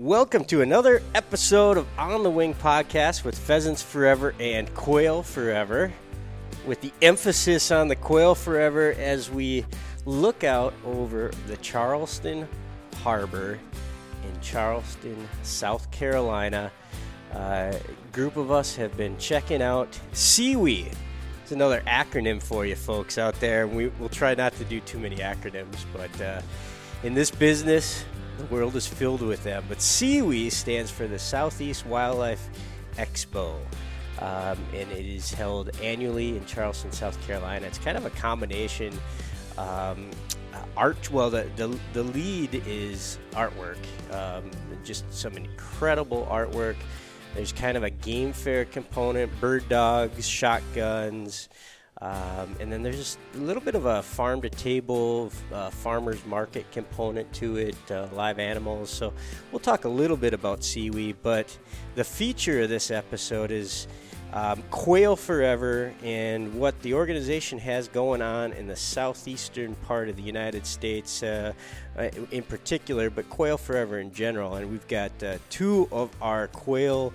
Welcome 0.00 0.46
to 0.46 0.62
another 0.62 1.02
episode 1.14 1.76
of 1.76 1.86
On 1.98 2.22
the 2.22 2.30
Wing 2.30 2.54
podcast 2.54 3.22
with 3.22 3.38
Pheasants 3.38 3.82
Forever 3.82 4.34
and 4.40 4.72
Quail 4.72 5.22
Forever, 5.22 5.92
with 6.66 6.80
the 6.80 6.90
emphasis 7.02 7.70
on 7.70 7.88
the 7.88 7.96
Quail 7.96 8.34
Forever 8.34 8.94
as 8.98 9.30
we 9.30 9.66
look 10.06 10.42
out 10.42 10.72
over 10.86 11.30
the 11.48 11.58
Charleston 11.58 12.48
Harbor 13.02 13.58
in 14.24 14.40
Charleston, 14.40 15.28
South 15.42 15.90
Carolina. 15.90 16.72
Uh, 17.34 17.74
a 17.74 18.12
group 18.12 18.38
of 18.38 18.50
us 18.50 18.74
have 18.76 18.96
been 18.96 19.18
checking 19.18 19.60
out 19.60 20.00
SEWE. 20.12 20.90
It's 21.42 21.52
another 21.52 21.82
acronym 21.86 22.42
for 22.42 22.64
you 22.64 22.74
folks 22.74 23.18
out 23.18 23.38
there. 23.38 23.66
We, 23.66 23.88
will 24.00 24.08
try 24.08 24.34
not 24.34 24.54
to 24.54 24.64
do 24.64 24.80
too 24.80 24.98
many 24.98 25.16
acronyms, 25.16 25.84
but 25.92 26.20
uh, 26.22 26.40
in 27.02 27.12
this 27.12 27.30
business, 27.30 28.02
the 28.40 28.54
world 28.54 28.76
is 28.76 28.86
filled 28.86 29.22
with 29.22 29.44
them. 29.44 29.64
But 29.68 29.80
SEWE 29.80 30.50
stands 30.50 30.90
for 30.90 31.06
the 31.06 31.18
Southeast 31.18 31.86
Wildlife 31.86 32.48
Expo. 32.96 33.54
Um, 34.18 34.58
and 34.74 34.90
it 34.92 35.06
is 35.06 35.32
held 35.32 35.70
annually 35.80 36.36
in 36.36 36.44
Charleston, 36.44 36.92
South 36.92 37.20
Carolina. 37.26 37.66
It's 37.66 37.78
kind 37.78 37.96
of 37.96 38.04
a 38.04 38.10
combination 38.10 38.92
um, 39.56 40.10
art. 40.76 41.10
Well, 41.10 41.30
the, 41.30 41.48
the, 41.56 41.78
the 41.92 42.02
lead 42.02 42.62
is 42.66 43.18
artwork, 43.32 43.78
um, 44.12 44.50
just 44.84 45.10
some 45.12 45.36
incredible 45.36 46.28
artwork. 46.30 46.76
There's 47.34 47.52
kind 47.52 47.76
of 47.76 47.84
a 47.84 47.90
game 47.90 48.32
fair 48.32 48.64
component, 48.64 49.38
bird 49.40 49.68
dogs, 49.68 50.28
shotguns, 50.28 51.48
um, 52.02 52.56
and 52.60 52.72
then 52.72 52.82
there's 52.82 52.96
just 52.96 53.18
a 53.34 53.38
little 53.38 53.62
bit 53.62 53.74
of 53.74 53.84
a 53.84 54.02
farm 54.02 54.40
to 54.40 54.48
table, 54.48 55.30
uh, 55.52 55.68
farmers 55.68 56.24
market 56.24 56.70
component 56.72 57.30
to 57.34 57.56
it, 57.56 57.76
uh, 57.90 58.08
live 58.14 58.38
animals. 58.38 58.88
So 58.88 59.12
we'll 59.52 59.60
talk 59.60 59.84
a 59.84 59.88
little 59.88 60.16
bit 60.16 60.32
about 60.32 60.64
SEWE, 60.64 61.14
but 61.22 61.56
the 61.96 62.04
feature 62.04 62.62
of 62.62 62.70
this 62.70 62.90
episode 62.90 63.50
is 63.50 63.86
um, 64.32 64.62
Quail 64.70 65.16
Forever 65.16 65.92
and 66.02 66.54
what 66.54 66.80
the 66.80 66.94
organization 66.94 67.58
has 67.58 67.88
going 67.88 68.22
on 68.22 68.52
in 68.52 68.66
the 68.66 68.76
southeastern 68.76 69.74
part 69.74 70.08
of 70.08 70.16
the 70.16 70.22
United 70.22 70.64
States 70.64 71.22
uh, 71.22 71.52
uh 71.98 72.08
in 72.30 72.42
particular, 72.44 73.10
but 73.10 73.28
Quail 73.28 73.58
Forever 73.58 73.98
in 73.98 74.12
general. 74.12 74.54
And 74.54 74.70
we've 74.70 74.86
got 74.88 75.10
uh, 75.22 75.38
two 75.50 75.88
of 75.90 76.10
our 76.22 76.46
quail 76.48 77.12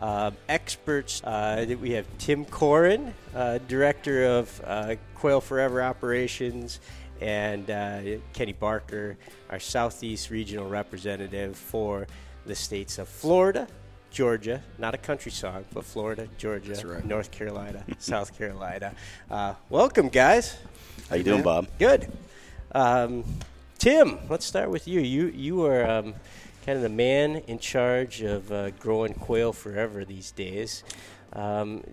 uh, 0.00 0.30
experts. 0.48 1.22
Uh, 1.22 1.76
we 1.80 1.92
have 1.92 2.06
Tim 2.18 2.44
Caughran, 2.44 3.12
uh, 3.34 3.58
Director 3.68 4.24
of 4.24 4.60
uh, 4.64 4.94
Quail 5.14 5.40
Forever 5.40 5.82
Operations, 5.82 6.80
and 7.20 7.70
uh, 7.70 8.00
Kenny 8.32 8.52
Barker, 8.52 9.16
our 9.50 9.60
Southeast 9.60 10.30
Regional 10.30 10.68
Representative 10.68 11.56
for 11.56 12.06
the 12.44 12.54
states 12.54 12.98
of 12.98 13.08
Florida, 13.08 13.66
Georgia, 14.10 14.62
not 14.78 14.94
a 14.94 14.98
country 14.98 15.32
song, 15.32 15.64
but 15.72 15.84
Florida, 15.84 16.28
Georgia, 16.38 16.86
right. 16.86 17.04
North 17.04 17.30
Carolina, 17.30 17.84
South 17.98 18.36
Carolina. 18.38 18.94
Uh, 19.30 19.54
welcome, 19.68 20.08
guys. 20.08 20.56
How 21.08 21.16
you 21.16 21.22
doing, 21.22 21.42
Bob? 21.42 21.68
Good. 21.78 22.10
Um, 22.72 23.24
Tim, 23.78 24.18
let's 24.28 24.44
start 24.46 24.70
with 24.70 24.88
you. 24.88 25.00
You 25.00 25.26
you 25.28 25.64
are 25.66 25.86
um, 25.86 26.14
kind 26.66 26.76
of 26.76 26.82
the 26.82 26.88
man 26.88 27.36
in 27.46 27.60
charge 27.60 28.22
of 28.22 28.50
uh, 28.50 28.70
growing 28.70 29.14
quail 29.14 29.52
forever 29.52 30.04
these 30.04 30.32
days. 30.32 30.82
Um, 31.32 31.84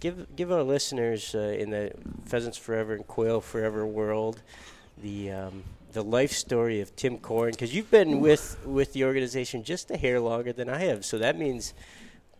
give 0.00 0.34
give 0.34 0.50
our 0.50 0.62
listeners 0.62 1.34
uh, 1.34 1.38
in 1.38 1.70
the 1.70 1.92
pheasants 2.24 2.56
forever 2.56 2.94
and 2.94 3.06
quail 3.06 3.40
forever 3.40 3.86
world 3.86 4.42
the 5.02 5.30
um, 5.30 5.64
the 5.92 6.02
life 6.02 6.32
story 6.32 6.80
of 6.80 6.94
Tim 6.96 7.18
Caughran 7.18 7.52
because 7.52 7.74
you've 7.74 7.90
been 7.90 8.20
with 8.20 8.58
with 8.64 8.94
the 8.94 9.04
organization 9.04 9.62
just 9.62 9.90
a 9.90 9.96
hair 9.96 10.18
longer 10.20 10.52
than 10.52 10.68
I 10.70 10.78
have, 10.78 11.04
so 11.04 11.18
that 11.18 11.38
means 11.38 11.74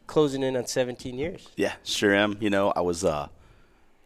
closing 0.06 0.42
in 0.42 0.56
on 0.56 0.66
17 0.66 1.18
years. 1.18 1.48
Yeah, 1.56 1.74
sure 1.82 2.14
am. 2.14 2.36
You 2.40 2.50
know, 2.50 2.72
I 2.74 2.80
was 2.80 3.04
uh, 3.04 3.28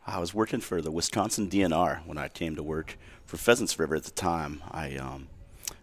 I 0.06 0.18
was 0.18 0.34
working 0.34 0.60
for 0.60 0.80
the 0.80 0.90
Wisconsin 0.90 1.48
DNR 1.48 2.06
when 2.06 2.18
I 2.18 2.28
came 2.28 2.56
to 2.56 2.62
work 2.62 2.96
for 3.24 3.36
Pheasants 3.36 3.72
Forever 3.72 3.94
at 3.94 4.04
the 4.04 4.10
time. 4.10 4.62
I 4.70 4.96
um, 4.96 5.28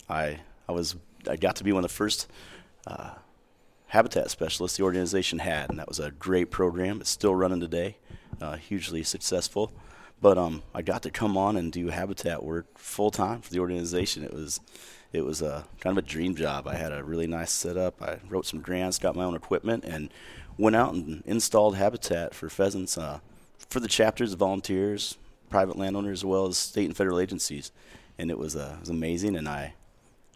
I 0.09 0.39
I 0.67 0.71
was 0.71 0.95
I 1.27 1.35
got 1.35 1.55
to 1.57 1.63
be 1.63 1.71
one 1.71 1.83
of 1.83 1.89
the 1.89 1.95
first 1.95 2.27
uh, 2.87 3.11
habitat 3.87 4.29
specialists 4.29 4.77
the 4.77 4.83
organization 4.83 5.39
had, 5.39 5.69
and 5.69 5.79
that 5.79 5.87
was 5.87 5.99
a 5.99 6.11
great 6.11 6.51
program. 6.51 7.01
It's 7.01 7.09
still 7.09 7.35
running 7.35 7.59
today, 7.59 7.97
uh, 8.41 8.55
hugely 8.55 9.03
successful. 9.03 9.71
But 10.21 10.37
um, 10.37 10.63
I 10.73 10.81
got 10.81 11.03
to 11.03 11.11
come 11.11 11.37
on 11.37 11.57
and 11.57 11.71
do 11.71 11.87
habitat 11.87 12.43
work 12.43 12.77
full 12.77 13.11
time 13.11 13.41
for 13.41 13.51
the 13.51 13.59
organization. 13.59 14.23
It 14.23 14.33
was 14.33 14.59
it 15.11 15.23
was 15.23 15.41
a 15.41 15.65
kind 15.79 15.97
of 15.97 16.03
a 16.03 16.07
dream 16.07 16.35
job. 16.35 16.67
I 16.67 16.75
had 16.75 16.91
a 16.91 17.03
really 17.03 17.27
nice 17.27 17.51
setup. 17.51 18.01
I 18.01 18.19
wrote 18.27 18.45
some 18.45 18.59
grants, 18.59 18.97
got 18.97 19.15
my 19.15 19.23
own 19.23 19.35
equipment, 19.35 19.85
and 19.85 20.09
went 20.57 20.75
out 20.75 20.93
and 20.93 21.23
installed 21.25 21.75
habitat 21.75 22.33
for 22.33 22.49
pheasants 22.49 22.97
uh, 22.97 23.19
for 23.69 23.79
the 23.79 23.87
chapters, 23.87 24.33
volunteers, 24.33 25.17
private 25.49 25.77
landowners, 25.77 26.19
as 26.19 26.25
well 26.25 26.47
as 26.47 26.57
state 26.57 26.85
and 26.85 26.97
federal 26.97 27.19
agencies. 27.19 27.71
And 28.17 28.31
it 28.31 28.37
was 28.37 28.55
uh, 28.55 28.75
it 28.77 28.79
was 28.81 28.89
amazing, 28.89 29.35
and 29.35 29.47
I 29.47 29.73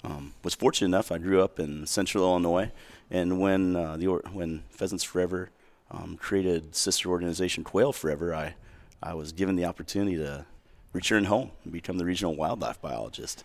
um, 0.03 0.33
was 0.43 0.55
fortunate 0.55 0.87
enough. 0.87 1.11
I 1.11 1.17
grew 1.17 1.41
up 1.41 1.59
in 1.59 1.85
Central 1.85 2.23
Illinois, 2.23 2.71
and 3.11 3.39
when 3.39 3.75
uh, 3.75 3.97
the 3.97 4.07
when 4.07 4.63
Pheasants 4.69 5.03
Forever 5.03 5.49
um, 5.91 6.17
created 6.17 6.75
sister 6.75 7.09
organization 7.09 7.63
Quail 7.63 7.91
Forever, 7.91 8.33
I 8.33 8.55
I 9.01 9.13
was 9.13 9.31
given 9.31 9.55
the 9.55 9.65
opportunity 9.65 10.17
to 10.17 10.45
return 10.93 11.25
home 11.25 11.51
and 11.63 11.73
become 11.73 11.97
the 11.97 12.05
regional 12.05 12.35
wildlife 12.35 12.81
biologist, 12.81 13.43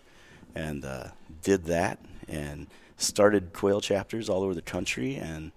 and 0.53 0.83
uh, 0.85 1.07
did 1.41 1.65
that 1.65 1.99
and 2.27 2.67
started 2.97 3.53
quail 3.53 3.81
chapters 3.81 4.29
all 4.29 4.43
over 4.43 4.53
the 4.53 4.61
country, 4.61 5.15
and 5.15 5.51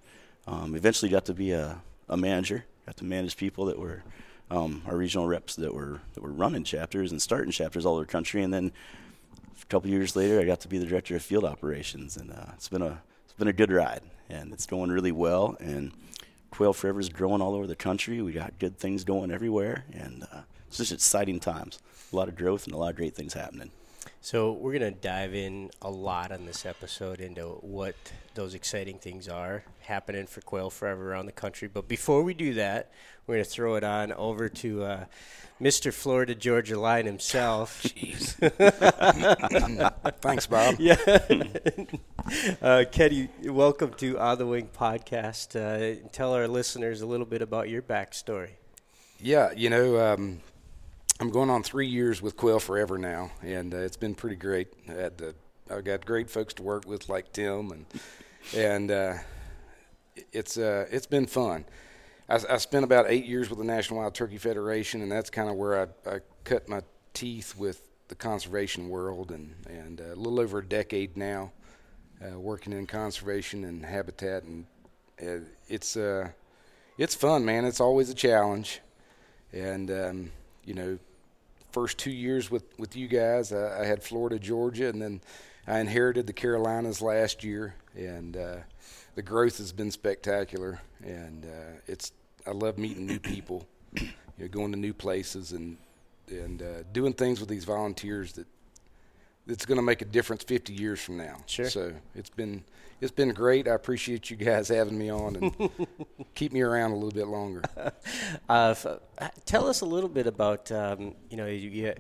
um, 0.46 0.74
eventually 0.74 1.10
got 1.10 1.24
to 1.26 1.34
be 1.34 1.52
a, 1.52 1.80
a 2.08 2.16
manager. 2.16 2.64
Got 2.86 2.96
to 2.98 3.04
manage 3.04 3.36
people 3.36 3.66
that 3.66 3.78
were 3.78 4.02
um, 4.50 4.82
our 4.86 4.96
regional 4.96 5.26
reps 5.26 5.56
that 5.56 5.74
were 5.74 6.00
that 6.14 6.22
were 6.22 6.32
running 6.32 6.64
chapters 6.64 7.12
and 7.12 7.20
starting 7.20 7.52
chapters 7.52 7.84
all 7.84 7.94
over 7.94 8.04
the 8.04 8.10
country, 8.10 8.42
and 8.42 8.52
then 8.52 8.72
couple 9.68 9.90
years 9.90 10.16
later, 10.16 10.40
I 10.40 10.44
got 10.44 10.60
to 10.60 10.68
be 10.68 10.78
the 10.78 10.86
director 10.86 11.16
of 11.16 11.22
field 11.22 11.44
operations, 11.44 12.16
and 12.16 12.32
uh, 12.32 12.52
it's 12.54 12.68
been 12.68 12.82
a 12.82 13.02
it's 13.24 13.34
been 13.34 13.48
a 13.48 13.52
good 13.52 13.70
ride, 13.70 14.02
and 14.28 14.52
it's 14.52 14.66
going 14.66 14.90
really 14.90 15.12
well. 15.12 15.56
And 15.60 15.92
Quail 16.50 16.72
Forever 16.72 17.00
is 17.00 17.08
growing 17.08 17.42
all 17.42 17.54
over 17.54 17.66
the 17.66 17.76
country. 17.76 18.22
We 18.22 18.32
got 18.32 18.58
good 18.58 18.78
things 18.78 19.04
going 19.04 19.30
everywhere, 19.30 19.84
and 19.92 20.24
uh, 20.32 20.40
it's 20.66 20.78
just 20.78 20.92
exciting 20.92 21.40
times. 21.40 21.78
A 22.12 22.16
lot 22.16 22.28
of 22.28 22.36
growth 22.36 22.64
and 22.64 22.74
a 22.74 22.78
lot 22.78 22.90
of 22.90 22.96
great 22.96 23.14
things 23.14 23.34
happening. 23.34 23.70
So 24.20 24.52
we're 24.52 24.72
gonna 24.72 24.90
dive 24.90 25.34
in 25.34 25.70
a 25.82 25.90
lot 25.90 26.32
on 26.32 26.46
this 26.46 26.66
episode 26.66 27.20
into 27.20 27.46
what 27.60 27.94
those 28.34 28.54
exciting 28.54 28.98
things 28.98 29.28
are 29.28 29.64
happening 29.80 30.26
for 30.26 30.40
Quail 30.40 30.70
Forever 30.70 31.12
around 31.12 31.26
the 31.26 31.32
country. 31.32 31.68
But 31.68 31.88
before 31.88 32.22
we 32.22 32.34
do 32.34 32.54
that, 32.54 32.90
we're 33.28 33.34
gonna 33.36 33.44
throw 33.44 33.76
it 33.76 33.84
on 33.84 34.12
over 34.12 34.48
to. 34.48 34.82
Uh, 34.82 35.04
Mr. 35.60 35.92
Florida 35.92 36.36
Georgia 36.36 36.78
Line 36.78 37.04
himself. 37.04 37.82
Jeez. 37.88 38.36
Thanks, 40.20 40.46
Bob. 40.46 40.76
Yeah. 40.78 40.96
uh, 42.62 42.84
Kenny, 42.92 43.28
welcome 43.44 43.92
to 43.94 44.20
On 44.20 44.38
the 44.38 44.46
Wing 44.46 44.68
podcast. 44.72 45.56
Uh, 45.56 46.08
tell 46.12 46.32
our 46.32 46.46
listeners 46.46 47.00
a 47.00 47.06
little 47.06 47.26
bit 47.26 47.42
about 47.42 47.68
your 47.68 47.82
backstory. 47.82 48.50
Yeah, 49.20 49.50
you 49.50 49.68
know, 49.68 49.98
um, 49.98 50.40
I'm 51.18 51.30
going 51.30 51.50
on 51.50 51.64
three 51.64 51.88
years 51.88 52.22
with 52.22 52.36
Quail 52.36 52.60
Forever 52.60 52.96
now, 52.96 53.32
and 53.42 53.74
uh, 53.74 53.78
it's 53.78 53.96
been 53.96 54.14
pretty 54.14 54.36
great. 54.36 54.68
I 54.88 54.92
had 54.92 55.18
the, 55.18 55.34
I've 55.68 55.82
got 55.82 56.06
great 56.06 56.30
folks 56.30 56.54
to 56.54 56.62
work 56.62 56.86
with 56.86 57.08
like 57.08 57.32
Tim, 57.32 57.72
and 57.72 57.86
and 58.56 58.90
uh, 58.92 59.14
it's 60.32 60.56
uh, 60.56 60.86
it's 60.92 61.06
been 61.06 61.26
fun. 61.26 61.64
I, 62.28 62.40
I, 62.50 62.56
spent 62.58 62.84
about 62.84 63.06
eight 63.08 63.24
years 63.24 63.48
with 63.48 63.58
the 63.58 63.64
National 63.64 64.00
Wild 64.00 64.14
Turkey 64.14 64.38
Federation, 64.38 65.00
and 65.02 65.10
that's 65.10 65.30
kind 65.30 65.48
of 65.48 65.56
where 65.56 65.82
I, 65.82 66.10
I, 66.10 66.18
cut 66.44 66.68
my 66.68 66.82
teeth 67.14 67.56
with 67.56 67.88
the 68.08 68.14
conservation 68.14 68.88
world, 68.88 69.30
and 69.30 69.54
and 69.68 70.00
uh, 70.00 70.14
a 70.14 70.16
little 70.16 70.40
over 70.40 70.58
a 70.58 70.64
decade 70.64 71.16
now, 71.16 71.52
uh, 72.22 72.38
working 72.38 72.72
in 72.72 72.86
conservation 72.86 73.64
and 73.64 73.84
habitat, 73.84 74.42
and 74.44 74.66
uh, 75.22 75.44
it's 75.68 75.96
uh, 75.96 76.28
it's 76.98 77.14
fun, 77.14 77.44
man. 77.44 77.64
It's 77.64 77.80
always 77.80 78.10
a 78.10 78.14
challenge, 78.14 78.80
and 79.52 79.90
um, 79.90 80.30
you 80.64 80.74
know, 80.74 80.98
first 81.72 81.98
two 81.98 82.10
years 82.10 82.50
with 82.50 82.64
with 82.78 82.94
you 82.94 83.08
guys, 83.08 83.52
I, 83.52 83.82
I, 83.82 83.84
had 83.86 84.02
Florida, 84.02 84.38
Georgia, 84.38 84.88
and 84.88 85.00
then 85.00 85.20
I 85.66 85.80
inherited 85.80 86.26
the 86.26 86.34
Carolinas 86.34 87.00
last 87.00 87.42
year, 87.42 87.74
and 87.94 88.36
uh, 88.36 88.56
the 89.18 89.22
growth 89.22 89.58
has 89.58 89.72
been 89.72 89.90
spectacular, 89.90 90.80
and 91.02 91.44
uh, 91.44 91.80
it's 91.88 92.12
I 92.46 92.52
love 92.52 92.78
meeting 92.78 93.04
new 93.04 93.18
people, 93.18 93.66
you 94.00 94.06
know, 94.38 94.46
going 94.46 94.70
to 94.70 94.78
new 94.78 94.94
places 94.94 95.50
and 95.50 95.76
and 96.28 96.62
uh, 96.62 96.84
doing 96.92 97.12
things 97.14 97.40
with 97.40 97.48
these 97.48 97.64
volunteers 97.64 98.34
that 98.34 98.46
that's 99.44 99.66
going 99.66 99.74
to 99.74 99.82
make 99.82 100.02
a 100.02 100.04
difference 100.04 100.44
50 100.44 100.72
years 100.72 101.00
from 101.00 101.16
now. 101.16 101.38
Sure. 101.46 101.68
So 101.68 101.92
it's 102.14 102.30
been 102.30 102.62
it's 103.00 103.10
been 103.10 103.30
great. 103.30 103.66
I 103.66 103.72
appreciate 103.72 104.30
you 104.30 104.36
guys 104.36 104.68
having 104.68 104.96
me 104.96 105.10
on 105.10 105.34
and 105.34 105.70
keep 106.36 106.52
me 106.52 106.60
around 106.60 106.92
a 106.92 106.94
little 106.94 107.10
bit 107.10 107.26
longer. 107.26 107.62
Uh, 108.48 108.74
f- 109.20 109.32
tell 109.44 109.66
us 109.68 109.80
a 109.80 109.84
little 109.84 110.08
bit 110.08 110.26
about 110.28 110.70
um, 110.70 111.16
you 111.28 111.36
know 111.36 111.46
you, 111.46 111.92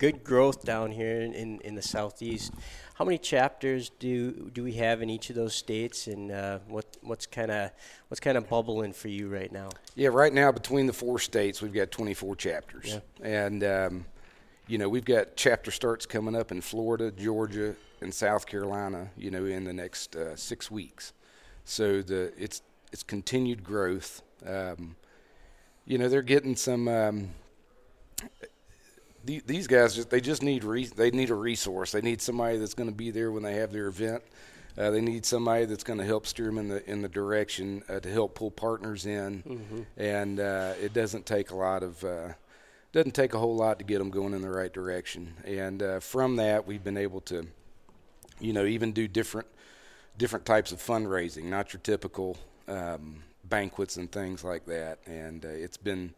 good 0.00 0.24
growth 0.24 0.64
down 0.64 0.90
here 0.90 1.20
in, 1.20 1.34
in, 1.34 1.60
in, 1.60 1.74
the 1.74 1.82
southeast. 1.82 2.52
How 2.94 3.04
many 3.04 3.18
chapters 3.18 3.90
do 3.98 4.50
do 4.52 4.64
we 4.64 4.72
have 4.72 5.02
in 5.02 5.10
each 5.10 5.30
of 5.30 5.36
those 5.36 5.54
states, 5.54 6.06
and 6.06 6.32
uh, 6.32 6.58
what 6.68 6.86
what's 7.02 7.26
kind 7.26 7.50
of 7.50 7.70
what's 8.08 8.18
kind 8.18 8.36
of 8.36 8.48
bubbling 8.48 8.92
for 8.92 9.08
you 9.08 9.28
right 9.28 9.52
now? 9.52 9.68
Yeah, 9.94 10.08
right 10.08 10.32
now 10.32 10.50
between 10.50 10.86
the 10.86 10.92
four 10.92 11.18
states, 11.18 11.62
we've 11.62 11.72
got 11.72 11.90
24 11.90 12.34
chapters, 12.36 12.86
yeah. 12.88 13.26
and 13.26 13.62
um, 13.62 14.04
you 14.66 14.78
know 14.78 14.88
we've 14.88 15.04
got 15.04 15.36
chapter 15.36 15.70
starts 15.70 16.06
coming 16.06 16.34
up 16.34 16.50
in 16.50 16.60
Florida, 16.62 17.12
Georgia, 17.12 17.76
and 18.00 18.12
South 18.12 18.46
Carolina. 18.46 19.10
You 19.16 19.30
know, 19.30 19.44
in 19.44 19.64
the 19.64 19.74
next 19.74 20.16
uh, 20.16 20.34
six 20.34 20.70
weeks, 20.70 21.12
so 21.64 22.02
the 22.02 22.32
it's 22.38 22.62
it's 22.90 23.02
continued 23.02 23.62
growth. 23.62 24.22
Um, 24.46 24.96
you 25.84 25.98
know, 25.98 26.08
they're 26.08 26.22
getting 26.22 26.56
some. 26.56 26.88
Um, 26.88 27.30
these 29.24 29.66
guys 29.66 29.94
just 29.94 30.10
they 30.10 30.20
just 30.20 30.42
need 30.42 30.64
re- 30.64 30.86
they 30.86 31.10
need 31.10 31.30
a 31.30 31.34
resource. 31.34 31.92
They 31.92 32.00
need 32.00 32.20
somebody 32.22 32.58
that's 32.58 32.74
going 32.74 32.88
to 32.88 32.94
be 32.94 33.10
there 33.10 33.30
when 33.30 33.42
they 33.42 33.54
have 33.54 33.72
their 33.72 33.86
event. 33.86 34.22
Uh, 34.78 34.90
they 34.90 35.00
need 35.00 35.26
somebody 35.26 35.64
that's 35.64 35.84
going 35.84 35.98
to 35.98 36.04
help 36.04 36.26
steer 36.26 36.46
them 36.46 36.58
in 36.58 36.68
the 36.68 36.90
in 36.90 37.02
the 37.02 37.08
direction 37.08 37.82
uh, 37.88 38.00
to 38.00 38.10
help 38.10 38.34
pull 38.34 38.50
partners 38.50 39.04
in, 39.04 39.42
mm-hmm. 39.42 39.80
and 39.96 40.40
uh, 40.40 40.72
it 40.80 40.92
doesn't 40.92 41.26
take 41.26 41.50
a 41.50 41.56
lot 41.56 41.82
of 41.82 42.02
uh, 42.04 42.28
doesn't 42.92 43.14
take 43.14 43.34
a 43.34 43.38
whole 43.38 43.56
lot 43.56 43.78
to 43.78 43.84
get 43.84 43.98
them 43.98 44.10
going 44.10 44.34
in 44.34 44.42
the 44.42 44.50
right 44.50 44.72
direction. 44.72 45.34
And 45.44 45.82
uh, 45.82 46.00
from 46.00 46.36
that, 46.36 46.66
we've 46.66 46.82
been 46.82 46.96
able 46.96 47.20
to, 47.22 47.46
you 48.40 48.52
know, 48.52 48.64
even 48.64 48.92
do 48.92 49.06
different 49.06 49.48
different 50.18 50.44
types 50.44 50.72
of 50.72 50.78
fundraising, 50.78 51.44
not 51.44 51.72
your 51.72 51.80
typical 51.80 52.36
um, 52.68 53.22
banquets 53.44 53.96
and 53.96 54.10
things 54.10 54.44
like 54.44 54.66
that. 54.66 54.98
And 55.06 55.44
uh, 55.44 55.48
it's 55.48 55.76
been 55.76 56.14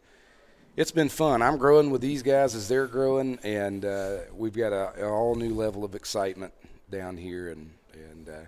it's 0.77 0.93
been 0.93 1.09
fun. 1.09 1.43
I'm 1.43 1.59
growing 1.59 1.91
with 1.91 2.01
these 2.01 2.23
guys 2.23 2.55
as 2.55 2.69
they're 2.69 2.87
growing, 2.87 3.39
and 3.43 3.85
uh, 3.85 4.19
we've 4.35 4.57
got 4.57 4.73
a, 4.73 4.93
an 4.97 5.05
all 5.05 5.35
new 5.35 5.55
level 5.55 5.85
of 5.85 5.95
excitement 5.95 6.53
down 6.91 7.17
here, 7.17 7.51
and 7.51 7.71
and 7.95 8.29
uh, 8.29 8.47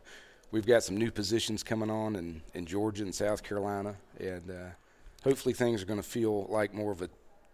we've 0.50 0.66
got 0.66 0.82
some 0.82 0.96
new 0.96 1.10
positions 1.10 1.62
coming 1.62 1.90
on 1.90 2.16
in, 2.16 2.40
in 2.54 2.64
Georgia 2.64 3.02
and 3.02 3.14
South 3.14 3.42
Carolina, 3.42 3.96
and 4.18 4.50
uh, 4.50 4.70
hopefully 5.22 5.52
things 5.52 5.82
are 5.82 5.86
going 5.86 6.00
to 6.00 6.08
feel 6.08 6.44
like 6.44 6.72
more 6.72 6.92
of 6.92 7.02
a, 7.02 7.10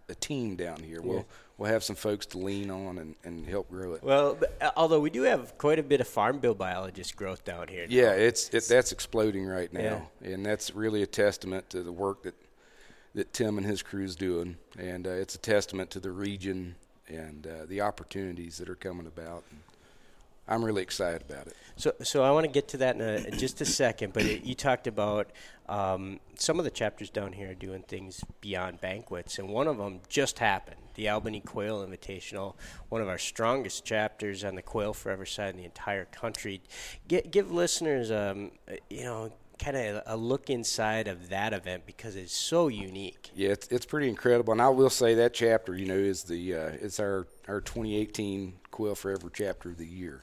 a 0.09 0.15
team 0.15 0.55
down 0.57 0.83
here. 0.83 1.01
Yeah. 1.03 1.11
We'll 1.11 1.27
we'll 1.59 1.71
have 1.71 1.83
some 1.83 1.97
folks 1.97 2.27
to 2.27 2.39
lean 2.39 2.71
on 2.71 2.99
and, 2.99 3.15
and 3.25 3.47
help 3.47 3.71
grow 3.71 3.95
it. 3.95 4.03
Well, 4.03 4.39
although 4.77 5.01
we 5.01 5.11
do 5.11 5.23
have 5.23 5.59
quite 5.59 5.79
a 5.79 5.83
bit 5.83 6.01
of 6.01 6.09
farm 6.09 6.39
bill 6.39 6.55
biologist 6.55 7.17
growth 7.17 7.45
down 7.45 7.69
here. 7.69 7.87
Now. 7.87 7.95
Yeah, 7.95 8.13
it's 8.13 8.49
it, 8.51 8.69
that's 8.69 8.93
exploding 8.93 9.47
right 9.47 9.73
now, 9.73 10.09
yeah. 10.23 10.31
and 10.31 10.47
that's 10.47 10.75
really 10.75 11.03
a 11.03 11.07
testament 11.07 11.71
to 11.71 11.83
the 11.83 11.93
work 11.93 12.23
that 12.23 12.35
that 13.15 13.33
Tim 13.33 13.59
and 13.59 13.67
his 13.67 13.83
crew 13.83 14.05
is 14.05 14.17
doing, 14.17 14.57
and 14.79 15.07
uh, 15.07 15.11
it's 15.11 15.35
a 15.35 15.39
testament 15.39 15.91
to 15.91 16.01
the 16.01 16.13
region 16.13 16.77
and 17.09 17.47
uh, 17.47 17.67
the 17.67 17.81
opportunities 17.81 18.59
that 18.59 18.69
are 18.69 18.77
coming 18.77 19.07
about. 19.07 19.43
And 19.51 19.61
I'm 20.47 20.65
really 20.65 20.83
excited 20.83 21.23
about 21.29 21.47
it. 21.47 21.57
So, 21.77 21.93
so 22.03 22.23
I 22.23 22.31
want 22.33 22.45
to 22.45 22.51
get 22.51 22.69
to 22.69 22.77
that 22.79 22.97
in, 22.97 23.03
a, 23.03 23.31
just 23.31 23.61
a 23.61 23.65
second. 23.65 24.13
But 24.13 24.25
it, 24.25 24.45
you 24.45 24.55
talked 24.55 24.87
about 24.87 25.31
um, 25.69 26.21
some 26.37 26.59
of 26.59 26.65
the 26.65 26.71
chapters 26.71 27.09
down 27.09 27.33
here 27.33 27.55
doing 27.55 27.83
things 27.83 28.25
beyond 28.41 28.81
banquets, 28.81 29.39
and 29.39 29.49
one 29.49 29.69
of 29.69 29.79
them 29.79 30.01
just 30.09 30.41
happened. 30.41 30.81
The 30.95 31.09
Albany 31.09 31.41
Quail 31.41 31.87
Invitational, 31.87 32.55
one 32.89 33.01
of 33.01 33.09
our 33.09 33.17
strongest 33.19 33.85
chapters 33.85 34.45
on 34.45 34.57
the 34.57 34.63
Quail 34.63 34.93
Forever 34.93 35.25
side 35.25 35.51
in 35.51 35.57
the 35.57 35.65
entire 35.65 36.05
country. 36.07 36.61
Get, 37.09 37.31
give 37.31 37.53
listeners, 37.53 38.11
um, 38.11 38.51
you 38.91 39.05
know, 39.05 39.33
kind 39.61 39.77
of 39.77 40.03
a 40.07 40.17
look 40.17 40.49
inside 40.49 41.07
of 41.07 41.29
that 41.29 41.53
event 41.53 41.85
because 41.87 42.17
it's 42.17 42.35
so 42.35 42.69
unique. 42.69 43.31
Yeah, 43.35 43.51
it's, 43.51 43.69
it's 43.69 43.87
pretty 43.87 44.09
incredible, 44.09 44.53
and 44.53 44.63
I 44.63 44.71
will 44.71 44.91
say 44.91 45.15
that 45.17 45.35
chapter, 45.35 45.77
you 45.77 45.87
know, 45.87 45.95
is 45.95 46.25
the 46.25 46.55
uh, 46.55 46.71
it's 46.81 46.99
our 46.99 47.27
our 47.47 47.61
2018 47.61 48.55
Quail 48.71 48.95
Forever 48.95 49.31
chapter 49.33 49.71
of 49.71 49.77
the 49.77 49.87
year, 49.87 50.23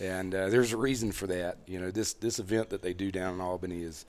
and 0.00 0.34
uh, 0.34 0.48
there's 0.48 0.72
a 0.72 0.76
reason 0.76 1.12
for 1.12 1.26
that. 1.26 1.58
You 1.66 1.80
know, 1.80 1.90
this 1.90 2.14
this 2.14 2.38
event 2.38 2.70
that 2.70 2.82
they 2.82 2.94
do 2.94 3.12
down 3.12 3.34
in 3.34 3.40
Albany 3.40 3.82
is 3.82 4.06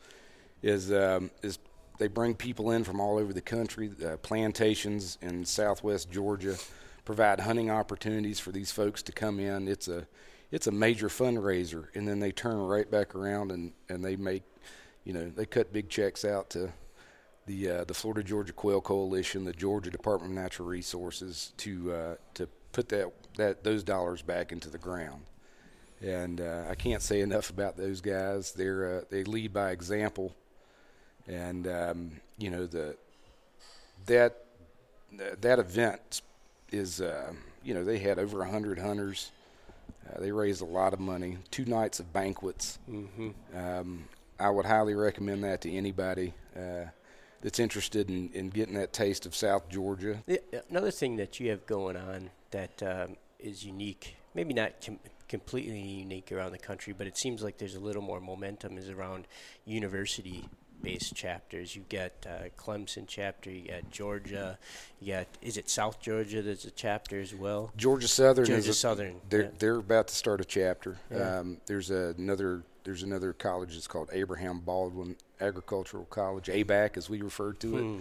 is 0.61 0.91
um, 0.91 1.29
is 1.41 1.59
they 1.99 2.07
bring 2.07 2.33
people 2.33 2.71
in 2.71 2.83
from 2.83 2.99
all 2.99 3.17
over 3.17 3.33
the 3.33 3.41
country. 3.41 3.91
Uh, 4.03 4.17
plantations 4.17 5.17
in 5.21 5.45
Southwest 5.45 6.09
Georgia 6.09 6.55
provide 7.05 7.41
hunting 7.41 7.69
opportunities 7.69 8.39
for 8.39 8.51
these 8.51 8.71
folks 8.71 9.03
to 9.03 9.11
come 9.11 9.39
in. 9.39 9.67
It's 9.67 9.89
a 9.89 10.07
it's 10.51 10.67
a 10.67 10.71
major 10.71 11.09
fundraiser, 11.09 11.87
and 11.95 12.07
then 12.07 12.19
they 12.19 12.31
turn 12.31 12.57
right 12.57 12.89
back 12.89 13.15
around 13.15 13.51
and, 13.51 13.73
and 13.89 14.05
they 14.05 14.15
make 14.15 14.43
you 15.03 15.13
know, 15.13 15.29
they 15.29 15.45
cut 15.45 15.73
big 15.73 15.89
checks 15.89 16.23
out 16.23 16.49
to 16.51 16.71
the 17.45 17.69
uh, 17.69 17.83
the 17.83 17.93
Florida 17.93 18.23
Georgia 18.23 18.53
Quail 18.53 18.81
Coalition, 18.81 19.45
the 19.45 19.53
Georgia 19.53 19.89
Department 19.89 20.31
of 20.31 20.41
Natural 20.41 20.67
Resources 20.67 21.53
to 21.57 21.93
uh, 21.93 22.15
to 22.35 22.47
put 22.71 22.89
that 22.89 23.11
that 23.37 23.63
those 23.63 23.83
dollars 23.83 24.21
back 24.21 24.51
into 24.51 24.69
the 24.69 24.77
ground. 24.77 25.23
And 26.01 26.41
uh, 26.41 26.65
I 26.69 26.75
can't 26.75 27.01
say 27.01 27.21
enough 27.21 27.49
about 27.49 27.77
those 27.77 28.01
guys. 28.01 28.51
They're 28.51 28.97
uh, 28.97 29.01
they 29.09 29.23
lead 29.23 29.53
by 29.53 29.71
example, 29.71 30.35
and 31.27 31.67
um, 31.67 32.11
you 32.37 32.49
know 32.49 32.65
the 32.65 32.95
that 34.05 34.45
that 35.41 35.59
event 35.59 36.21
is 36.71 37.01
uh, 37.01 37.33
you 37.63 37.73
know 37.73 37.83
they 37.83 37.99
had 37.99 38.19
over 38.19 38.41
a 38.41 38.49
hundred 38.49 38.79
hunters. 38.79 39.31
Uh, 40.09 40.19
they 40.19 40.31
raised 40.31 40.61
a 40.61 40.65
lot 40.65 40.93
of 40.93 40.99
money. 40.99 41.37
Two 41.51 41.65
nights 41.65 41.99
of 41.99 42.11
banquets. 42.11 42.77
Mm-hmm. 42.89 43.29
Um, 43.55 44.05
I 44.39 44.49
would 44.49 44.65
highly 44.65 44.95
recommend 44.95 45.43
that 45.43 45.61
to 45.61 45.71
anybody 45.71 46.33
uh, 46.55 46.85
that's 47.41 47.59
interested 47.59 48.09
in, 48.09 48.29
in 48.33 48.49
getting 48.49 48.75
that 48.75 48.93
taste 48.93 49.25
of 49.25 49.35
South 49.35 49.69
Georgia. 49.69 50.23
Another 50.69 50.91
thing 50.91 51.17
that 51.17 51.39
you 51.39 51.49
have 51.49 51.65
going 51.65 51.97
on 51.97 52.29
that 52.51 52.81
um, 52.83 53.17
is 53.39 53.65
unique, 53.65 54.15
maybe 54.33 54.53
not 54.53 54.73
com- 54.83 54.99
completely 55.27 55.79
unique 55.79 56.31
around 56.31 56.51
the 56.51 56.57
country, 56.57 56.93
but 56.97 57.07
it 57.07 57.17
seems 57.17 57.41
like 57.43 57.57
there's 57.57 57.75
a 57.75 57.79
little 57.79 58.01
more 58.01 58.21
momentum 58.21 58.77
is 58.77 58.89
around 58.89 59.27
university 59.65 60.47
based 60.81 61.15
chapters. 61.15 61.75
You've 61.75 61.89
got 61.89 62.11
uh, 62.25 62.49
Clemson 62.57 63.05
chapter, 63.07 63.49
you 63.49 63.69
got 63.69 63.89
Georgia, 63.89 64.59
you 64.99 65.13
got 65.13 65.27
is 65.41 65.57
it 65.57 65.69
South 65.69 65.99
Georgia? 66.01 66.41
There's 66.41 66.65
a 66.65 66.71
chapter 66.71 67.19
as 67.19 67.33
well. 67.33 67.71
Georgia 67.75 68.07
Southern. 68.07 68.45
Georgia 68.45 68.71
a, 68.71 68.73
Southern. 68.73 69.15
They're 69.29 69.43
yeah. 69.43 69.49
they're 69.57 69.77
about 69.77 70.09
to 70.09 70.15
start 70.15 70.41
a 70.41 70.45
chapter. 70.45 70.97
Yeah. 71.09 71.39
Um, 71.39 71.57
there's 71.65 71.89
a, 71.89 72.13
another 72.17 72.63
there's 72.83 73.03
another 73.03 73.33
college 73.33 73.73
that's 73.73 73.87
called 73.87 74.09
Abraham 74.11 74.59
Baldwin 74.59 75.15
Agricultural 75.39 76.05
College, 76.05 76.47
ABAC 76.47 76.97
as 76.97 77.09
we 77.09 77.21
refer 77.21 77.53
to 77.53 77.77
it. 77.77 77.81
Hmm. 77.81 77.99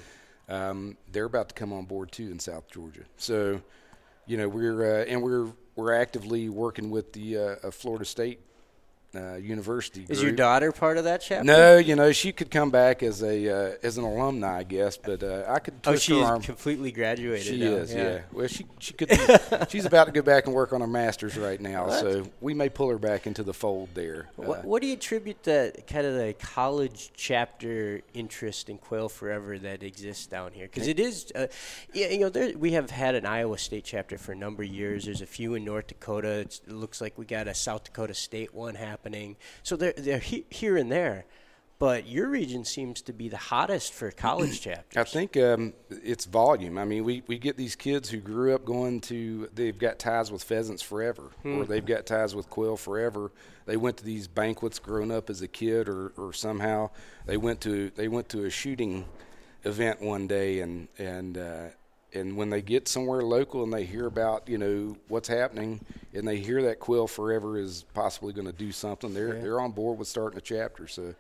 Um, 0.49 0.97
they're 1.11 1.25
about 1.25 1.49
to 1.51 1.55
come 1.55 1.73
on 1.73 1.85
board 1.85 2.13
too 2.13 2.31
in 2.31 2.39
South 2.39 2.69
Georgia. 2.71 3.03
So, 3.17 3.63
you 4.27 4.37
know, 4.37 4.49
we're 4.49 5.01
uh, 5.01 5.05
and 5.05 5.23
we're 5.23 5.49
we're 5.77 5.95
actively 5.95 6.49
working 6.49 6.91
with 6.91 7.13
the 7.13 7.39
uh, 7.39 7.71
Florida 7.71 8.05
State 8.05 8.41
uh, 9.15 9.35
university. 9.35 10.07
Is 10.09 10.23
your 10.23 10.33
daughter 10.33 10.73
part 10.73 10.97
of 10.97 11.05
that 11.05 11.21
chapter? 11.21 11.45
No, 11.45 11.77
you 11.77 11.97
know 11.97 12.13
she 12.13 12.33
could 12.33 12.51
come 12.51 12.71
back 12.71 13.03
as 13.03 13.23
a 13.23 13.49
uh, 13.49 13.77
as 13.83 13.99
an 13.99 14.05
alumni, 14.05 14.59
I 14.59 14.63
guess, 14.65 14.97
but 14.97 15.23
uh, 15.23 15.45
I 15.49 15.59
could. 15.59 15.75
Oh, 15.87 15.97
she's 15.97 16.23
arm. 16.23 16.41
completely 16.41 16.93
graduated. 16.93 17.47
She 17.47 17.59
now. 17.59 17.67
is, 17.67 17.93
yeah. 17.93 18.03
yeah. 18.03 18.21
Well, 18.33 18.47
she 18.47 18.67
she 18.79 18.95
could. 18.95 19.11
She's 19.69 19.85
about 19.85 20.05
to 20.07 20.13
go 20.13 20.23
back 20.23 20.47
and 20.47 20.55
work 20.55 20.73
on 20.73 20.81
her 20.81 20.87
masters 20.87 21.37
right 21.37 21.61
now, 21.61 21.87
what? 21.87 22.01
so 22.01 22.27
we 22.41 22.55
may 22.55 22.69
pull 22.69 22.89
her 22.91 22.99
back 22.99 23.27
into 23.27 23.43
the 23.43 23.55
fold 23.55 23.91
there. 23.95 24.29
What, 24.37 24.61
uh, 24.61 24.63
what 24.63 24.83
do 24.83 24.89
you 24.89 24.95
attribute 24.95 25.43
the 25.43 25.73
kind 25.87 26.07
of 26.07 26.15
the 26.15 26.35
college 26.35 27.11
chapter 27.15 28.03
interest 28.15 28.69
in 28.69 28.79
Quail 28.79 29.09
Forever 29.09 29.59
that 29.59 29.83
exists 29.83 30.27
down 30.27 30.53
here? 30.53 30.67
Because 30.67 30.89
it 30.89 31.01
is, 31.01 31.33
uh, 31.35 31.47
yeah, 31.93 32.09
you 32.09 32.21
know, 32.21 32.29
there, 32.29 32.57
we 32.57 32.73
have 32.73 32.91
had 32.91 33.15
an 33.15 33.27
Iowa 33.27 33.59
State 33.59 33.85
chapter 33.85 34.19
for 34.19 34.33
a 34.33 34.37
number 34.37 34.63
of 34.63 34.69
years. 34.69 35.05
There's 35.05 35.23
a 35.23 35.27
few 35.27 35.55
in 35.55 35.65
North 35.65 35.89
Dakota. 35.89 36.41
It's, 36.41 36.61
it 36.67 36.73
looks 36.73 37.01
like 37.01 37.19
we 37.19 37.25
got 37.25 37.49
a 37.49 37.55
South 37.55 37.85
Dakota 37.85 38.15
State 38.15 38.55
one 38.55 38.75
happening 38.75 39.02
happening. 39.03 39.37
So 39.63 39.77
they're 39.77 39.95
they're 39.97 40.19
he, 40.19 40.45
here 40.51 40.77
and 40.77 40.91
there, 40.91 41.25
but 41.79 42.07
your 42.07 42.29
region 42.29 42.65
seems 42.65 43.03
to 43.03 43.13
be 43.13 43.29
the 43.29 43.37
hottest 43.37 43.93
for 43.93 44.11
college 44.11 44.61
chapters. 44.63 44.97
I 44.97 45.05
think 45.05 45.37
um, 45.37 45.73
it's 45.91 46.25
volume. 46.25 46.79
I 46.79 46.85
mean, 46.85 47.05
we, 47.05 47.23
we 47.27 47.39
get 47.39 47.57
these 47.57 47.75
kids 47.75 48.09
who 48.09 48.19
grew 48.19 48.55
up 48.55 48.65
going 48.65 49.01
to, 49.03 49.49
they've 49.53 49.77
got 49.77 49.99
ties 49.99 50.31
with 50.31 50.45
pheasants 50.45 50.83
forever, 50.83 51.31
hmm. 51.43 51.59
or 51.59 51.65
they've 51.65 51.85
got 51.85 52.07
ties 52.07 52.35
with 52.35 52.49
quail 52.49 52.77
forever. 52.77 53.33
They 53.67 53.77
went 53.77 53.97
to 53.99 54.05
these 54.05 54.29
banquets 54.29 54.79
growing 54.79 55.11
up 55.11 55.29
as 55.29 55.43
a 55.43 55.49
kid, 55.49 55.89
or, 55.89 56.13
or 56.17 56.33
somehow 56.33 56.91
they 57.27 57.37
went 57.37 57.61
to 57.63 57.91
they 57.91 58.09
went 58.09 58.29
to 58.31 58.45
a 58.45 58.51
shooting 58.51 59.05
event 59.65 60.01
one 60.01 60.27
day, 60.27 60.61
and 60.61 60.89
and 60.99 61.39
uh, 61.39 61.67
and 62.15 62.37
when 62.37 62.51
they 62.51 62.63
get 62.63 62.89
somewhere 62.89 63.23
local 63.23 63.63
and 63.63 63.73
they 63.73 63.85
hear 63.85 64.07
about 64.07 64.49
you 64.49 64.59
know 64.59 64.97
what's 65.09 65.29
happening 65.29 65.81
and 66.13 66.27
they 66.27 66.39
hear 66.39 66.63
that 66.63 66.79
Quail 66.79 67.07
Forever 67.07 67.59
is 67.59 67.85
possibly 67.95 68.33
going 68.33 68.47
to 68.47 68.53
do 68.53 68.73
something, 68.73 69.15
they're 69.15 69.35
yeah. 69.35 69.43
they're 69.43 69.61
on 69.61 69.73
board 69.73 69.99
with 69.99 70.09
starting 70.09 70.39
a 70.39 70.43
chapter. 70.43 70.87
So 70.87 71.15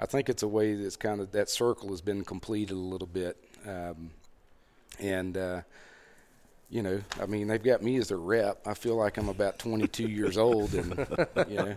I 0.00 0.06
think 0.06 0.28
it's 0.28 0.42
a 0.42 0.48
way 0.48 0.74
that's 0.74 0.96
kind 0.96 1.20
of 1.20 1.32
that 1.32 1.50
circle 1.50 1.90
has 1.90 2.00
been 2.00 2.24
completed 2.24 2.74
a 2.74 2.76
little 2.76 3.06
bit, 3.06 3.36
um, 3.66 4.10
and 4.98 5.36
uh, 5.36 5.62
you 6.70 6.82
know, 6.82 7.00
I 7.20 7.24
mean, 7.24 7.48
they've 7.48 7.62
got 7.62 7.82
me 7.82 7.96
as 7.96 8.08
their 8.08 8.18
rep. 8.18 8.60
I 8.66 8.74
feel 8.74 8.94
like 8.96 9.16
I'm 9.16 9.30
about 9.30 9.58
22 9.58 10.06
years 10.06 10.36
old, 10.36 10.74
and 10.74 10.90
you 11.48 11.56
know, 11.56 11.74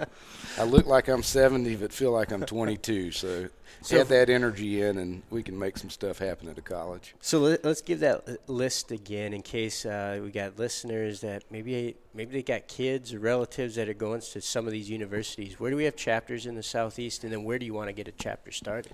I 0.58 0.64
look 0.64 0.86
like 0.86 1.08
I'm 1.08 1.24
70, 1.24 1.78
but 1.78 1.94
feel 1.94 2.12
like 2.12 2.32
I'm 2.32 2.44
22. 2.46 3.12
So, 3.12 3.48
So- 3.82 4.02
add 4.02 4.08
that 4.10 4.30
energy 4.30 4.82
in, 4.82 4.98
and 4.98 5.24
we 5.30 5.44
can 5.44 5.58
make 5.58 5.78
some 5.78 5.90
stuff 5.90 6.20
happen 6.20 6.50
at 6.50 6.58
a 6.58 6.62
college. 6.62 7.16
So 7.22 7.40
let, 7.40 7.64
let's 7.64 7.82
give 7.82 8.02
that 8.02 8.50
list 8.50 8.92
again 8.92 9.34
in 9.34 9.42
case 9.42 9.86
uh, 9.86 10.20
we 10.22 10.30
got 10.30 10.60
listeners 10.60 11.22
that 11.22 11.44
maybe 11.50 11.96
maybe 12.14 12.34
they 12.34 12.44
got 12.44 12.68
kids 12.68 13.14
or 13.14 13.20
relatives 13.20 13.76
that 13.76 13.88
are 13.88 13.94
going 13.94 14.20
to 14.20 14.42
some 14.42 14.66
of 14.68 14.74
these 14.74 14.90
universities. 14.90 15.58
Where 15.58 15.72
do 15.72 15.78
we 15.78 15.86
have 15.86 15.96
chapters 15.96 16.46
in 16.46 16.56
the 16.56 16.64
southeast, 16.64 17.24
and 17.24 17.32
then 17.32 17.46
where 17.46 17.58
do 17.58 17.66
you 17.66 17.74
want 17.74 17.88
to 17.88 17.94
get 17.94 18.10
a 18.10 18.12
chapter 18.12 18.52
started? 18.52 18.92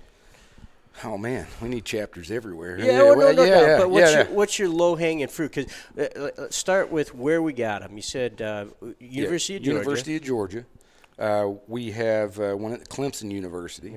Oh 1.04 1.16
man, 1.16 1.46
we 1.62 1.68
need 1.68 1.84
chapters 1.84 2.30
everywhere. 2.30 2.78
Yeah, 2.78 3.02
well, 3.02 3.12
no, 3.12 3.18
well, 3.18 3.34
no, 3.34 3.44
yeah, 3.44 3.50
no. 3.54 3.66
yeah, 3.66 3.78
But 3.78 3.90
what's 3.90 4.10
yeah, 4.10 4.18
your 4.18 4.26
yeah. 4.28 4.34
what's 4.34 4.58
your 4.58 4.68
low 4.68 4.96
hanging 4.96 5.28
fruit? 5.28 5.52
Because 5.54 5.72
uh, 5.98 6.30
let's 6.38 6.56
start 6.56 6.90
with 6.90 7.14
where 7.14 7.40
we 7.40 7.52
got 7.52 7.82
them. 7.82 7.94
You 7.94 8.02
said 8.02 8.42
uh, 8.42 8.66
University 8.98 9.54
Yeah, 9.54 9.58
of 9.58 9.62
Georgia. 9.64 9.70
University 9.78 10.16
of 10.16 10.22
Georgia. 10.22 10.64
Uh, 11.18 11.52
we 11.66 11.90
have 11.92 12.38
uh, 12.40 12.54
one 12.54 12.72
at 12.72 12.88
Clemson 12.88 13.30
University. 13.30 13.94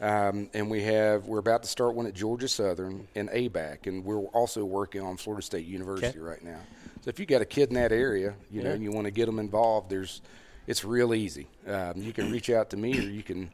Um, 0.00 0.50
and 0.54 0.68
we 0.70 0.82
have 0.82 1.26
we're 1.28 1.38
about 1.38 1.62
to 1.62 1.68
start 1.68 1.94
one 1.94 2.06
at 2.06 2.14
Georgia 2.14 2.48
Southern 2.48 3.06
and 3.14 3.28
ABAC, 3.30 3.86
and 3.86 4.04
we're 4.04 4.18
also 4.18 4.64
working 4.64 5.00
on 5.02 5.16
Florida 5.16 5.42
State 5.42 5.66
University 5.66 6.18
right 6.18 6.42
now. 6.42 6.58
So 7.02 7.10
if 7.10 7.20
you 7.20 7.26
got 7.26 7.42
a 7.42 7.44
kid 7.46 7.68
in 7.68 7.76
that 7.76 7.92
area, 7.92 8.34
you 8.50 8.62
know, 8.62 8.70
Yeah. 8.70 8.74
and 8.74 8.82
you 8.82 8.90
want 8.90 9.04
to 9.04 9.12
get 9.12 9.26
them 9.26 9.38
involved, 9.38 9.90
there's 9.90 10.20
it's 10.66 10.84
real 10.84 11.14
easy. 11.14 11.46
Um, 11.68 11.92
you 11.96 12.12
can 12.12 12.32
reach 12.32 12.50
out 12.50 12.70
to 12.70 12.76
me, 12.76 12.98
or 12.98 13.02
you 13.08 13.22
can 13.22 13.50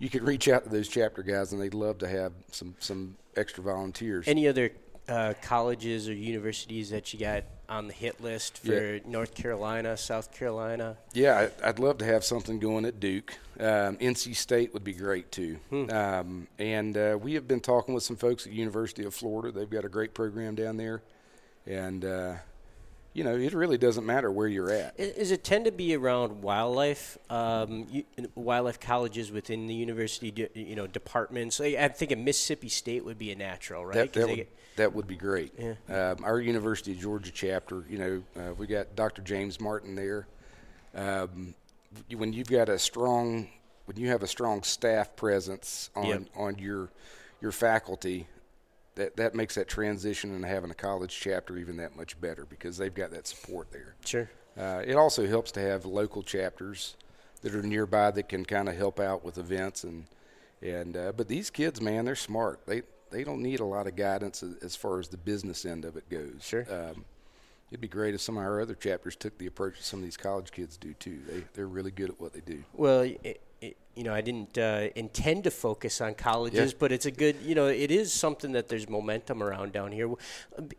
you 0.00 0.10
could 0.10 0.24
reach 0.24 0.48
out 0.48 0.64
to 0.64 0.70
those 0.70 0.88
chapter 0.88 1.22
guys, 1.22 1.52
and 1.52 1.62
they'd 1.62 1.74
love 1.74 1.98
to 1.98 2.08
have 2.08 2.32
some 2.50 2.74
some 2.80 3.16
extra 3.36 3.62
volunteers. 3.62 4.26
Any 4.26 4.48
other 4.48 4.70
uh, 5.08 5.34
colleges 5.42 6.08
or 6.08 6.14
universities 6.14 6.90
that 6.90 7.12
you 7.12 7.20
got 7.20 7.44
on 7.68 7.86
the 7.86 7.92
hit 7.92 8.20
list 8.20 8.58
for 8.58 8.94
Yeah. 8.94 8.98
North 9.06 9.34
Carolina, 9.34 9.96
South 9.96 10.32
Carolina? 10.32 10.96
Yeah, 11.12 11.48
I'd 11.62 11.78
love 11.78 11.98
to 11.98 12.04
have 12.04 12.24
something 12.24 12.58
going 12.58 12.84
at 12.84 12.98
Duke. 12.98 13.34
Um, 13.60 13.96
NC 13.98 14.34
State 14.34 14.72
would 14.74 14.82
be 14.82 14.92
great 14.92 15.30
too. 15.30 15.58
Um, 15.70 16.48
and 16.58 16.96
uh, 16.96 17.16
we 17.20 17.34
have 17.34 17.46
been 17.46 17.60
talking 17.60 17.94
with 17.94 18.02
some 18.02 18.16
folks 18.16 18.44
at 18.46 18.52
University 18.52 19.04
of 19.04 19.14
Florida. 19.14 19.56
They've 19.56 19.70
got 19.70 19.84
a 19.84 19.88
great 19.88 20.14
program 20.14 20.56
down 20.56 20.76
there, 20.78 21.02
and 21.66 22.04
uh, 22.04 22.34
you 23.12 23.24
know 23.24 23.34
it 23.36 23.52
really 23.54 23.78
doesn't 23.78 24.06
matter 24.06 24.30
where 24.30 24.46
you're 24.48 24.70
at. 24.70 24.94
I- 24.98 25.02
Is 25.02 25.30
it 25.30 25.42
tend 25.44 25.64
to 25.64 25.72
be 25.72 25.94
around 25.96 26.42
wildlife, 26.42 27.18
um, 27.28 27.86
you, 27.90 28.04
wildlife 28.34 28.78
colleges 28.80 29.32
within 29.32 29.66
the 29.66 29.74
university, 29.74 30.30
de- 30.30 30.48
you 30.54 30.76
know, 30.76 30.86
departments? 30.86 31.58
Like, 31.60 31.76
I'm 31.78 31.92
thinking 31.92 32.24
Mississippi 32.24 32.68
State 32.68 33.04
would 33.04 33.18
be 33.18 33.32
a 33.32 33.36
natural, 33.36 33.84
right? 33.84 33.94
That, 33.94 34.12
that, 34.12 34.28
would, 34.28 34.36
get- 34.36 34.56
that 34.76 34.94
would 34.94 35.06
be 35.08 35.16
great. 35.16 35.52
Yeah. 35.58 35.74
Um, 36.12 36.24
our 36.24 36.40
University 36.40 36.92
of 36.92 36.98
Georgia 37.00 37.32
chapter, 37.32 37.84
you 37.88 37.98
know, 37.98 38.22
uh, 38.36 38.54
we 38.54 38.66
got 38.66 38.94
Dr. 38.94 39.22
James 39.22 39.60
Martin 39.60 39.94
there. 39.94 40.26
Um, 40.94 41.54
when 42.16 42.32
you've 42.32 42.48
got 42.48 42.68
a 42.68 42.78
strong, 42.78 43.48
when 43.86 43.96
you 43.96 44.08
have 44.08 44.22
a 44.22 44.26
strong 44.28 44.62
staff 44.62 45.16
presence 45.16 45.90
on 45.96 46.06
Yep. 46.06 46.22
on 46.36 46.58
your 46.58 46.88
your 47.40 47.52
faculty, 47.52 48.26
that 48.94 49.16
that 49.16 49.34
makes 49.34 49.54
that 49.54 49.68
transition 49.68 50.34
and 50.34 50.44
having 50.44 50.70
a 50.70 50.74
college 50.74 51.18
chapter 51.18 51.56
even 51.56 51.76
that 51.76 51.96
much 51.96 52.20
better 52.20 52.44
because 52.44 52.76
they've 52.76 52.94
got 52.94 53.10
that 53.10 53.26
support 53.26 53.70
there. 53.72 53.94
sure. 54.04 54.30
Uh, 54.58 54.82
it 54.84 54.96
also 54.96 55.26
helps 55.26 55.52
to 55.52 55.60
have 55.60 55.84
local 55.84 56.22
chapters 56.22 56.96
that 57.42 57.54
are 57.54 57.62
nearby 57.62 58.10
that 58.10 58.28
can 58.28 58.44
kind 58.44 58.68
of 58.68 58.76
help 58.76 58.98
out 59.00 59.24
with 59.24 59.38
events 59.38 59.84
and 59.84 60.06
and 60.62 60.96
uh, 60.96 61.12
but 61.16 61.28
these 61.28 61.48
kids, 61.48 61.80
man, 61.80 62.04
they're 62.04 62.14
smart. 62.14 62.66
They 62.66 62.82
they 63.10 63.24
don't 63.24 63.42
need 63.42 63.60
a 63.60 63.64
lot 63.64 63.86
of 63.86 63.96
guidance 63.96 64.44
as, 64.62 64.76
far 64.76 65.00
as 65.00 65.08
the 65.08 65.16
business 65.16 65.64
end 65.64 65.84
of 65.84 65.96
it 65.96 66.08
goes. 66.08 66.42
Sure. 66.42 66.64
Um, 66.70 67.04
it'd 67.70 67.80
be 67.80 67.88
great 67.88 68.14
if 68.14 68.20
some 68.20 68.36
of 68.36 68.44
our 68.44 68.60
other 68.60 68.74
chapters 68.74 69.16
took 69.16 69.36
the 69.38 69.46
approach 69.46 69.78
that 69.78 69.84
some 69.84 69.98
of 69.98 70.04
these 70.04 70.16
college 70.16 70.52
kids 70.52 70.76
do 70.76 70.94
too. 70.94 71.20
They 71.26 71.44
they're 71.54 71.66
really 71.66 71.90
good 71.90 72.10
at 72.10 72.20
what 72.20 72.32
they 72.32 72.40
do. 72.40 72.62
Well, 72.74 73.00
it, 73.00 73.40
it, 73.60 73.76
you 73.94 74.04
know, 74.04 74.14
I 74.14 74.20
didn't 74.20 74.56
uh, 74.56 74.88
intend 74.94 75.44
to 75.44 75.50
focus 75.50 76.00
on 76.00 76.14
colleges, 76.14 76.72
Yeah. 76.72 76.76
but 76.78 76.92
it's 76.92 77.06
a 77.06 77.10
good, 77.10 77.36
you 77.42 77.54
know, 77.54 77.66
it 77.66 77.90
is 77.90 78.12
something 78.12 78.52
that 78.52 78.68
there's 78.68 78.88
momentum 78.88 79.42
around 79.42 79.72
down 79.72 79.92
here. 79.92 80.10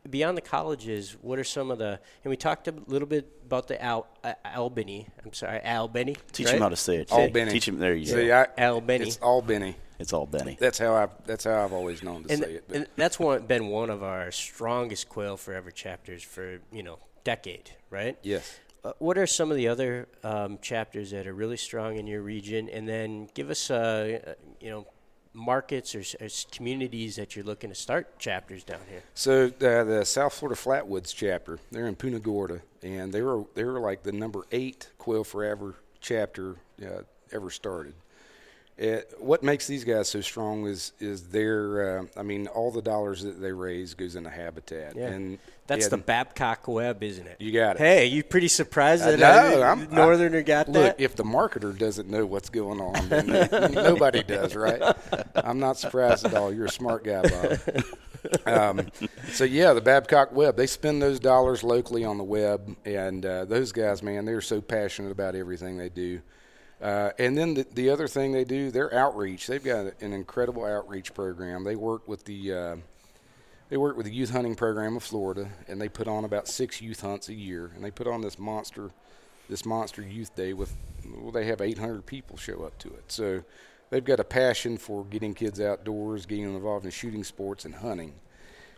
Beyond 0.09 0.37
the 0.37 0.41
colleges, 0.41 1.15
what 1.21 1.37
are 1.37 1.43
some 1.43 1.71
of 1.71 1.77
the? 1.77 1.99
And 2.23 2.29
we 2.29 2.37
talked 2.37 2.67
a 2.67 2.73
little 2.87 3.07
bit 3.07 3.29
about 3.45 3.67
the 3.67 3.81
Al, 3.83 4.07
uh, 4.23 4.33
Albany. 4.55 5.07
I'm 5.23 5.33
sorry, 5.33 5.61
Albany. 5.63 6.15
Teach 6.31 6.47
right? 6.47 6.55
him 6.55 6.61
how 6.61 6.69
to 6.69 6.75
say 6.75 6.97
it. 6.97 7.11
Albany. 7.11 7.51
Teach 7.51 7.67
him. 7.67 7.79
There 7.79 7.93
you 7.93 8.05
See, 8.05 8.27
go. 8.27 8.45
I, 8.57 8.65
Albany. 8.65 9.07
It's 9.07 9.17
Albany. 9.17 9.75
It's 10.01 10.13
all 10.13 10.25
Benny. 10.25 10.57
That's 10.59 10.79
how 10.79 10.95
I 10.95 11.07
that's 11.25 11.43
how 11.43 11.63
I've 11.63 11.73
always 11.73 12.01
known 12.01 12.23
to 12.23 12.33
and, 12.33 12.43
say 12.43 12.53
it. 12.55 12.63
But 12.67 12.75
and 12.75 12.87
that's 12.95 13.19
one 13.19 13.45
been 13.45 13.67
one 13.67 13.91
of 13.91 14.01
our 14.01 14.31
strongest 14.31 15.07
Quail 15.09 15.37
Forever 15.37 15.69
chapters 15.69 16.23
for 16.23 16.59
you 16.71 16.81
know 16.81 16.97
decade, 17.23 17.69
right? 17.91 18.17
yes. 18.23 18.59
Uh, 18.83 18.93
what 18.97 19.17
are 19.17 19.27
some 19.27 19.51
of 19.51 19.57
the 19.57 19.67
other 19.67 20.07
um, 20.23 20.57
chapters 20.61 21.11
that 21.11 21.27
are 21.27 21.33
really 21.33 21.57
strong 21.57 21.97
in 21.97 22.07
your 22.07 22.21
region? 22.21 22.67
And 22.69 22.87
then 22.87 23.29
give 23.33 23.49
us, 23.49 23.69
uh, 23.69 24.33
you 24.59 24.69
know, 24.71 24.87
markets 25.33 25.93
or, 25.93 26.03
or 26.19 26.27
communities 26.51 27.15
that 27.15 27.35
you're 27.35 27.45
looking 27.45 27.69
to 27.69 27.75
start 27.75 28.17
chapters 28.17 28.63
down 28.63 28.79
here. 28.89 29.03
So 29.13 29.45
uh, 29.45 29.83
the 29.83 30.03
South 30.03 30.33
Florida 30.33 30.59
Flatwoods 30.59 31.13
chapter, 31.15 31.59
they're 31.71 31.87
in 31.87 31.95
Punta 31.95 32.19
Gorda, 32.19 32.61
and 32.81 33.13
they 33.13 33.21
were 33.21 33.45
they 33.53 33.63
were 33.63 33.79
like 33.79 34.03
the 34.03 34.11
number 34.11 34.41
eight 34.51 34.89
Quail 34.97 35.23
Forever 35.23 35.75
chapter 35.99 36.55
uh, 36.83 37.03
ever 37.31 37.49
started. 37.49 37.93
Uh, 38.81 39.01
what 39.19 39.43
makes 39.43 39.67
these 39.67 39.83
guys 39.83 40.09
so 40.09 40.21
strong 40.21 40.65
is 40.65 40.91
is 40.99 41.27
their 41.29 41.99
uh, 41.99 42.05
I 42.17 42.23
mean 42.23 42.47
all 42.47 42.71
the 42.71 42.81
dollars 42.81 43.21
that 43.23 43.39
they 43.39 43.51
raise 43.51 43.93
goes 43.93 44.15
into 44.15 44.29
habitat, 44.31 44.95
Yeah. 44.95 45.07
and 45.09 45.37
That's 45.67 45.87
the 45.87 45.97
Babcock 45.97 46.67
Webb, 46.67 47.03
isn't 47.03 47.27
it? 47.27 47.35
You 47.39 47.51
got 47.51 47.75
it. 47.75 47.79
Hey, 47.79 48.07
you 48.07 48.23
pretty 48.23 48.47
surprised 48.47 49.03
I 49.03 49.15
that 49.17 49.61
I'm- 49.61 49.87
Northerner 49.91 50.41
got 50.41 50.67
Look, 50.67 50.97
that? 50.97 50.99
if 51.03 51.15
the 51.15 51.23
marketer 51.23 51.77
doesn't 51.77 52.09
know 52.09 52.25
what's 52.25 52.49
going 52.49 52.81
on, 52.81 53.07
then 53.09 53.27
nobody 53.73 54.23
does, 54.23 54.55
right? 54.55 54.81
I'm 55.35 55.59
not 55.59 55.77
surprised 55.77 56.25
at 56.25 56.33
all. 56.33 56.51
You're 56.53 56.65
a 56.65 56.69
smart 56.71 57.03
guy, 57.03 57.21
Bob. 57.21 57.83
Um, 58.45 58.87
so 59.31 59.43
yeah, 59.43 59.73
the 59.73 59.81
Babcock 59.81 60.31
Webb, 60.33 60.55
they 60.57 60.67
spend 60.67 61.01
those 61.01 61.19
dollars 61.19 61.63
locally 61.63 62.03
on 62.05 62.17
the 62.17 62.23
web, 62.23 62.75
and 62.85 63.25
uh, 63.25 63.45
those 63.45 63.71
guys, 63.71 64.01
man, 64.03 64.25
they're 64.25 64.41
so 64.41 64.59
passionate 64.61 65.11
about 65.11 65.35
everything 65.35 65.77
they 65.77 65.89
do. 65.89 66.21
Uh, 66.81 67.11
and 67.19 67.37
then 67.37 67.53
the, 67.53 67.65
the 67.73 67.89
other 67.89 68.07
thing 68.07 68.31
they 68.31 68.43
do, 68.43 68.71
their 68.71 68.93
outreach. 68.93 69.47
They've 69.47 69.63
got 69.63 69.93
an 70.01 70.13
incredible 70.13 70.65
outreach 70.65 71.13
program. 71.13 71.63
They 71.63 71.75
work 71.75 72.07
with 72.07 72.25
the 72.25 72.53
uh, 72.53 72.75
they 73.71 73.77
work 73.77 73.95
with 73.95 74.05
the 74.05 74.13
youth 74.13 74.31
hunting 74.31 74.55
program 74.55 74.97
of 74.97 75.03
Florida, 75.03 75.47
and 75.69 75.79
they 75.79 75.87
put 75.87 76.05
on 76.05 76.25
about 76.25 76.49
six 76.49 76.81
youth 76.81 76.99
hunts 76.99 77.29
a 77.29 77.33
year. 77.33 77.71
And 77.73 77.81
they 77.81 77.89
put 77.89 78.05
on 78.05 78.19
this 78.19 78.37
monster, 78.37 78.91
this 79.47 79.65
monster 79.65 80.01
youth 80.01 80.35
day 80.35 80.51
with, 80.51 80.75
well, 81.09 81.31
they 81.31 81.45
have 81.45 81.61
800 81.61 82.05
people 82.05 82.35
show 82.35 82.63
up 82.63 82.77
to 82.79 82.89
it. 82.89 83.05
So 83.07 83.43
they've 83.89 84.03
got 84.03 84.19
a 84.19 84.25
passion 84.25 84.77
for 84.77 85.05
getting 85.05 85.33
kids 85.33 85.61
outdoors, 85.61 86.25
getting 86.25 86.47
them 86.47 86.57
involved 86.57 86.83
in 86.83 86.91
shooting 86.91 87.23
sports 87.23 87.63
and 87.63 87.75
hunting. 87.75 88.13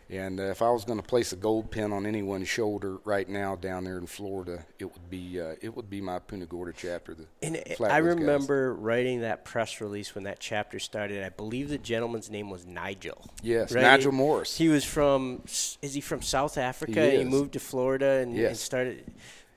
And 0.10 0.40
uh, 0.40 0.44
if 0.44 0.62
I 0.62 0.70
was 0.70 0.86
going 0.86 1.00
to 1.00 1.06
place 1.06 1.32
a 1.34 1.36
gold 1.36 1.72
pin 1.72 1.92
on 1.94 2.06
anyone's 2.06 2.48
shoulder 2.48 2.98
right 3.06 3.28
now 3.28 3.56
down 3.56 3.84
there 3.86 3.98
in 3.98 4.06
Florida, 4.06 4.66
it 4.78 4.86
would 4.86 5.10
be 5.10 5.40
uh, 5.40 5.56
it 5.62 5.76
would 5.76 5.90
be 5.90 6.02
my 6.02 6.20
Punta 6.20 6.46
Gorda 6.46 6.74
chapter. 6.76 7.16
The 7.16 7.26
And 7.42 7.58
I 7.58 7.76
guys. 7.78 8.04
remember 8.04 8.74
writing 8.76 9.22
that 9.22 9.44
press 9.46 9.80
release 9.82 10.14
when 10.14 10.26
that 10.26 10.40
chapter 10.40 10.78
started. 10.78 11.24
I 11.24 11.30
believe 11.30 11.70
the 11.70 11.78
gentleman's 11.78 12.30
name 12.30 12.50
was 12.50 12.66
Nigel. 12.66 13.26
Yes, 13.42 13.72
right? 13.72 13.82
Nigel 13.82 14.12
Morris. 14.12 14.58
He 14.58 14.68
was 14.70 14.84
from. 14.84 15.42
Is 15.82 15.94
he 15.94 16.02
from 16.02 16.22
South 16.22 16.58
Africa? 16.58 17.10
He 17.10 17.20
he 17.20 17.24
moved 17.24 17.54
to 17.54 17.60
Florida 17.60 18.20
and, 18.22 18.38
and 18.38 18.58
started. 18.58 19.04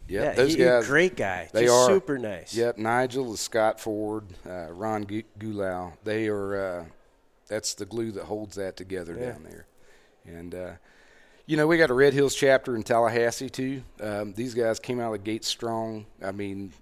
Yep, 0.08 0.24
yeah, 0.24 0.32
those 0.34 0.52
he- 0.52 0.58
he's 0.58 0.66
a 0.66 0.70
guys- 0.70 0.86
great 0.86 1.16
guy. 1.16 1.48
They 1.52 1.66
are 1.66 1.88
super 1.88 2.16
nice. 2.16 2.54
Yep, 2.54 2.78
Nigel, 2.78 3.32
the 3.32 3.36
Scott 3.36 3.80
Ford, 3.80 4.24
uh, 4.48 4.68
Ron 4.70 5.02
Gu- 5.02 5.24
Gulau. 5.38 5.94
They 6.04 6.28
are. 6.28 6.56
Uh, 6.80 6.84
that's 7.48 7.74
the 7.74 7.84
glue 7.86 8.12
that 8.12 8.24
holds 8.24 8.54
that 8.56 8.76
together 8.76 9.16
Yeah. 9.18 9.32
down 9.32 9.42
there. 9.42 9.66
And 10.26 10.54
uh, 10.54 10.70
you 11.46 11.56
know, 11.56 11.66
we 11.66 11.78
got 11.78 11.90
a 11.90 11.94
Red 11.94 12.12
Hills 12.12 12.34
chapter 12.34 12.74
in 12.74 12.82
Tallahassee 12.82 13.50
too. 13.50 13.82
Um, 14.00 14.32
these 14.34 14.54
guys 14.54 14.78
came 14.78 15.00
out 15.00 15.06
of 15.06 15.12
the 15.12 15.18
gate 15.18 15.44
strong. 15.44 16.06
I 16.22 16.32
mean, 16.32 16.72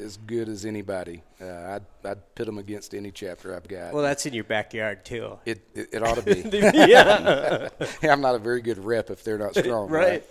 as 0.00 0.16
good 0.16 0.48
as 0.48 0.64
anybody. 0.64 1.22
Uh, 1.40 1.46
I'd 1.46 1.82
I'd 2.04 2.34
pit 2.34 2.46
them 2.46 2.58
against 2.58 2.94
any 2.94 3.10
chapter 3.10 3.54
I've 3.54 3.68
got. 3.68 3.92
Well, 3.92 4.02
that's 4.02 4.26
in 4.26 4.32
your 4.32 4.44
backyard 4.44 5.04
too. 5.04 5.38
it, 5.44 5.60
it 5.74 5.88
it 5.92 6.02
ought 6.02 6.16
to 6.16 6.22
be. 6.22 6.42
yeah. 6.74 7.68
I'm 8.02 8.20
not 8.20 8.34
a 8.34 8.38
very 8.38 8.62
good 8.62 8.78
rep 8.78 9.10
if 9.10 9.22
they're 9.22 9.38
not 9.38 9.54
strong. 9.54 9.90
Right. 10.00 10.24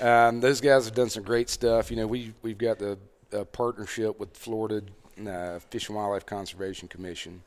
Um, 0.00 0.40
those 0.40 0.60
guys 0.60 0.84
have 0.84 0.94
done 0.94 1.10
some 1.10 1.22
great 1.22 1.48
stuff. 1.50 1.90
You 1.90 1.96
know, 1.96 2.06
we 2.06 2.32
we've 2.42 2.58
got 2.58 2.78
the 2.78 2.98
uh, 3.32 3.44
partnership 3.44 4.18
with 4.20 4.36
Florida 4.36 4.82
uh, 5.26 5.58
Fish 5.58 5.88
and 5.88 5.96
Wildlife 5.96 6.26
Conservation 6.26 6.88
Commission, 6.88 7.42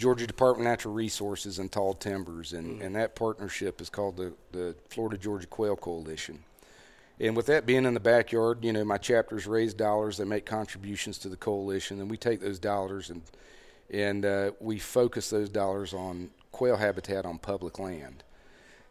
Georgia 0.00 0.26
Department 0.26 0.66
of 0.66 0.70
Natural 0.72 0.94
Resources, 0.94 1.58
and 1.58 1.70
Tall 1.70 1.92
Timbers, 1.92 2.54
and, 2.54 2.80
and 2.80 2.96
that 2.96 3.14
partnership 3.14 3.80
is 3.82 3.90
called 3.90 4.16
the 4.16 4.32
the 4.50 4.74
Florida 4.88 5.18
Georgia 5.18 5.46
Quail 5.46 5.76
Coalition. 5.76 6.42
And 7.20 7.36
with 7.36 7.44
that 7.46 7.66
being 7.66 7.84
in 7.84 7.92
the 7.92 8.00
backyard, 8.00 8.64
you 8.64 8.72
know, 8.72 8.82
my 8.82 8.96
chapters 8.96 9.46
raise 9.46 9.74
dollars. 9.74 10.16
They 10.16 10.24
make 10.24 10.46
contributions 10.46 11.18
to 11.18 11.28
the 11.28 11.36
coalition, 11.36 12.00
and 12.00 12.10
we 12.10 12.16
take 12.16 12.40
those 12.40 12.58
dollars 12.58 13.10
and 13.10 13.20
and 13.90 14.24
uh, 14.24 14.52
we 14.60 14.78
focus 14.78 15.28
those 15.28 15.50
dollars 15.50 15.92
on 15.92 16.30
quail 16.50 16.76
habitat 16.76 17.26
on 17.26 17.38
public 17.38 17.78
land. 17.78 18.24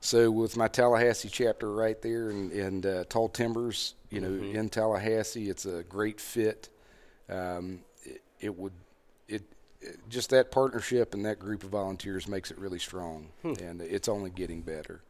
So 0.02 0.30
with 0.30 0.56
my 0.56 0.68
Tallahassee 0.68 1.30
chapter 1.30 1.74
right 1.74 2.00
there 2.02 2.30
and, 2.30 2.52
and 2.52 2.86
uh, 2.86 3.04
Tall 3.10 3.30
Timbers, 3.30 3.96
you 4.12 4.22
know, 4.22 4.30
Mm-hmm. 4.30 4.56
in 4.56 4.70
Tallahassee, 4.70 5.50
it's 5.50 5.66
a 5.66 5.84
great 5.84 6.22
fit. 6.22 6.70
Um, 7.30 7.80
it, 8.04 8.22
it 8.40 8.58
would 8.58 8.74
it 9.28 9.44
just 10.10 10.30
that 10.32 10.52
partnership 10.52 11.14
and 11.14 11.26
that 11.26 11.40
group 11.40 11.64
of 11.64 11.70
volunteers 11.70 12.28
makes 12.28 12.52
it 12.52 12.58
really 12.58 12.80
strong, 12.80 13.30
Hmm. 13.42 13.54
and 13.62 13.82
it's 13.82 14.08
only 14.10 14.30
getting 14.30 14.62
better. 14.62 15.02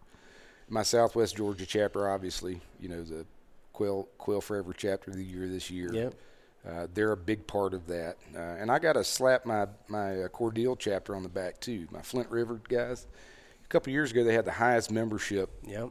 My 0.68 0.84
Southwest 0.84 1.36
Georgia 1.38 1.66
chapter, 1.66 2.08
obviously, 2.10 2.62
you 2.80 2.90
know 2.90 3.02
the 3.04 3.26
Quail 3.74 4.08
Quail 4.18 4.42
Forever 4.42 4.74
chapter 4.76 5.12
of 5.12 5.18
the 5.18 5.24
year 5.24 5.48
this 5.48 5.72
year. 5.72 5.92
Yep. 5.94 6.14
Uh, 6.68 6.88
they're 6.94 7.14
a 7.14 7.18
big 7.18 7.48
part 7.48 7.74
of 7.74 7.88
that, 7.88 8.18
uh, 8.36 8.40
and 8.40 8.70
I 8.70 8.80
got 8.80 8.94
to 8.94 9.04
slap 9.04 9.46
my 9.46 9.68
my 9.88 10.24
uh, 10.24 10.28
Cordele 10.28 10.78
chapter 10.78 11.16
on 11.16 11.24
the 11.24 11.30
back 11.30 11.60
too. 11.60 11.88
My 11.90 12.02
Flint 12.02 12.30
River 12.30 12.62
guys. 12.68 13.08
A 13.64 13.68
couple 13.70 13.94
years 13.94 14.12
ago, 14.12 14.24
they 14.24 14.34
had 14.34 14.46
the 14.46 14.52
highest 14.52 14.92
membership 14.92 15.50
Yep. 15.66 15.90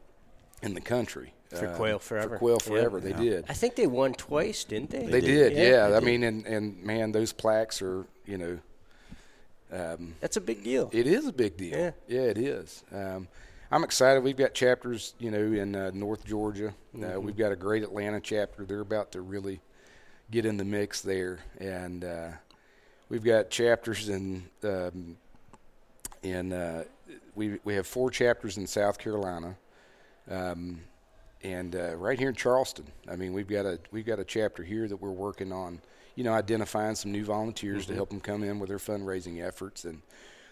in 0.63 0.75
the 0.75 0.81
country 0.81 1.33
For 1.51 1.69
uh, 1.69 1.77
Quail 1.77 1.99
Forever. 2.01 2.29
For 2.31 2.39
Quail 2.39 2.55
Yep. 2.55 2.63
Forever, 2.63 3.01
they 3.01 3.13
did. 3.13 3.45
I 3.49 3.53
think 3.55 3.77
they 3.77 3.87
won 3.87 4.13
twice, 4.15 4.65
didn't 4.65 4.91
they? 4.91 5.07
They 5.07 5.21
did. 5.21 5.51
did, 5.51 5.57
Yeah, 5.57 5.63
yeah. 5.63 5.89
they 5.89 5.97
I 5.97 6.01
did. 6.01 6.07
mean, 6.07 6.23
and 6.25 6.47
and 6.47 6.83
man, 6.85 7.13
those 7.13 7.33
plaques 7.33 7.81
are 7.83 8.05
you 8.27 8.37
know, 8.37 8.59
um, 9.73 10.15
That's 10.21 10.37
a 10.37 10.41
big 10.41 10.63
deal. 10.65 10.91
it 10.93 11.07
is 11.07 11.27
a 11.27 11.33
big 11.33 11.57
deal. 11.57 11.77
Yeah. 11.79 11.91
yeah 12.09 12.21
it 12.23 12.39
is. 12.39 12.83
Um, 12.93 13.29
I'm 13.71 13.85
excited. 13.85 14.23
We've 14.25 14.37
got 14.37 14.55
chapters, 14.55 15.15
you 15.19 15.31
know, 15.31 15.39
in 15.39 15.75
uh, 15.77 15.91
North 15.93 16.25
Georgia. 16.25 16.69
Uh, 16.69 16.99
Mm-hmm. 16.99 17.27
we've 17.27 17.37
got 17.37 17.53
a 17.53 17.57
great 17.57 17.83
Atlanta 17.83 18.21
chapter. 18.21 18.65
They're 18.65 18.81
about 18.81 19.13
to 19.13 19.21
really 19.21 19.61
get 20.31 20.47
in 20.47 20.57
the 20.57 20.65
mix 20.65 21.01
there, 21.03 21.39
and 21.59 22.03
uh, 22.05 22.29
we've 23.09 23.23
got 23.25 23.51
chapters 23.51 24.09
in 24.09 24.45
um, 24.65 25.17
in 26.23 26.53
uh, 26.53 26.85
we 27.35 27.59
we 27.65 27.75
have 27.75 27.87
four 27.87 28.11
chapters 28.11 28.57
in 28.57 28.67
South 28.67 28.99
Carolina. 28.99 29.57
Um, 30.31 30.81
and 31.45 31.77
uh, 31.77 31.95
right 31.97 32.19
here 32.19 32.31
in 32.31 32.35
Charleston, 32.35 32.87
I 33.09 33.15
mean, 33.17 33.33
we've 33.33 33.47
got 33.49 33.65
a 33.65 33.79
we've 33.93 34.05
got 34.07 34.19
a 34.19 34.25
chapter 34.25 34.63
here 34.65 34.89
that 34.89 34.97
we're 34.97 35.11
working 35.13 35.53
on, 35.53 35.81
you 36.19 36.25
know, 36.25 36.33
identifying 36.33 36.97
some 36.97 37.13
new 37.13 37.25
volunteers 37.25 37.87
to 37.87 37.95
help 37.95 38.11
them 38.11 38.19
come 38.19 38.43
in 38.43 38.59
with 38.59 38.69
their 38.69 38.79
fundraising 38.79 39.41
efforts 39.41 39.85
and 39.85 40.03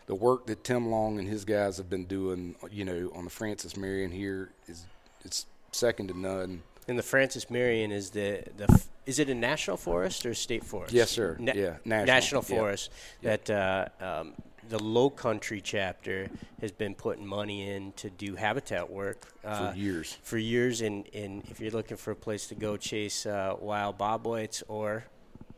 the 0.06 0.14
work 0.14 0.46
that 0.46 0.62
Tim 0.62 0.92
Long 0.92 1.18
and 1.18 1.26
his 1.26 1.44
guys 1.44 1.76
have 1.78 1.90
been 1.90 2.04
doing, 2.04 2.54
you 2.70 2.84
know, 2.84 3.10
on 3.16 3.24
the 3.24 3.30
Francis 3.30 3.76
Marion 3.76 4.12
here 4.12 4.52
is 4.68 4.84
it's 5.24 5.46
second 5.72 6.06
to 6.06 6.16
none. 6.16 6.62
And 6.86 6.96
the 6.96 7.02
Francis 7.02 7.50
Marion 7.50 7.90
is 7.90 8.10
the 8.10 8.44
the 8.56 8.80
is 9.06 9.18
it 9.18 9.28
a 9.28 9.34
national 9.34 9.76
forest 9.76 10.24
or 10.24 10.30
a 10.30 10.34
state 10.36 10.62
forest? 10.62 10.94
Yes, 10.94 11.10
sir. 11.10 11.36
Yeah, 11.40 11.78
national. 11.84 12.44
Yeah. 12.48 12.56
forest. 12.56 12.92
That 13.22 13.50
uh, 13.50 13.88
um, 14.00 14.34
the 14.68 14.80
Low 14.80 15.10
Country 15.10 15.60
chapter 15.60 16.30
has 16.60 16.70
been 16.70 16.94
putting 16.94 17.26
money 17.26 17.70
in 17.70 17.90
to 17.96 18.08
do 18.08 18.36
habitat 18.36 18.88
work 18.88 19.26
uh, 19.44 19.72
years. 19.74 20.16
For 20.22 20.38
years, 20.38 20.80
and, 20.80 21.08
and 21.12 21.42
if 21.50 21.58
you're 21.58 21.72
looking 21.72 21.96
for 21.96 22.12
a 22.12 22.16
place 22.16 22.46
to 22.48 22.54
go 22.54 22.76
chase 22.76 23.26
uh, 23.26 23.56
wild 23.60 23.98
bobwhites 23.98 24.62
or 24.68 25.04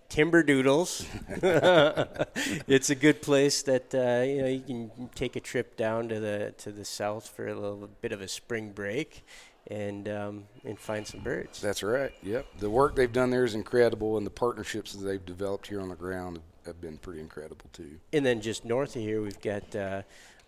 timber 0.09 0.43
doodles, 0.43 1.07
it's 1.29 2.91
a 2.91 2.95
good 2.95 3.23
place 3.23 3.63
that 3.63 3.95
uh, 3.95 4.25
you 4.25 4.43
know 4.43 4.49
you 4.49 4.61
can 4.61 5.11
take 5.15 5.37
a 5.37 5.41
trip 5.41 5.77
down 5.77 6.09
to 6.09 6.21
the 6.21 6.55
to 6.59 6.73
the 6.73 6.85
south 6.85 7.29
for 7.29 7.47
a 7.47 7.55
little 7.55 7.89
bit 8.01 8.13
of 8.13 8.21
a 8.21 8.29
spring 8.29 8.73
break. 8.73 9.25
And 9.71 10.09
um, 10.09 10.45
and 10.65 10.79
find 10.79 11.07
some 11.07 11.21
birds. 11.21 11.61
That's 11.61 11.83
right. 11.83 12.11
Yep. 12.23 12.47
The 12.59 12.71
work 12.71 12.97
they've 12.97 13.13
done 13.13 13.29
there 13.29 13.45
is 13.45 13.55
incredible, 13.55 14.17
and 14.17 14.25
the 14.25 14.31
partnerships 14.31 14.95
that 14.95 15.05
they've 15.05 15.27
developed 15.27 15.67
here 15.67 15.83
on 15.83 15.91
the 15.91 15.95
ground 15.95 16.39
have, 16.39 16.65
have 16.65 16.81
been 16.81 16.97
pretty 16.97 17.21
incredible 17.21 17.67
too. 17.75 18.01
And 18.15 18.25
then 18.25 18.41
just 18.41 18.65
north 18.65 18.97
of 18.97 19.03
here, 19.03 19.21
we've 19.21 19.39
got 19.43 19.77
uh, 19.77 20.03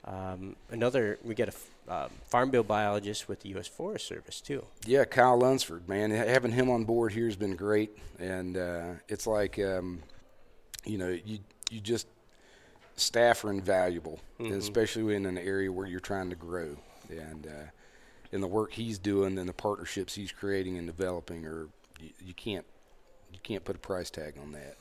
um, 0.07 0.57
another. 0.71 1.19
We 1.23 1.35
got 1.35 1.49
a 1.49 1.53
f- 1.53 1.71
uh, 1.91 2.09
farm 2.29 2.51
bill 2.51 2.63
biologist 2.63 3.29
with 3.29 3.41
the 3.41 3.49
U.S. 3.51 3.67
Forest 3.67 4.07
Service 4.07 4.41
too. 4.41 4.65
Yeah, 4.87 5.05
Kyle 5.05 5.39
Lunsford, 5.39 5.89
man, 5.89 6.11
having 6.13 6.53
him 6.53 6.71
on 6.71 6.85
board 6.85 7.13
here 7.13 7.27
has 7.27 7.37
been 7.37 7.57
great, 7.57 7.99
and 8.19 8.57
uh, 8.57 8.93
it's 9.09 9.27
like, 9.27 9.59
um, 9.59 10.01
you 10.85 10.97
know, 10.97 11.09
you 11.09 11.41
you 11.71 11.81
just 11.81 12.07
staff 12.95 13.45
are 13.45 13.51
invaluable, 13.51 14.21
especially 14.39 15.17
in 15.17 15.27
an 15.27 15.37
area 15.37 15.71
where 15.73 15.87
you're 15.87 16.01
trying 16.01 16.31
to 16.31 16.37
grow, 16.37 16.77
and 17.09 17.47
uh, 17.47 17.71
and 18.33 18.43
the 18.43 18.49
work 18.49 18.73
he's 18.73 18.99
doing 18.99 19.37
and 19.39 19.49
the 19.49 19.53
partnerships 19.53 20.15
he's 20.15 20.31
creating 20.31 20.79
and 20.79 20.87
developing 20.87 21.45
are 21.45 21.69
you, 21.99 22.11
you 22.25 22.35
can't 22.35 22.65
you 23.33 23.41
can't 23.43 23.65
put 23.65 23.75
a 23.75 23.81
price 23.81 24.11
tag 24.11 24.35
on 24.41 24.53
that. 24.53 24.77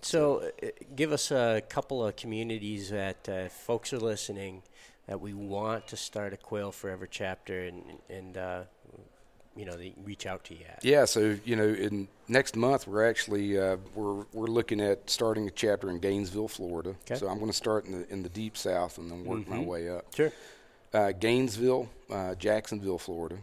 So, 0.00 0.50
uh, 0.62 0.68
give 0.94 1.12
us 1.12 1.30
a 1.30 1.62
couple 1.68 2.04
of 2.04 2.16
communities 2.16 2.90
that 2.90 3.28
uh, 3.28 3.48
folks 3.48 3.92
are 3.92 3.98
listening 3.98 4.62
that 5.08 5.20
we 5.20 5.32
want 5.32 5.88
to 5.88 5.96
start 5.96 6.32
a 6.32 6.36
Quail 6.36 6.70
Forever 6.70 7.06
chapter, 7.06 7.64
and 7.64 7.82
and 8.08 8.36
uh, 8.36 8.62
you 9.56 9.64
know 9.64 9.72
they 9.72 9.94
reach 10.04 10.26
out 10.26 10.44
to 10.44 10.54
you 10.54 10.60
at. 10.68 10.84
Yeah, 10.84 11.06
so 11.06 11.36
you 11.44 11.56
know, 11.56 11.66
in 11.66 12.06
next 12.28 12.54
month 12.54 12.86
we're 12.86 13.08
actually 13.08 13.58
uh, 13.58 13.78
we're 13.94 14.24
we're 14.32 14.46
looking 14.46 14.80
at 14.80 15.10
starting 15.10 15.48
a 15.48 15.50
chapter 15.50 15.90
in 15.90 15.98
Gainesville, 15.98 16.48
Florida. 16.48 16.90
Okay. 16.90 17.16
So 17.16 17.26
I'm 17.26 17.38
going 17.38 17.50
to 17.50 17.56
start 17.56 17.86
in 17.86 17.92
the 17.92 18.12
in 18.12 18.22
the 18.22 18.28
deep 18.28 18.56
south 18.56 18.98
and 18.98 19.10
then 19.10 19.24
work 19.24 19.48
my 19.48 19.58
way 19.58 19.88
up. 19.88 20.14
Sure. 20.14 20.30
Uh, 20.94 21.12
Gainesville, 21.12 21.88
uh, 22.10 22.34
Jacksonville, 22.36 22.98
Florida. 22.98 23.36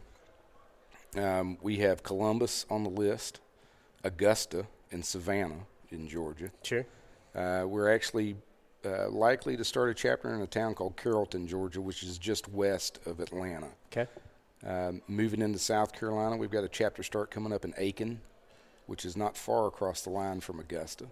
Um, 1.16 1.58
we 1.62 1.78
have 1.78 2.04
Columbus 2.04 2.66
on 2.70 2.84
the 2.84 2.90
list, 2.90 3.40
Augusta, 4.04 4.66
and 4.92 5.06
Savannah 5.06 5.66
in 5.92 6.08
Georgia. 6.08 6.50
Sure. 6.64 6.86
Uh, 7.34 7.66
we're 7.68 7.94
actually 7.94 8.36
uh, 8.86 9.10
likely 9.10 9.58
to 9.58 9.64
start 9.64 9.90
a 9.90 9.94
chapter 9.94 10.34
in 10.34 10.42
a 10.42 10.48
town 10.48 10.76
called 10.76 10.96
Carrollton, 10.98 11.48
Georgia, 11.48 11.82
which 11.82 12.04
is 12.04 12.18
just 12.18 12.48
west 12.50 13.00
of 13.06 13.20
Atlanta. 13.20 13.70
Okay. 13.92 14.08
Um, 14.66 15.02
moving 15.08 15.42
into 15.42 15.60
South 15.60 15.94
Carolina, 15.94 16.38
we've 16.38 16.52
got 16.52 16.64
a 16.64 16.70
chapter 16.70 17.04
start 17.04 17.30
coming 17.32 17.54
up 17.54 17.66
in 17.66 17.74
Aiken, 17.78 18.22
which 18.88 19.06
is 19.06 19.16
not 19.16 19.38
far 19.38 19.68
across 19.68 20.02
the 20.02 20.10
line 20.10 20.40
from 20.40 20.60
Augusta. 20.60 21.06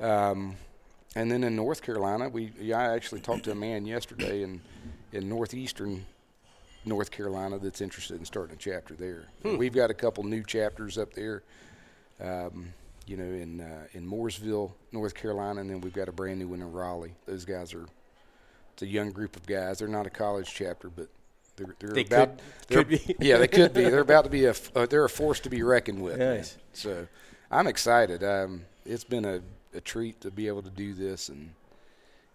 Um, 0.00 0.56
and 1.14 1.30
then 1.30 1.44
in 1.44 1.56
North 1.56 1.82
Carolina, 1.82 2.28
we 2.28 2.52
yeah, 2.60 2.78
I 2.78 2.94
actually 2.94 3.20
talked 3.20 3.44
to 3.44 3.52
a 3.52 3.54
man 3.54 3.86
yesterday 3.86 4.42
in 4.42 4.60
in 5.12 5.28
northeastern 5.28 6.04
North 6.84 7.10
Carolina 7.10 7.58
that's 7.58 7.80
interested 7.80 8.18
in 8.18 8.24
starting 8.24 8.54
a 8.54 8.58
chapter 8.58 8.94
there. 8.94 9.24
We've 9.56 9.72
got 9.72 9.90
a 9.90 9.94
couple 9.94 10.24
new 10.24 10.42
chapters 10.42 10.98
up 10.98 11.14
there. 11.14 11.42
Um, 12.20 12.72
you 13.06 13.16
know, 13.16 13.24
in 13.24 13.60
uh, 13.60 13.86
in 13.92 14.08
Mooresville, 14.08 14.72
North 14.92 15.14
Carolina, 15.14 15.60
and 15.60 15.70
then 15.70 15.80
we've 15.80 15.92
got 15.94 16.08
a 16.08 16.12
brand 16.12 16.38
new 16.38 16.48
one 16.48 16.60
in 16.60 16.72
Raleigh. 16.72 17.14
Those 17.26 17.44
guys 17.44 17.72
are 17.74 17.86
it's 18.72 18.82
a 18.82 18.86
young 18.86 19.10
group 19.10 19.36
of 19.36 19.46
guys. 19.46 19.78
They're 19.78 19.88
not 19.88 20.06
a 20.06 20.10
college 20.10 20.52
chapter, 20.52 20.88
but 20.90 21.08
they're 21.56 21.74
they're 21.78 21.90
They 21.90 22.04
about 22.04 22.38
could- 22.38 22.40
they're- 22.68 22.84
could 22.84 22.88
be. 22.88 23.16
yeah, 23.26 23.38
they 23.38 23.48
could 23.48 23.72
be. 23.72 23.82
They're 23.84 24.00
about 24.00 24.24
to 24.24 24.30
be 24.30 24.44
a 24.46 24.54
uh, 24.74 24.86
they're 24.86 25.04
a 25.04 25.08
force 25.08 25.40
to 25.40 25.50
be 25.50 25.62
reckoned 25.62 26.02
with. 26.02 26.18
Nice. 26.18 26.56
So 26.72 27.06
I'm 27.50 27.66
excited. 27.66 28.22
Um, 28.24 28.62
it's 28.84 29.04
been 29.04 29.24
a, 29.24 29.40
a 29.74 29.80
treat 29.80 30.20
to 30.22 30.30
be 30.30 30.48
able 30.48 30.62
to 30.62 30.70
do 30.70 30.92
this, 30.92 31.28
and 31.28 31.50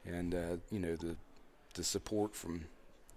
and 0.06 0.34
uh, 0.34 0.58
you 0.72 0.80
know 0.80 0.96
the 0.96 1.16
the 1.76 1.84
support 1.84 2.36
from 2.36 2.66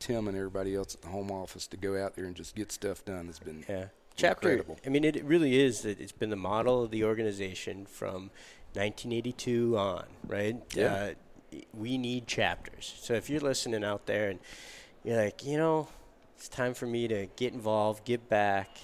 Tim 0.00 0.28
and 0.28 0.36
everybody 0.36 0.74
else 0.74 0.94
at 0.94 1.02
the 1.02 1.08
home 1.08 1.30
office 1.30 1.66
to 1.68 1.76
go 1.76 1.96
out 2.02 2.14
there 2.16 2.24
and 2.26 2.34
just 2.36 2.54
get 2.54 2.70
stuff 2.72 3.04
done 3.04 3.26
has 3.26 3.38
been 3.38 3.64
Yeah. 3.68 3.86
Chapter. 4.16 4.50
incredible. 4.52 4.78
I 4.86 4.88
mean, 4.90 5.04
it, 5.04 5.24
really 5.24 5.60
is. 5.60 5.82
that 5.82 6.00
It's 6.00 6.12
been 6.12 6.30
the 6.30 6.36
model 6.36 6.82
of 6.84 6.90
the 6.90 7.04
organization 7.04 7.86
from 7.86 8.30
1982 8.74 9.76
on, 9.76 10.04
right? 10.26 10.56
Yeah. 10.74 10.94
Uh, 10.94 11.58
we 11.72 11.98
need 11.98 12.26
chapters. 12.26 12.94
So 13.00 13.14
if 13.14 13.28
you're 13.30 13.40
listening 13.40 13.84
out 13.84 14.06
there 14.06 14.30
and 14.30 14.38
you're 15.04 15.16
like, 15.16 15.44
you 15.44 15.56
know, 15.56 15.88
it's 16.36 16.48
time 16.48 16.74
for 16.74 16.86
me 16.86 17.06
to 17.08 17.26
get 17.36 17.52
involved, 17.52 18.04
give 18.04 18.28
back, 18.28 18.76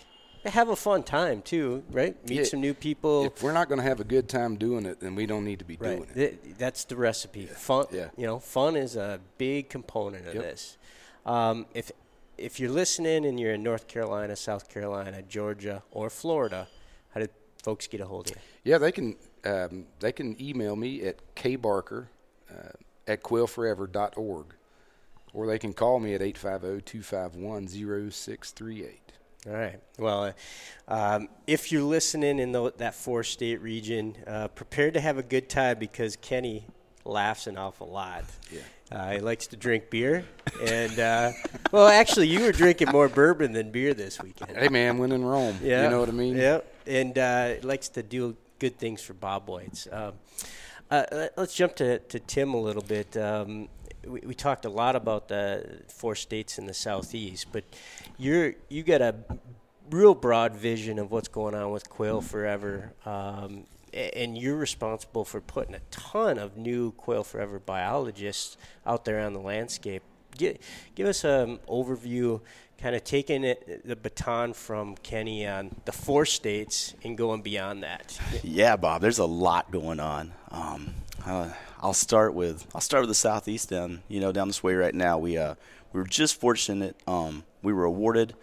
have 0.45 0.69
a 0.69 0.77
fun 0.77 1.03
time 1.03 1.43
too, 1.43 1.83
right? 1.91 2.17
Meet 2.29 2.39
Yeah. 2.39 2.45
some 2.45 2.61
new 2.61 2.75
people. 2.75 3.25
If 3.27 3.43
we're 3.43 3.53
not 3.53 3.69
going 3.69 3.79
to 3.81 3.85
have 3.87 4.01
a 4.01 4.05
good 4.05 4.29
time 4.29 4.57
doing 4.57 4.87
it, 4.87 5.01
then 5.01 5.15
we 5.15 5.27
don't 5.27 5.45
need 5.45 5.59
to 5.59 5.65
be 5.65 5.77
doing 5.77 6.05
it. 6.05 6.15
Th- 6.15 6.39
that's 6.59 6.85
the 6.85 6.97
recipe. 6.97 7.47
Fun. 7.47 7.87
Yeah. 7.93 8.09
You 8.17 8.27
know, 8.27 8.39
fun 8.39 8.77
is 8.77 8.97
a 8.97 9.21
big 9.39 9.69
component 9.69 10.27
of 10.29 10.35
Yep. 10.35 10.43
this. 10.45 10.79
Um, 11.27 11.67
if 11.75 11.91
if 12.41 12.59
you're 12.59 12.71
listening 12.71 13.27
and 13.27 13.39
you're 13.39 13.53
in 13.53 13.63
North 13.63 13.87
Carolina, 13.87 14.35
South 14.35 14.69
Carolina, 14.69 15.23
Georgia, 15.23 15.85
or 15.91 16.11
Florida, 16.11 16.67
how 17.15 17.21
did 17.21 17.31
folks 17.63 17.87
get 17.87 18.01
a 18.01 18.07
hold 18.07 18.31
of 18.31 18.37
you? 18.37 18.43
Yeah, 18.65 18.79
they 18.79 18.93
can 18.93 19.17
um, 19.45 19.85
they 20.01 20.13
can 20.13 20.41
email 20.41 20.77
me 20.77 21.03
at 21.03 21.35
kbarker 21.35 22.07
uh, 22.51 22.71
at 23.07 23.23
quailforever.org, 23.23 24.47
or 25.33 25.47
they 25.47 25.59
can 25.59 25.73
call 25.73 25.99
me 26.01 26.13
at 26.15 26.21
850-251-0638. 26.21 28.89
All 29.47 29.55
right. 29.55 29.81
Well, 29.99 30.25
uh, 30.25 30.33
um, 30.89 31.31
if 31.47 31.73
you're 31.73 31.83
listening 31.83 32.39
in 32.39 32.53
the, 32.53 32.75
that 32.77 32.95
four-state 32.95 33.63
region, 33.63 34.19
uh, 34.27 34.49
prepare 34.49 34.91
to 34.91 35.01
have 35.01 35.17
a 35.17 35.23
good 35.23 35.49
time 35.49 35.79
because 35.79 36.17
Kenny 36.17 36.67
laughs 37.07 37.47
an 37.47 37.57
awful 37.57 37.89
lot. 37.89 38.25
Yeah. 38.53 38.61
Uh, 38.93 39.13
he 39.13 39.19
likes 39.21 39.47
to 39.49 39.57
drink 39.57 39.89
beer, 39.89 40.25
and 40.67 40.99
uh, 40.99 41.31
well, 41.73 41.87
actually, 41.87 42.27
you 42.29 42.41
were 42.41 42.51
drinking 42.53 42.89
more 42.91 43.09
bourbon 43.09 43.53
than 43.53 43.71
beer 43.71 43.95
this 43.95 44.21
weekend. 44.21 44.57
Hey 44.57 44.69
man, 44.69 44.99
when 44.99 45.13
in 45.13 45.25
Rome, 45.25 45.59
Yeah, 45.63 45.85
you 45.85 45.91
know 45.91 46.01
what 46.01 46.09
I 46.09 46.13
mean. 46.13 46.37
Yeah, 46.37 46.61
and 46.87 47.17
uh, 47.17 47.55
likes 47.63 47.89
to 47.91 48.03
do 48.03 48.37
good 48.59 48.79
things 48.79 49.01
for 49.01 49.15
bobwhites. 49.15 49.93
Um, 49.93 50.15
uh, 50.91 51.05
let- 51.13 51.39
let's 51.39 51.55
jump 51.55 51.77
to, 51.77 52.01
to 52.01 52.19
Tim 52.19 52.53
a 52.53 52.61
little 52.61 52.83
bit. 52.83 53.17
Um, 53.17 53.69
we, 54.05 54.21
we 54.27 54.35
talked 54.35 54.65
a 54.65 54.69
lot 54.71 54.97
about 54.97 55.29
the 55.29 55.83
four 55.89 56.17
states 56.17 56.59
in 56.59 56.67
the 56.67 56.75
southeast, 56.75 57.47
but 57.53 57.63
you're 58.19 58.55
you 58.69 58.83
got 58.83 59.01
a 59.03 59.15
real 59.91 60.15
broad 60.17 60.57
vision 60.57 60.99
of 60.99 61.13
what's 61.13 61.29
going 61.29 61.55
on 61.55 61.71
with 61.71 61.89
Quail 61.89 62.21
Forever. 62.21 62.93
Um, 63.07 63.67
and 63.93 64.37
you're 64.37 64.57
responsible 64.57 65.25
for 65.25 65.41
putting 65.41 65.75
a 65.75 65.81
ton 65.91 66.39
of 66.39 66.57
new 66.57 66.93
Quail 66.93 67.25
Forever 67.25 67.59
biologists 67.59 68.57
out 68.87 69.05
there 69.05 69.21
on 69.21 69.33
the 69.33 69.41
landscape. 69.41 70.03
Give, 70.37 70.59
give 70.95 71.07
us 71.07 71.25
an 71.25 71.59
overview, 71.69 72.41
kind 72.81 72.95
of 72.95 73.05
taking 73.05 73.45
it, 73.45 73.87
the 73.87 73.97
baton 73.97 74.53
from 74.53 74.97
Kenny 74.97 75.47
on 75.47 75.75
the 75.85 75.93
four 75.93 76.25
states 76.25 76.95
and 77.03 77.19
going 77.19 77.43
beyond 77.43 77.83
that. 77.83 78.19
Yeah, 78.43 78.77
Bob. 78.77 79.03
There's 79.03 79.19
a 79.19 79.27
lot 79.27 79.71
going 79.71 80.01
on. 80.01 80.33
Um, 80.51 80.95
uh, 81.27 81.51
I'll 81.81 81.95
start 81.95 82.35
with 82.35 82.67
I'll 82.75 82.81
start 82.81 83.03
with 83.03 83.11
the 83.11 83.15
southeast 83.15 83.71
down 83.71 84.03
you 84.09 84.21
know 84.21 84.33
down 84.33 84.49
this 84.49 84.63
way 84.63 84.75
right 84.75 84.95
now. 84.95 85.19
We 85.19 85.37
uh, 85.37 85.55
we 85.93 86.01
were 86.01 86.07
just 86.07 86.39
fortunate. 86.39 86.97
Um, 87.07 87.45
we 87.63 87.73
were 87.73 87.85
awarded 87.85 88.35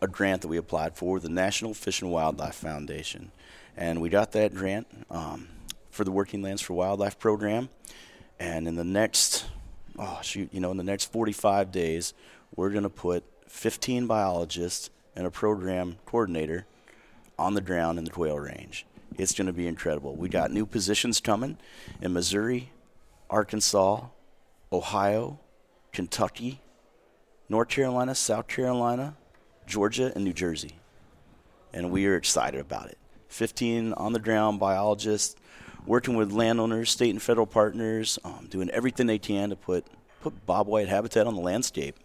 a 0.00 0.06
grant 0.06 0.42
that 0.42 0.48
we 0.48 0.56
applied 0.56 0.94
for 0.94 1.18
the 1.20 1.28
National 1.28 1.74
Fish 1.74 2.02
and 2.02 2.10
Wildlife 2.10 2.54
Foundation, 2.54 3.30
and 3.76 4.00
we 4.00 4.08
got 4.08 4.32
that 4.32 4.54
grant 4.54 4.86
um, 5.10 5.48
for 5.90 6.04
the 6.04 6.10
Working 6.10 6.42
Lands 6.42 6.62
for 6.62 6.74
Wildlife 6.74 7.18
program. 7.18 7.68
And 8.38 8.68
in 8.68 8.74
the 8.74 8.84
next 8.84 9.46
oh 9.98 10.18
shoot, 10.22 10.48
you 10.52 10.60
know, 10.60 10.70
in 10.70 10.76
the 10.76 10.84
next 10.84 11.12
45 11.12 11.70
days, 11.70 12.14
we're 12.54 12.70
going 12.70 12.82
to 12.84 12.90
put 12.90 13.24
15 13.48 14.06
biologists 14.06 14.90
and 15.14 15.26
a 15.26 15.30
program 15.30 15.96
coordinator 16.04 16.66
on 17.38 17.54
the 17.54 17.60
ground 17.60 17.98
in 17.98 18.04
the 18.04 18.10
quail 18.10 18.38
range. 18.38 18.86
It's 19.16 19.32
going 19.32 19.46
to 19.46 19.52
be 19.52 19.66
incredible. 19.66 20.14
We 20.14 20.28
got 20.28 20.50
new 20.50 20.66
positions 20.66 21.20
coming 21.20 21.56
in 22.02 22.12
Missouri, 22.12 22.72
Arkansas, 23.30 24.06
Ohio, 24.72 25.40
Kentucky, 25.92 26.60
North 27.48 27.68
Carolina, 27.68 28.14
South 28.14 28.46
Carolina, 28.46 29.16
Georgia, 29.66 30.12
and 30.14 30.24
New 30.24 30.32
Jersey. 30.32 30.76
And 31.72 31.90
we 31.90 32.06
are 32.06 32.16
excited 32.16 32.60
about 32.60 32.88
it. 32.88 32.98
15 33.28 33.92
on 33.94 34.12
the 34.12 34.20
ground 34.20 34.60
biologists 34.60 35.36
working 35.86 36.16
with 36.16 36.32
landowners, 36.32 36.90
state 36.90 37.10
and 37.10 37.22
federal 37.22 37.46
partners, 37.46 38.18
um, 38.24 38.46
doing 38.50 38.68
everything 38.70 39.06
they 39.06 39.18
can 39.18 39.50
to 39.50 39.56
put 39.56 39.86
put 40.20 40.46
bobwhite 40.46 40.88
habitat 40.88 41.26
on 41.26 41.34
the 41.34 41.40
landscape. 41.40 41.96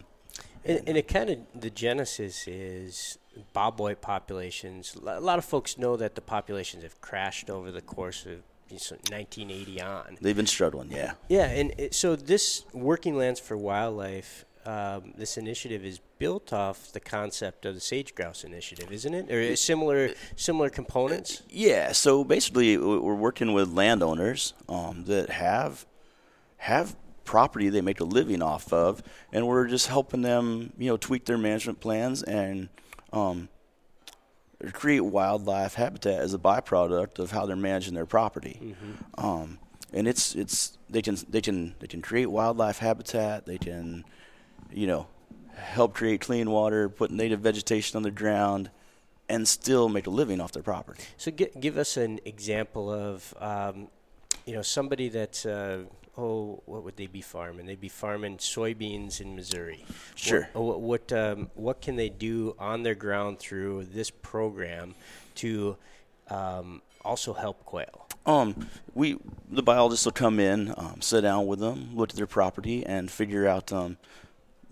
And, 0.64 0.80
and 0.86 0.96
it 0.96 1.08
kind 1.08 1.30
of 1.30 1.38
the 1.54 1.70
genesis 1.70 2.46
is 2.46 3.18
bobwhite 3.54 4.00
populations. 4.00 4.94
A 4.94 5.20
lot 5.20 5.38
of 5.38 5.44
folks 5.44 5.76
know 5.76 5.96
that 5.96 6.14
the 6.14 6.20
populations 6.20 6.82
have 6.84 7.00
crashed 7.00 7.50
over 7.50 7.70
the 7.70 7.80
course 7.80 8.26
of 8.26 8.42
1980 8.70 9.82
on. 9.82 10.16
They've 10.20 10.36
been 10.36 10.46
struggling, 10.46 10.90
yeah. 10.90 11.12
Yeah, 11.28 11.46
and 11.46 11.74
it, 11.76 11.94
so 11.94 12.16
this 12.16 12.64
Working 12.72 13.16
Lands 13.16 13.38
for 13.38 13.56
Wildlife, 13.56 14.46
um, 14.64 15.12
this 15.16 15.36
initiative 15.36 15.84
is 15.84 16.00
built 16.18 16.52
off 16.52 16.92
the 16.92 17.00
concept 17.00 17.66
of 17.66 17.74
the 17.74 17.80
sage 17.80 18.14
grouse 18.14 18.44
initiative, 18.44 18.92
isn't 18.92 19.14
it? 19.14 19.30
Or 19.30 19.56
similar 19.56 20.10
similar 20.36 20.70
components? 20.70 21.42
Yeah. 21.48 21.92
So 21.92 22.24
basically, 22.24 22.76
we're 22.76 23.14
working 23.14 23.52
with 23.52 23.72
landowners 23.72 24.54
um, 24.68 25.04
that 25.04 25.30
have 25.30 25.86
have 26.58 26.96
property 27.24 27.68
they 27.68 27.80
make 27.80 28.00
a 28.00 28.04
living 28.04 28.42
off 28.42 28.72
of, 28.72 29.02
and 29.32 29.46
we're 29.46 29.66
just 29.66 29.88
helping 29.88 30.22
them, 30.22 30.72
you 30.78 30.88
know, 30.88 30.96
tweak 30.96 31.24
their 31.24 31.38
management 31.38 31.80
plans 31.80 32.22
and 32.22 32.68
um, 33.12 33.48
create 34.72 35.00
wildlife 35.00 35.74
habitat 35.74 36.20
as 36.20 36.34
a 36.34 36.38
byproduct 36.38 37.18
of 37.18 37.30
how 37.30 37.46
they're 37.46 37.56
managing 37.56 37.94
their 37.94 38.06
property. 38.06 38.60
Mm-hmm. 38.62 39.26
Um, 39.26 39.58
and 39.92 40.08
it's 40.08 40.34
it's 40.34 40.78
they 40.88 41.02
can 41.02 41.16
they 41.28 41.40
can 41.40 41.74
they 41.80 41.86
can 41.86 42.00
create 42.00 42.26
wildlife 42.26 42.78
habitat. 42.78 43.46
They 43.46 43.58
can, 43.58 44.04
you 44.74 44.86
know, 44.86 45.06
help 45.54 45.94
create 45.94 46.20
clean 46.20 46.50
water, 46.50 46.88
put 46.88 47.10
native 47.10 47.40
vegetation 47.40 47.96
on 47.96 48.02
the 48.02 48.10
ground, 48.10 48.70
and 49.28 49.46
still 49.46 49.88
make 49.88 50.06
a 50.06 50.10
living 50.10 50.40
off 50.40 50.52
their 50.52 50.62
property. 50.62 51.02
So, 51.16 51.30
give 51.30 51.78
us 51.78 51.96
an 51.96 52.20
example 52.24 52.92
of, 52.92 53.34
um, 53.40 53.88
you 54.46 54.54
know, 54.54 54.62
somebody 54.62 55.08
that's 55.08 55.46
uh, 55.46 55.84
oh, 56.16 56.62
what 56.66 56.84
would 56.84 56.96
they 56.96 57.06
be 57.06 57.20
farming? 57.20 57.66
They'd 57.66 57.80
be 57.80 57.88
farming 57.88 58.38
soybeans 58.38 59.20
in 59.20 59.34
Missouri. 59.34 59.84
Sure. 60.14 60.48
What 60.52 60.80
what 60.80 60.80
what, 60.80 61.12
um, 61.12 61.50
what 61.54 61.80
can 61.80 61.96
they 61.96 62.08
do 62.08 62.54
on 62.58 62.82
their 62.82 62.94
ground 62.94 63.38
through 63.38 63.84
this 63.86 64.10
program 64.10 64.94
to 65.36 65.76
um, 66.28 66.82
also 67.04 67.32
help 67.32 67.64
quail? 67.64 68.08
Um, 68.24 68.68
we 68.94 69.18
the 69.50 69.62
biologists 69.62 70.04
will 70.04 70.12
come 70.12 70.38
in, 70.38 70.74
um, 70.76 71.00
sit 71.00 71.22
down 71.22 71.46
with 71.46 71.58
them, 71.58 71.90
look 71.94 72.10
at 72.10 72.16
their 72.16 72.26
property, 72.26 72.84
and 72.86 73.10
figure 73.10 73.48
out 73.48 73.72
um, 73.72 73.96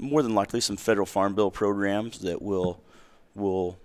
more 0.01 0.23
than 0.23 0.35
likely 0.35 0.61
some 0.61 0.77
federal 0.77 1.07
farm 1.07 1.35
bill 1.35 1.51
programs 1.51 2.21
that 2.21 2.41
will 2.43 2.81
will 3.35 3.79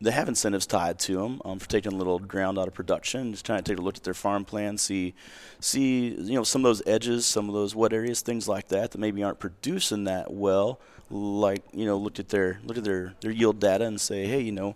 they 0.00 0.10
have 0.10 0.28
incentives 0.28 0.66
tied 0.66 0.98
to 0.98 1.14
them 1.16 1.40
um, 1.44 1.58
for 1.58 1.68
taking 1.68 1.92
a 1.92 1.96
little 1.96 2.18
ground 2.18 2.58
out 2.58 2.68
of 2.68 2.74
production. 2.74 3.32
Just 3.32 3.46
trying 3.46 3.62
to 3.62 3.70
take 3.70 3.78
a 3.78 3.82
look 3.82 3.96
at 3.96 4.02
their 4.02 4.14
farm 4.14 4.44
plan, 4.44 4.76
see 4.76 5.14
see 5.60 6.08
you 6.08 6.34
know 6.34 6.44
some 6.44 6.62
of 6.62 6.68
those 6.68 6.82
edges, 6.86 7.26
some 7.26 7.48
of 7.48 7.54
those 7.54 7.74
wet 7.74 7.92
areas, 7.92 8.20
things 8.20 8.46
like 8.46 8.68
that 8.68 8.90
that 8.90 8.98
maybe 8.98 9.22
aren't 9.22 9.38
producing 9.38 10.04
that 10.04 10.32
well. 10.32 10.80
Like 11.10 11.62
you 11.72 11.86
know, 11.86 11.96
look 11.96 12.18
at 12.18 12.28
their 12.28 12.60
look 12.64 12.76
at 12.76 12.84
their 12.84 13.14
their 13.20 13.30
yield 13.30 13.60
data 13.60 13.84
and 13.84 14.00
say, 14.00 14.26
hey, 14.26 14.40
you 14.40 14.52
know, 14.52 14.74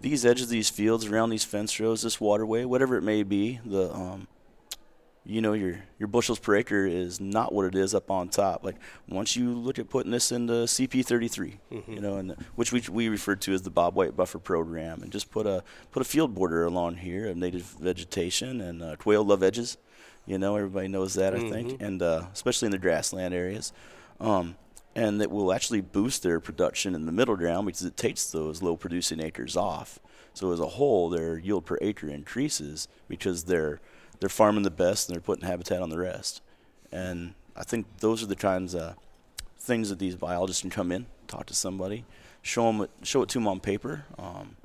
these 0.00 0.24
edges, 0.24 0.48
these 0.48 0.70
fields 0.70 1.06
around 1.06 1.30
these 1.30 1.44
fence 1.44 1.78
rows, 1.78 2.02
this 2.02 2.20
waterway, 2.20 2.64
whatever 2.64 2.96
it 2.96 3.02
may 3.02 3.22
be, 3.22 3.60
the 3.64 3.92
um, 3.92 4.28
you 5.30 5.40
know 5.40 5.52
your 5.52 5.76
your 5.98 6.08
bushels 6.08 6.40
per 6.40 6.56
acre 6.56 6.86
is 6.86 7.20
not 7.20 7.52
what 7.52 7.64
it 7.64 7.74
is 7.76 7.94
up 7.94 8.10
on 8.10 8.28
top. 8.28 8.64
Like 8.64 8.76
once 9.08 9.36
you 9.36 9.52
look 9.52 9.78
at 9.78 9.88
putting 9.88 10.10
this 10.10 10.32
into 10.32 10.52
CP33, 10.52 11.58
mm-hmm. 11.72 11.92
you 11.92 12.00
know, 12.00 12.16
and 12.16 12.32
which 12.56 12.72
we 12.72 12.82
we 12.90 13.08
refer 13.08 13.36
to 13.36 13.54
as 13.54 13.62
the 13.62 13.70
Bob 13.70 13.94
White 13.94 14.16
buffer 14.16 14.40
program, 14.40 15.02
and 15.02 15.12
just 15.12 15.30
put 15.30 15.46
a 15.46 15.62
put 15.92 16.00
a 16.00 16.04
field 16.04 16.34
border 16.34 16.64
along 16.64 16.96
here 16.96 17.28
of 17.28 17.36
native 17.36 17.62
vegetation 17.80 18.60
and 18.60 18.82
uh, 18.82 18.96
quail 18.96 19.24
love 19.24 19.42
edges. 19.42 19.78
You 20.26 20.36
know, 20.36 20.56
everybody 20.56 20.88
knows 20.88 21.14
that 21.14 21.32
mm-hmm. 21.32 21.46
I 21.46 21.50
think, 21.50 21.68
mm-hmm. 21.68 21.84
and 21.84 22.02
uh, 22.02 22.26
especially 22.32 22.66
in 22.66 22.72
the 22.72 22.78
grassland 22.78 23.32
areas. 23.32 23.72
Um, 24.18 24.56
and 24.96 25.20
that 25.20 25.30
will 25.30 25.52
actually 25.52 25.80
boost 25.80 26.24
their 26.24 26.40
production 26.40 26.96
in 26.96 27.06
the 27.06 27.12
middle 27.12 27.36
ground 27.36 27.66
because 27.66 27.84
it 27.84 27.96
takes 27.96 28.26
those 28.26 28.60
low 28.60 28.76
producing 28.76 29.20
acres 29.20 29.56
off. 29.56 30.00
So 30.34 30.52
as 30.52 30.58
a 30.58 30.66
whole, 30.66 31.08
their 31.08 31.38
yield 31.38 31.64
per 31.64 31.78
acre 31.80 32.08
increases 32.08 32.88
because 33.08 33.44
they're 33.44 33.80
they're 34.20 34.28
farming 34.28 34.62
the 34.62 34.70
best 34.70 35.08
and 35.08 35.14
they're 35.14 35.22
putting 35.22 35.46
habitat 35.46 35.82
on 35.82 35.90
the 35.90 35.98
rest. 35.98 36.42
And 36.92 37.34
I 37.56 37.64
think 37.64 37.86
those 37.98 38.22
are 38.22 38.26
the 38.26 38.36
kinds 38.36 38.74
of 38.74 38.96
things 39.58 39.88
that 39.88 39.98
these 39.98 40.16
biologists 40.16 40.62
can 40.62 40.70
come 40.70 40.92
in, 40.92 41.06
talk 41.26 41.46
to 41.46 41.54
somebody, 41.54 42.04
show 42.42 42.70
them, 42.70 42.88
show 43.02 43.22
it 43.22 43.28
to 43.30 43.38
them 43.38 43.48
on 43.48 43.60
paper, 43.60 44.04
um, 44.18 44.56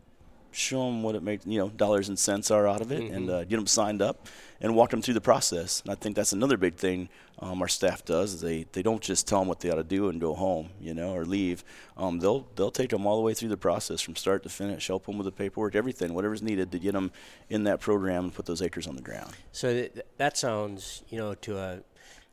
show 0.56 0.86
them 0.86 1.04
what 1.04 1.16
it 1.16 1.24
makes, 1.24 1.46
you 1.46 1.60
know, 1.60 1.70
dollars 1.70 2.10
and 2.10 2.18
cents 2.18 2.52
are 2.52 2.68
out 2.68 2.82
of 2.82 2.92
it, 2.92 3.02
mm-hmm. 3.02 3.16
and 3.16 3.30
uh, 3.30 3.44
get 3.44 3.58
them 3.58 3.68
signed 3.68 4.02
up 4.02 4.28
and 4.62 4.76
walk 4.76 4.90
them 4.90 5.02
through 5.02 5.14
the 5.14 5.22
process. 5.22 5.82
And 5.82 5.92
I 5.92 5.96
think 5.96 6.16
that's 6.16 6.34
another 6.34 6.58
big 6.58 6.76
thing 6.76 7.10
um, 7.40 7.62
our 7.62 7.68
staff 7.68 8.06
does 8.06 8.36
is 8.36 8.42
they, 8.42 8.66
they 8.72 8.82
don't 8.82 9.02
just 9.02 9.28
tell 9.28 9.40
them 9.40 9.48
what 9.48 9.60
they 9.60 9.70
ought 9.70 9.76
to 9.76 9.84
do 9.84 10.10
and 10.10 10.22
go 10.22 10.34
home, 10.34 10.70
you 10.80 10.94
know, 10.94 11.14
or 11.14 11.26
leave. 11.26 11.64
Um, 11.98 12.20
they'll 12.20 12.48
they'll 12.56 12.72
take 12.72 12.90
them 12.90 13.06
all 13.06 13.18
the 13.18 13.24
way 13.24 13.34
through 13.34 13.50
the 13.50 13.58
process 13.58 14.02
from 14.02 14.16
start 14.16 14.44
to 14.44 14.50
finish, 14.50 14.88
help 14.88 15.06
them 15.06 15.18
with 15.18 15.26
the 15.26 15.32
paperwork, 15.32 15.76
everything, 15.76 16.14
whatever's 16.14 16.42
needed 16.42 16.72
to 16.72 16.80
get 16.80 16.94
them 16.94 17.12
in 17.50 17.66
that 17.66 17.82
program 17.82 18.26
and 18.26 18.34
put 18.34 18.46
those 18.46 18.62
acres 18.62 18.88
on 18.88 18.96
the 18.96 19.02
ground. 19.02 19.34
So 19.52 19.74
th- 19.74 19.94
that 20.18 20.38
sounds, 20.38 21.04
you 21.10 21.18
know, 21.18 21.36
to 21.36 21.58
a 21.58 21.80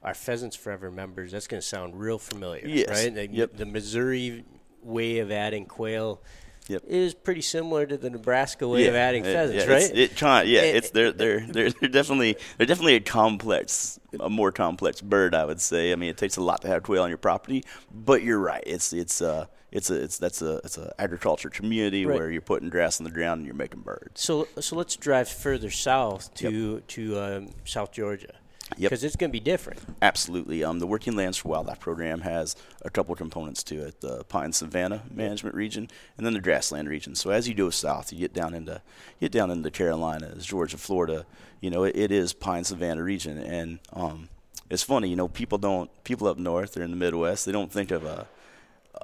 our 0.03 0.15
Pheasants 0.15 0.57
Forever 0.57 0.91
members, 0.91 1.31
that's 1.31 1.47
going 1.47 1.61
to 1.61 1.67
sound 1.67 1.99
real 1.99 2.19
familiar, 2.19 2.67
yes. 2.67 2.89
right? 2.89 3.15
The, 3.15 3.29
yep. 3.29 3.57
the 3.57 3.67
Missouri 3.67 4.45
way 4.83 5.19
of 5.19 5.31
adding 5.31 5.65
quail 5.65 6.21
yep. 6.69 6.83
is 6.87 7.15
pretty 7.15 7.41
similar 7.41 7.87
to 7.87 7.97
the 7.97 8.11
Nebraska 8.11 8.67
way 8.69 8.83
yeah, 8.83 8.89
of 8.89 8.95
adding 8.95 9.25
it, 9.25 9.33
pheasants, 9.33 9.67
yeah, 9.67 9.73
right? 9.73 9.83
It's, 9.83 10.23
it, 10.23 10.23
yeah, 10.23 10.61
it, 10.61 10.77
it's 10.77 10.91
they're 10.91 11.13
they're 11.13 11.41
they're 11.49 11.71
they're 11.71 11.89
definitely 11.89 12.37
they're 12.57 12.67
definitely 12.67 12.97
a 12.97 13.01
complex, 13.01 13.99
a 14.19 14.31
more 14.31 14.53
complex 14.53 15.01
bird, 15.01 15.35
I 15.35 15.45
would 15.45 15.61
say. 15.61 15.93
I 15.93 15.97
mean, 15.97 16.11
it 16.11 16.17
takes 16.17 16.37
a 16.37 16.43
lot 16.43 16.63
to 16.63 16.69
have 16.69 16.83
quail 16.83 17.03
on 17.03 17.09
your 17.09 17.19
property, 17.19 17.65
but 17.93 18.23
you're 18.23 18.41
right. 18.41 18.63
It's 18.67 18.93
it's 18.93 19.23
uh 19.23 19.47
it's 19.73 19.91
a 19.91 20.03
it's 20.03 20.19
that's 20.19 20.43
a 20.43 20.57
it's 20.65 20.79
a 20.79 20.93
agriculture 20.99 21.49
community 21.51 22.05
right. 22.05 22.17
where 22.17 22.31
you're 22.31 22.43
putting 22.43 22.69
grass 22.69 23.01
on 23.01 23.05
the 23.05 23.11
ground 23.11 23.39
and 23.39 23.47
you're 23.47 23.55
making 23.55 23.81
birds. 23.81 24.21
So 24.21 24.47
so 24.61 24.77
let's 24.77 24.97
drive 24.97 25.29
further 25.29 25.71
south 25.71 26.33
to 26.35 26.75
yep. 26.75 26.87
to 26.89 27.21
um, 27.21 27.51
South 27.65 27.91
Georgia. 27.93 28.35
Because 28.79 29.05
it's 29.05 29.17
going 29.17 29.31
to 29.31 29.33
be 29.33 29.41
different. 29.41 29.81
Absolutely. 30.01 30.63
Um, 30.65 30.79
the 30.79 30.87
Working 30.87 31.17
Lands 31.17 31.39
for 31.39 31.49
Wildlife 31.49 31.81
program 31.81 32.21
has 32.23 32.57
a 32.83 32.91
couple 32.91 33.15
components 33.15 33.63
to 33.65 33.85
it: 33.87 34.01
the 34.01 34.25
pine 34.25 34.53
savanna 34.53 35.03
management 35.11 35.55
region, 35.55 35.89
and 36.17 36.27
then 36.27 36.35
the 36.35 36.41
grassland 36.41 36.89
region. 36.89 37.15
So 37.15 37.31
as 37.31 37.49
you 37.49 37.55
go 37.55 37.71
south, 37.71 38.13
you 38.13 38.19
get 38.19 38.33
down 38.33 38.55
into 38.55 38.83
you 39.19 39.29
get 39.29 39.33
down 39.33 39.51
into 39.51 39.63
the 39.63 39.71
Carolinas, 39.71 40.47
Georgia, 40.47 40.79
Florida. 40.79 41.27
You 41.61 41.71
know, 41.71 41.85
it, 41.85 41.97
it 41.97 42.11
is 42.11 42.33
pine 42.33 42.65
savanna 42.65 43.03
region, 43.03 43.39
and 43.39 43.79
um, 43.93 44.29
it's 44.71 44.83
funny. 44.83 45.09
You 45.09 45.17
know, 45.17 45.29
people 45.29 45.59
don't 45.59 45.91
people 46.05 46.27
up 46.27 46.39
north 46.39 46.77
or 46.77 46.83
in 46.83 46.91
the 46.91 46.97
Midwest 46.97 47.47
they 47.47 47.53
don't 47.53 47.71
think 47.73 47.91
of 47.91 48.05
a 48.05 48.27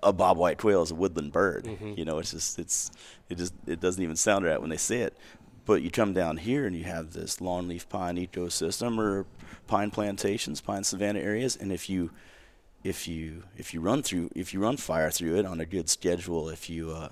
a 0.03 0.13
bobwhite 0.13 0.59
quail 0.59 0.83
as 0.83 0.91
a 0.91 0.95
woodland 0.95 1.33
bird. 1.33 1.65
Mm-hmm. 1.65 1.95
You 1.97 2.05
know, 2.05 2.19
it's 2.19 2.31
just 2.33 2.59
it's 2.59 2.91
it 3.29 3.39
just 3.39 3.55
it 3.67 3.81
doesn't 3.81 4.03
even 4.03 4.17
sound 4.17 4.45
right 4.45 4.61
when 4.61 4.71
they 4.71 4.77
say 4.77 5.01
it 5.01 5.17
But 5.65 5.83
you 5.83 5.91
come 5.91 6.13
down 6.13 6.37
here 6.39 6.67
and 6.67 6.77
you 6.77 6.85
have 6.85 7.13
this 7.13 7.39
longleaf 7.39 7.89
pine 7.89 8.17
ecosystem 8.17 8.99
or 8.99 9.27
pine 9.67 9.91
plantations, 9.91 10.61
pine 10.61 10.85
savanna 10.85 11.21
areas, 11.21 11.57
and 11.57 11.73
if 11.73 11.89
you 11.89 12.11
if 12.85 13.09
you 13.09 13.43
if 13.57 13.75
you 13.75 13.81
run 13.81 14.03
through 14.03 14.31
if 14.35 14.55
you 14.55 14.61
run 14.61 14.77
fire 14.77 15.11
through 15.11 15.37
it 15.37 15.47
on 15.47 15.61
a 15.61 15.67
good 15.67 15.89
schedule, 15.89 16.49
if 16.49 16.71
you 16.71 16.91
uh, 16.91 17.09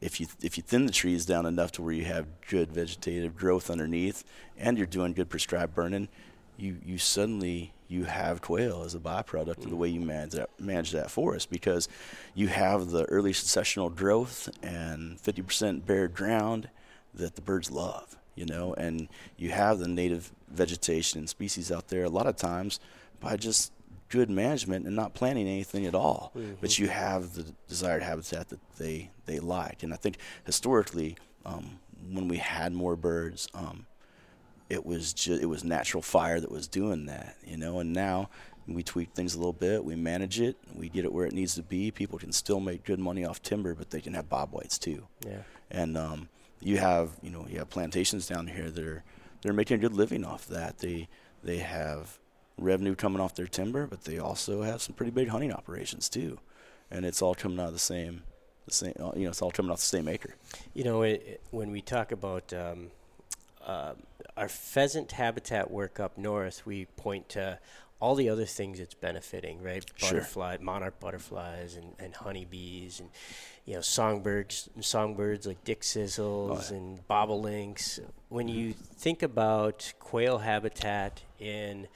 if 0.00 0.20
you 0.20 0.26
if 0.42 0.56
you 0.56 0.62
thin 0.62 0.86
the 0.86 0.92
trees 0.92 1.26
down 1.26 1.46
enough 1.46 1.72
to 1.72 1.82
where 1.82 1.92
you 1.92 2.04
have 2.04 2.26
good 2.48 2.72
vegetative 2.72 3.36
growth 3.36 3.70
underneath, 3.70 4.24
and 4.56 4.76
you're 4.76 4.86
doing 4.86 5.12
good 5.12 5.28
prescribed 5.28 5.74
burning, 5.74 6.08
you 6.56 6.78
you 6.84 6.98
suddenly 6.98 7.72
you 7.88 8.04
have 8.04 8.40
quail 8.40 8.82
as 8.84 8.94
a 8.94 8.98
byproduct 8.98 9.58
of 9.58 9.70
the 9.70 9.76
way 9.76 9.88
you 9.88 10.00
manage 10.00 10.32
that, 10.32 10.48
manage 10.58 10.90
that 10.92 11.10
forest 11.10 11.50
because 11.50 11.88
you 12.34 12.48
have 12.48 12.90
the 12.90 13.04
early 13.04 13.32
successional 13.32 13.94
growth 13.94 14.48
and 14.62 15.18
50% 15.18 15.84
bare 15.84 16.08
ground 16.08 16.68
that 17.12 17.36
the 17.36 17.42
birds 17.42 17.70
love, 17.70 18.16
you 18.34 18.46
know, 18.46 18.74
and 18.74 19.08
you 19.36 19.50
have 19.50 19.78
the 19.78 19.88
native 19.88 20.32
vegetation 20.48 21.18
and 21.18 21.28
species 21.28 21.70
out 21.70 21.88
there 21.88 22.04
a 22.04 22.10
lot 22.10 22.26
of 22.26 22.36
times 22.36 22.80
by 23.20 23.36
just 23.36 23.72
good 24.08 24.30
management 24.30 24.86
and 24.86 24.94
not 24.94 25.14
planting 25.14 25.48
anything 25.48 25.86
at 25.86 25.94
all. 25.94 26.32
Mm-hmm. 26.36 26.54
But 26.60 26.78
you 26.78 26.88
have 26.88 27.34
the 27.34 27.52
desired 27.68 28.02
habitat 28.02 28.48
that 28.50 28.60
they, 28.78 29.10
they 29.26 29.40
like. 29.40 29.82
And 29.82 29.92
I 29.92 29.96
think 29.96 30.18
historically, 30.44 31.16
um, 31.44 31.78
when 32.12 32.28
we 32.28 32.36
had 32.36 32.72
more 32.72 32.96
birds, 32.96 33.48
um, 33.54 33.86
it 34.70 34.84
was 34.84 35.12
just 35.12 35.42
it 35.42 35.46
was 35.46 35.62
natural 35.62 36.02
fire 36.02 36.40
that 36.40 36.50
was 36.50 36.68
doing 36.68 37.06
that, 37.06 37.36
you 37.44 37.56
know. 37.56 37.80
And 37.80 37.92
now 37.92 38.30
we 38.66 38.82
tweak 38.82 39.12
things 39.12 39.34
a 39.34 39.38
little 39.38 39.52
bit, 39.52 39.84
we 39.84 39.94
manage 39.94 40.40
it, 40.40 40.56
we 40.74 40.88
get 40.88 41.04
it 41.04 41.12
where 41.12 41.26
it 41.26 41.32
needs 41.32 41.54
to 41.56 41.62
be. 41.62 41.90
People 41.90 42.18
can 42.18 42.32
still 42.32 42.60
make 42.60 42.84
good 42.84 42.98
money 42.98 43.24
off 43.24 43.42
timber, 43.42 43.74
but 43.74 43.90
they 43.90 44.00
can 44.00 44.14
have 44.14 44.28
bobwhites 44.28 44.78
too. 44.78 45.06
Yeah. 45.26 45.42
And 45.70 45.96
um, 45.96 46.28
you 46.64 46.78
have 46.78 47.10
you 47.22 47.30
know 47.30 47.46
you 47.48 47.58
have 47.58 47.70
plantations 47.70 48.26
down 48.26 48.48
here 48.48 48.70
that 48.70 48.84
are 48.84 49.04
they're 49.42 49.52
making 49.52 49.76
a 49.76 49.78
good 49.78 49.94
living 49.94 50.24
off 50.24 50.46
that. 50.48 50.78
They 50.78 51.08
they 51.42 51.58
have 51.58 52.18
revenue 52.58 52.94
coming 52.94 53.20
off 53.20 53.34
their 53.34 53.46
timber, 53.46 53.86
but 53.86 54.04
they 54.04 54.18
also 54.18 54.62
have 54.62 54.80
some 54.82 54.94
pretty 54.94 55.12
big 55.12 55.28
hunting 55.28 55.52
operations 55.52 56.08
too, 56.08 56.38
and 56.90 57.04
it's 57.04 57.20
all 57.22 57.34
coming 57.34 57.60
out 57.60 57.68
of 57.68 57.72
the 57.74 57.78
same 57.78 58.22
the 58.64 58.72
same 58.72 58.94
uh, 58.98 59.12
you 59.14 59.24
know 59.24 59.30
it's 59.30 59.42
all 59.42 59.50
coming 59.50 59.70
off 59.70 59.78
the 59.78 59.84
same 59.84 60.08
acre. 60.08 60.34
You 60.72 60.84
know, 60.84 61.02
it, 61.02 61.42
when 61.50 61.70
we 61.70 61.82
talk 61.82 62.10
about 62.10 62.52
um, 62.54 62.90
uh, 63.64 63.92
our 64.36 64.48
pheasant 64.48 65.12
habitat 65.12 65.70
work 65.70 66.00
up 66.00 66.16
north, 66.16 66.64
we 66.64 66.86
point 66.96 67.28
to 67.30 67.58
all 68.04 68.14
the 68.14 68.28
other 68.28 68.44
things 68.44 68.80
it's 68.80 68.92
benefiting, 68.92 69.62
right? 69.62 69.82
Butterfly, 69.98 70.56
sure. 70.56 70.64
monarch 70.64 71.00
butterflies, 71.00 71.74
and, 71.76 71.94
and 71.98 72.14
honeybees, 72.14 73.00
and 73.00 73.08
you 73.64 73.74
know 73.74 73.80
songbirds, 73.80 74.68
songbirds 74.80 75.46
like 75.46 75.64
dickcissels 75.64 76.18
oh, 76.18 76.62
yeah. 76.70 76.76
and 76.76 77.08
bobolinks. 77.08 77.98
When 78.28 78.46
you 78.46 78.74
think 78.74 79.22
about 79.22 79.94
quail 80.00 80.36
habitat 80.36 81.22
in 81.40 81.88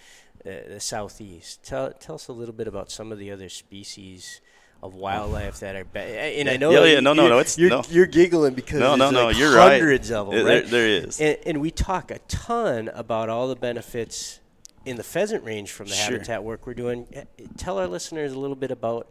uh, 0.47 0.51
the 0.68 0.81
southeast, 0.81 1.62
tell 1.62 1.92
tell 1.92 2.14
us 2.14 2.29
a 2.29 2.33
little 2.33 2.55
bit 2.55 2.68
about 2.68 2.90
some 2.90 3.12
of 3.12 3.18
the 3.18 3.31
other 3.31 3.51
species 3.51 4.40
of 4.83 4.94
wildlife 4.94 5.61
that 5.61 5.77
are. 5.77 5.87
And 5.94 6.49
I 6.49 6.57
know, 6.57 6.71
yeah, 6.71 6.85
yeah, 6.94 7.01
no, 7.01 7.12
no, 7.12 7.29
no, 7.29 7.38
it's 7.38 7.59
you're, 7.59 7.68
no. 7.68 7.83
you're 7.90 8.07
giggling 8.07 8.55
because 8.55 8.81
no, 8.81 8.97
no, 8.97 9.11
no, 9.11 9.27
like 9.27 9.37
you're 9.37 9.59
hundreds 9.59 10.11
right. 10.11 10.16
of 10.16 10.31
them, 10.31 10.37
right? 10.37 10.66
There, 10.66 10.87
there 10.87 11.05
is, 11.05 11.21
and, 11.21 11.37
and, 11.44 11.61
we 11.61 11.71
talk 11.71 12.11
a 12.11 12.21
ton 12.29 12.88
about 12.94 13.29
all 13.29 13.49
the 13.49 13.57
benefits 13.57 14.40
in 14.88 14.96
the 14.96 15.03
pheasant 15.03 15.44
range 15.44 15.70
from 15.70 15.87
the 15.87 15.94
sure. 15.94 16.12
habitat 16.12 16.42
work 16.42 16.66
we're 16.66 16.74
doing. 16.74 17.07
Eh, 17.12 17.24
tell 17.57 17.79
our 17.79 17.87
listeners 17.87 18.33
a 18.33 18.38
little 18.38 18.57
bit 18.57 18.70
about 18.70 19.09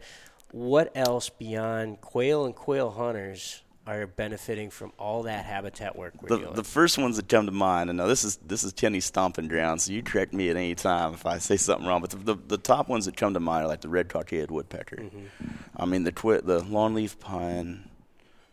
what 0.50 0.90
else 0.96 1.28
beyond 1.28 2.00
quail 2.00 2.44
and 2.44 2.54
quail 2.54 2.90
hunters 2.90 3.62
are 3.86 4.06
benefiting 4.06 4.68
from 4.68 4.92
all 4.98 5.22
that 5.22 5.44
habitat 5.46 5.96
work 5.96 6.12
we're 6.20 6.28
the, 6.28 6.38
doing. 6.38 6.54
The 6.54 6.64
first 6.64 6.98
ones 6.98 7.16
that 7.16 7.28
come 7.28 7.46
to 7.46 7.52
mind, 7.52 7.88
and 7.90 7.96
now 7.96 8.06
this 8.06 8.24
is 8.24 8.36
this 8.44 8.64
is 8.64 8.72
Kenny's 8.72 9.04
stomping 9.04 9.48
ground, 9.48 9.80
so 9.80 9.92
you 9.92 10.02
correct 10.02 10.34
me 10.34 10.50
at 10.50 10.56
any 10.56 10.74
time 10.74 11.14
if 11.14 11.24
I 11.24 11.38
say 11.38 11.56
something 11.56 11.86
wrong. 11.86 12.00
But 12.00 12.10
the, 12.10 12.16
the, 12.16 12.34
the 12.34 12.58
top 12.58 12.88
ones 12.88 13.06
that 13.06 13.16
come 13.16 13.34
to 13.34 13.40
mind 13.40 13.64
are 13.64 13.68
like 13.68 13.80
the 13.80 13.88
red 13.88 14.08
cockaded 14.08 14.50
woodpecker. 14.50 14.96
Mm-hmm. 14.96 15.46
I 15.76 15.86
mean 15.86 16.04
the 16.04 16.12
twi- 16.12 16.40
the 16.42 16.60
longleaf 16.60 17.18
pine, 17.18 17.88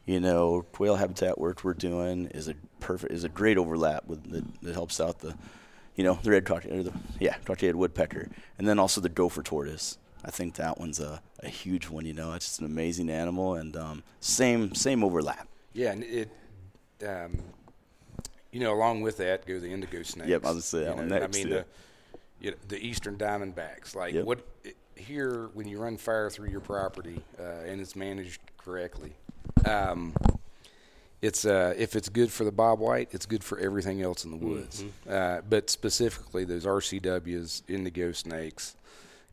you 0.06 0.20
know, 0.20 0.66
quail 0.72 0.96
habitat 0.96 1.40
work 1.40 1.64
we're 1.64 1.74
doing 1.74 2.28
is 2.28 2.48
a 2.48 2.56
perfect 2.80 3.12
is 3.12 3.24
a 3.24 3.30
great 3.30 3.58
overlap 3.58 4.06
with 4.06 4.32
that, 4.32 4.62
that 4.62 4.74
helps 4.74 5.02
out 5.02 5.20
the, 5.20 5.36
you 5.96 6.04
know, 6.04 6.20
the 6.24 6.32
red 6.32 6.46
cockaded, 6.46 6.86
the 6.86 6.94
yeah 7.20 7.38
cockaded 7.46 7.76
woodpecker, 7.76 8.30
and 8.58 8.68
then 8.68 8.80
also 8.80 9.02
the 9.02 9.10
gopher 9.10 9.44
tortoise. 9.44 9.98
I 10.24 10.32
think 10.32 10.56
that 10.56 10.80
one's 10.80 11.00
a, 11.00 11.22
a 11.42 11.50
huge 11.50 11.90
one. 11.90 12.06
You 12.06 12.14
know, 12.14 12.34
it's 12.34 12.46
just 12.46 12.60
an 12.60 12.66
amazing 12.66 13.10
animal, 13.10 13.56
and 13.56 13.76
um, 13.78 14.04
same 14.20 14.74
same 14.76 15.04
overlap. 15.04 15.48
Yeah, 15.74 15.92
and 15.92 16.04
it, 16.04 16.30
um, 17.06 17.38
you 18.52 18.60
know, 18.60 18.74
along 18.74 19.02
with 19.02 19.18
that 19.18 19.46
go 19.46 19.60
the 19.60 19.72
indigo 19.72 20.04
snakes. 20.04 20.30
Yep, 20.30 20.46
I 20.46 20.52
was 20.52 20.66
say 20.66 20.84
that 20.86 20.96
one 20.96 21.08
know, 21.08 21.20
next. 21.20 21.38
I 21.38 21.44
mean, 21.44 21.52
yeah. 21.52 21.60
the, 21.60 22.20
you 22.40 22.52
know, 22.52 22.58
the 22.68 22.86
eastern 22.86 23.18
diamondbacks. 23.18 23.96
Like 23.96 24.14
yep. 24.14 24.26
what 24.26 24.46
here 24.96 25.50
when 25.54 25.68
you 25.68 25.78
run 25.78 25.98
fire 25.98 26.30
through 26.30 26.50
your 26.50 26.62
property 26.62 27.22
uh, 27.40 27.66
and 27.66 27.82
it's 27.82 27.96
managed 27.96 28.42
correctly. 28.58 29.14
Um, 29.66 30.14
it's 31.22 31.46
uh, 31.46 31.74
if 31.78 31.96
it's 31.96 32.10
good 32.10 32.32
for 32.32 32.44
the 32.44 32.52
bobwhite, 32.52 33.08
it's 33.12 33.26
good 33.26 33.44
for 33.44 33.58
everything 33.60 34.02
else 34.02 34.26
in 34.26 34.32
the 34.32 34.38
woods. 34.38 34.84
Mm-hmm. 34.84 35.10
Uh, 35.12 35.42
but 35.50 35.70
specifically, 35.70 36.46
those 36.46 36.66
RCWs, 36.66 37.64
indigo 37.68 38.12
snakes, 38.12 38.76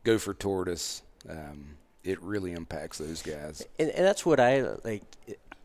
gopher 0.03 0.33
tortoise. 0.33 1.01
Um, 1.29 1.77
it 2.03 2.21
really 2.21 2.51
impacts 2.51 2.97
those 2.97 3.21
guys. 3.21 3.65
And, 3.79 3.89
and 3.91 4.05
that's 4.05 4.25
what 4.25 4.39
I 4.39 4.61
like. 4.83 5.03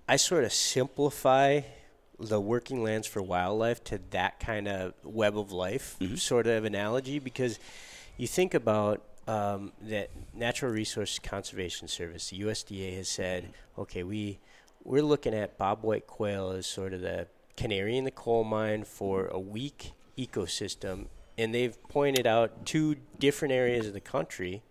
I 0.09 0.16
sort 0.16 0.44
of 0.44 0.52
simplify 0.52 1.62
the 2.18 2.40
working 2.40 2.83
lands 2.83 3.07
for 3.07 3.22
wildlife 3.22 3.83
to 3.85 4.00
that 4.11 4.40
kind 4.40 4.66
of 4.66 4.94
web 5.04 5.38
of 5.38 5.52
life 5.52 5.96
mm-hmm. 6.00 6.16
sort 6.16 6.46
of 6.46 6.64
analogy 6.64 7.18
because 7.18 7.59
you 8.16 8.26
think 8.26 8.54
about 8.54 9.02
um, 9.28 9.72
that 9.83 10.11
Natural 10.35 10.72
Resource 10.72 11.18
Conservation 11.18 11.87
Service, 11.87 12.31
the 12.31 12.40
USDA, 12.40 12.96
has 12.96 13.09
said, 13.09 13.50
okay, 13.76 14.02
we 14.02 14.38
we're 14.88 15.03
looking 15.03 15.35
at 15.35 15.59
bobwhite 15.59 16.07
quail 16.07 16.51
as 16.51 16.66
sort 16.66 16.94
of 16.94 17.03
the 17.03 17.27
canary 17.57 17.96
in 17.98 18.05
the 18.05 18.11
coal 18.11 18.42
mine 18.42 18.85
for 18.85 19.27
a 19.27 19.38
weak 19.38 19.92
ecosystem, 20.16 21.07
and 21.37 21.55
they've 21.55 21.81
pointed 21.88 22.27
out 22.27 22.64
two 22.64 22.96
different 23.18 23.53
areas 23.53 23.87
of 23.87 23.92
the 23.92 24.01
country 24.01 24.62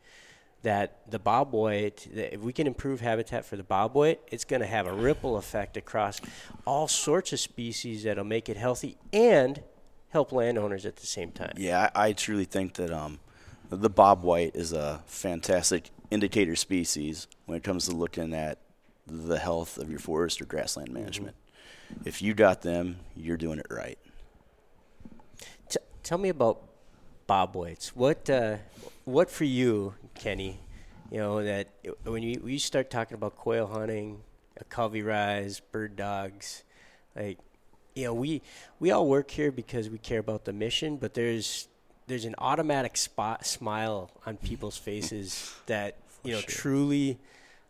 that 0.63 0.99
the 1.09 1.19
bobwhite, 1.19 2.11
that 2.15 2.33
if 2.33 2.41
we 2.41 2.51
can 2.51 2.65
improve 2.65 2.99
habitat 2.99 3.45
for 3.45 3.57
the 3.57 3.63
bobwhite, 3.63 4.17
it's 4.31 4.43
going 4.43 4.59
to 4.59 4.67
have 4.67 4.87
a 4.87 4.91
ripple 4.93 5.37
effect 5.37 5.77
across 5.77 6.19
all 6.65 6.87
sorts 6.87 7.31
of 7.31 7.39
species 7.39 8.03
that'll 8.03 8.23
make 8.25 8.49
it 8.49 8.57
healthy 8.57 8.97
and 9.13 9.61
help 10.09 10.31
landowners 10.31 10.83
at 10.85 10.95
the 10.95 11.05
same 11.05 11.31
time. 11.31 11.53
Yeah, 11.57 11.91
I, 11.93 12.07
I 12.07 12.13
truly 12.13 12.45
think 12.45 12.73
that 12.73 12.91
um, 12.91 13.19
the 13.69 13.89
bobwhite 13.89 14.55
is 14.55 14.73
a 14.73 15.03
fantastic 15.05 15.91
indicator 16.09 16.55
species 16.55 17.27
when 17.45 17.55
it 17.55 17.63
comes 17.63 17.85
to 17.85 17.95
looking 17.95 18.33
at 18.33 18.57
the 19.07 19.39
health 19.39 19.77
of 19.77 19.89
your 19.89 19.99
forest 19.99 20.41
or 20.41 20.45
grassland 20.45 20.89
mm-hmm. 20.89 20.99
management. 20.99 21.35
Mm-hmm. 21.35 22.07
If 22.07 22.21
you 22.21 22.33
got 22.33 22.61
them, 22.61 22.97
you're 23.15 23.37
doing 23.37 23.59
it 23.59 23.67
right. 23.69 23.97
T- 25.69 25.79
tell 26.03 26.17
me 26.17 26.29
about 26.29 26.61
bob 27.27 27.53
bobwhites. 27.53 27.89
What 27.89 28.29
uh, 28.29 28.57
what 29.05 29.29
for 29.29 29.43
you, 29.43 29.93
Kenny? 30.15 30.59
You 31.11 31.19
know 31.19 31.43
that 31.43 31.69
when 32.03 32.23
you 32.23 32.41
we 32.43 32.57
start 32.57 32.89
talking 32.89 33.15
about 33.15 33.35
quail 33.35 33.67
hunting, 33.67 34.21
a 34.57 34.63
covey 34.65 35.01
rise, 35.01 35.59
bird 35.59 35.95
dogs, 35.95 36.63
like 37.15 37.39
you 37.95 38.05
know 38.05 38.13
we 38.13 38.41
we 38.79 38.91
all 38.91 39.07
work 39.07 39.31
here 39.31 39.51
because 39.51 39.89
we 39.89 39.97
care 39.97 40.19
about 40.19 40.45
the 40.45 40.53
mission, 40.53 40.97
but 40.97 41.13
there's 41.13 41.67
there's 42.07 42.25
an 42.25 42.35
automatic 42.37 42.97
spot 42.97 43.45
smile 43.45 44.11
on 44.25 44.37
people's 44.37 44.77
faces 44.77 45.53
that 45.67 45.97
you 46.23 46.33
know 46.33 46.39
sure. 46.39 46.49
truly 46.49 47.19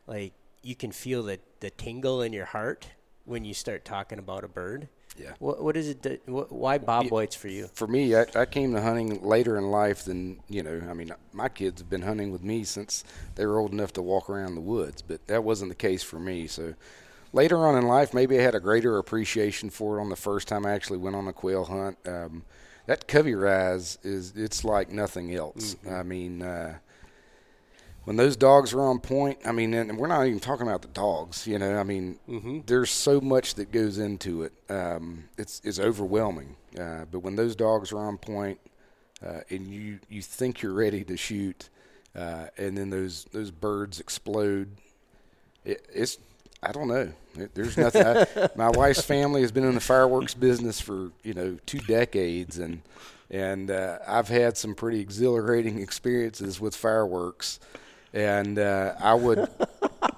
like 0.07 0.33
you 0.67 0.75
can 0.75 0.91
feel 0.91 1.23
the 1.23 1.39
the 1.61 1.69
tingle 1.69 2.21
in 2.21 2.33
your 2.33 2.45
heart 2.45 2.87
when 3.25 3.45
you 3.45 3.53
start 3.53 3.85
talking 3.85 4.19
about 4.19 4.43
a 4.43 4.47
bird. 4.47 4.89
Yeah. 5.17 5.31
What 5.39 5.63
what 5.63 5.77
is 5.77 5.87
it? 5.87 6.03
That, 6.03 6.27
what, 6.27 6.51
why 6.51 6.77
bobwhites 6.77 7.35
for 7.35 7.47
you? 7.47 7.69
For 7.73 7.87
me, 7.87 8.15
I, 8.15 8.25
I 8.35 8.45
came 8.45 8.73
to 8.73 8.81
hunting 8.81 9.23
later 9.23 9.57
in 9.57 9.71
life 9.71 10.03
than 10.03 10.41
you 10.49 10.61
know. 10.61 10.81
I 10.89 10.93
mean, 10.93 11.11
my 11.31 11.49
kids 11.49 11.81
have 11.81 11.89
been 11.89 12.03
hunting 12.03 12.31
with 12.31 12.43
me 12.43 12.65
since 12.65 13.03
they 13.35 13.45
were 13.45 13.57
old 13.57 13.71
enough 13.71 13.93
to 13.93 14.01
walk 14.01 14.29
around 14.29 14.55
the 14.55 14.61
woods, 14.61 15.01
but 15.01 15.25
that 15.27 15.43
wasn't 15.43 15.69
the 15.69 15.75
case 15.75 16.03
for 16.03 16.19
me. 16.19 16.45
So 16.47 16.75
later 17.33 17.65
on 17.65 17.77
in 17.77 17.87
life, 17.87 18.13
maybe 18.13 18.37
I 18.37 18.43
had 18.43 18.53
a 18.53 18.59
greater 18.59 18.97
appreciation 18.97 19.69
for 19.69 19.97
it 19.97 20.01
on 20.01 20.09
the 20.09 20.15
first 20.15 20.47
time 20.47 20.65
I 20.65 20.71
actually 20.71 20.99
went 20.99 21.15
on 21.15 21.27
a 21.27 21.33
quail 21.33 21.65
hunt. 21.65 21.97
Um, 22.05 22.43
that 22.85 23.07
covey 23.07 23.35
rise 23.35 23.97
is 24.03 24.33
it's 24.35 24.63
like 24.63 24.91
nothing 24.91 25.33
else. 25.33 25.75
Mm-hmm. 25.75 25.95
I 25.95 26.03
mean. 26.03 26.41
Uh, 26.41 26.77
when 28.07 28.15
those 28.15 28.37
dogs 28.37 28.71
are 28.71 28.79
on 28.79 28.99
point, 28.99 29.37
I 29.45 29.51
mean, 29.51 29.73
and 29.73 29.97
we're 29.97 30.07
not 30.07 30.25
even 30.25 30.39
talking 30.39 30.65
about 30.65 30.81
the 30.81 30.87
dogs. 30.87 31.45
You 31.45 31.59
know, 31.59 31.77
I 31.77 31.83
mean, 31.83 32.17
mm-hmm. 32.25 32.59
there's 32.65 32.89
so 32.89 33.19
much 33.19 33.55
that 33.55 33.69
goes 33.69 33.97
into 33.97 34.43
it. 34.43 34.53
Um, 34.69 35.25
it's 35.37 35.59
it's 35.65 35.77
overwhelming. 35.77 36.55
Uh, 36.79 37.03
but 37.11 37.19
when 37.19 37.35
those 37.35 37.53
dogs 37.53 37.91
are 37.91 37.99
on 37.99 38.17
point, 38.17 38.61
uh, 39.21 39.41
and 39.49 39.67
you 39.67 39.99
you 40.07 40.21
think 40.21 40.61
you're 40.61 40.71
ready 40.71 41.03
to 41.03 41.17
shoot, 41.17 41.67
uh, 42.15 42.45
and 42.57 42.77
then 42.77 42.91
those 42.91 43.25
those 43.33 43.51
birds 43.51 43.99
explode, 43.99 44.69
it, 45.65 45.85
it's 45.93 46.17
I 46.63 46.71
don't 46.71 46.87
know. 46.87 47.11
There's 47.55 47.75
nothing. 47.75 48.05
I, 48.05 48.25
my 48.55 48.69
wife's 48.69 49.01
family 49.01 49.41
has 49.41 49.51
been 49.51 49.65
in 49.65 49.75
the 49.75 49.81
fireworks 49.81 50.33
business 50.33 50.79
for 50.79 51.11
you 51.23 51.33
know 51.33 51.57
two 51.65 51.79
decades, 51.79 52.57
and 52.57 52.83
and 53.29 53.69
uh, 53.69 53.97
I've 54.07 54.29
had 54.29 54.55
some 54.55 54.75
pretty 54.75 55.01
exhilarating 55.01 55.79
experiences 55.81 56.61
with 56.61 56.73
fireworks, 56.73 57.59
and 58.13 58.59
uh, 58.59 58.95
I 58.99 59.13
would 59.13 59.47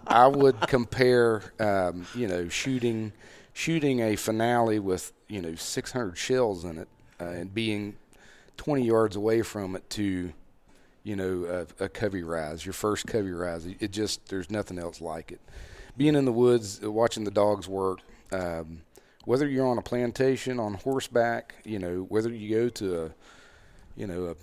I 0.08 0.28
would 0.28 0.60
compare 0.62 1.41
um, 1.60 2.06
you 2.15 2.28
know 2.28 2.49
shooting 2.49 3.13
shooting 3.54 4.02
a 4.02 4.15
finale 4.15 4.80
with 4.80 5.12
you 5.28 5.41
know 5.41 5.56
600 5.56 6.17
shells 6.17 6.63
in 6.63 6.78
it 6.78 6.88
uh, 7.19 7.25
and 7.25 7.54
being 7.54 7.97
20 8.58 8.84
yards 8.84 9.15
away 9.15 9.41
from 9.41 9.75
it 9.75 9.89
to 9.91 10.32
you 11.04 11.15
know 11.15 11.65
a, 11.80 11.86
a 11.86 11.89
covey 11.89 12.23
rise, 12.23 12.65
your 12.65 12.73
first 12.73 13.08
covey 13.08 13.32
rise. 13.32 13.65
It 13.65 13.91
just 13.91 14.28
there's 14.30 14.49
nothing 14.49 14.80
else 14.80 15.02
like 15.02 15.32
it 15.32 15.41
being 15.99 16.15
in 16.15 16.23
the 16.23 16.32
woods, 16.32 16.80
uh, 16.82 16.89
watching 16.89 17.25
the 17.25 17.32
dogs 17.32 17.67
work, 17.67 17.99
um, 18.32 18.82
whether 19.25 19.47
you're 19.47 19.67
on 19.67 19.78
a 19.78 19.82
plantation 19.82 20.58
on 20.58 20.73
horseback, 20.75 21.56
you 21.65 21.78
know, 21.78 22.06
whether 22.08 22.30
you 22.30 22.56
go 22.56 22.69
to 22.69 23.04
a, 23.04 23.12
you 23.97 24.08
know, 24.08 24.28
a, 24.28 24.36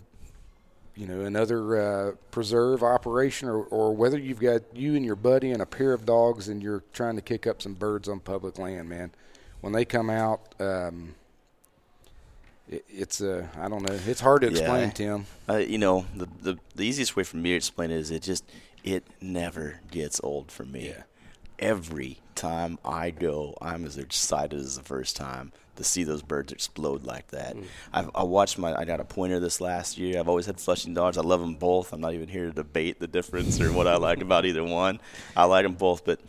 you 0.97 1.07
know, 1.07 1.21
another 1.21 1.77
uh, 1.77 2.13
preserve 2.31 2.83
operation, 2.83 3.49
or, 3.49 3.63
or 3.65 3.95
whether 3.95 4.19
you've 4.19 4.41
got 4.41 4.63
you 4.75 4.95
and 4.95 5.05
your 5.05 5.17
buddy 5.17 5.51
and 5.51 5.61
a 5.61 5.67
pair 5.67 5.93
of 5.93 6.07
dogs 6.07 6.49
and 6.49 6.63
you're 6.63 6.83
trying 6.93 7.17
to 7.17 7.23
kick 7.23 7.47
up 7.47 7.61
some 7.61 7.75
birds 7.75 8.09
on 8.09 8.19
public 8.19 8.59
land, 8.59 8.89
man. 8.89 9.11
When 9.61 9.73
they 9.73 9.85
come 9.85 10.09
out, 10.09 10.41
um, 10.59 11.15
it, 12.69 12.85
it's 12.89 13.21
uh, 13.21 13.47
I 13.59 13.69
don't 13.69 13.83
know. 13.83 13.99
It's 14.07 14.21
hard 14.21 14.41
to 14.43 14.49
explain, 14.49 14.89
Yeah. 14.89 14.91
Tim. 14.91 15.27
Uh, 15.49 15.57
you 15.57 15.79
know, 15.79 16.07
the, 16.15 16.29
the 16.43 16.59
the 16.75 16.85
easiest 16.85 17.15
way 17.15 17.25
for 17.25 17.37
me 17.37 17.51
to 17.51 17.57
explain 17.57 17.91
it 17.91 17.99
is 17.99 18.11
it 18.11 18.23
just 18.23 18.45
it 18.83 19.05
never 19.21 19.81
gets 19.91 20.21
old 20.25 20.51
for 20.51 20.65
me. 20.65 20.89
Yeah. 20.89 21.03
Every 21.59 22.19
time 22.35 22.79
I 22.85 23.11
go, 23.11 23.57
I'm 23.61 23.85
as 23.85 23.99
excited 23.99 24.59
as 24.59 24.77
the 24.77 24.83
first 24.83 25.17
time 25.17 25.53
to 25.77 25.85
see 25.85 26.05
those 26.05 26.23
birds 26.23 26.53
explode 26.53 27.05
like 27.05 27.29
that. 27.29 27.57
Mm. 27.57 27.65
I've 27.93 28.11
I 28.15 28.23
watched 28.23 28.59
my 28.59 28.75
I 28.75 28.85
got 28.85 29.01
a 29.01 29.05
pointer 29.05 29.41
this 29.41 29.61
last 29.61 29.99
year. 29.99 30.19
I've 30.19 30.29
always 30.29 30.47
had 30.47 30.61
flushing 30.61 30.95
dogs. 30.95 31.19
I 31.19 31.23
love 31.23 31.41
them 31.41 31.55
both. 31.55 31.93
I'm 31.93 32.01
not 32.01 32.15
even 32.15 32.29
here 32.29 32.47
to 32.47 32.53
debate 32.53 33.01
the 33.01 33.07
difference 33.07 33.61
or 33.61 33.73
what 33.73 33.87
I 33.87 33.97
like 33.97 34.21
about 34.21 34.45
either 34.45 34.65
one. 34.65 35.01
I 35.37 35.45
like 35.45 35.65
them 35.65 35.75
both, 35.75 36.05
but 36.05 36.21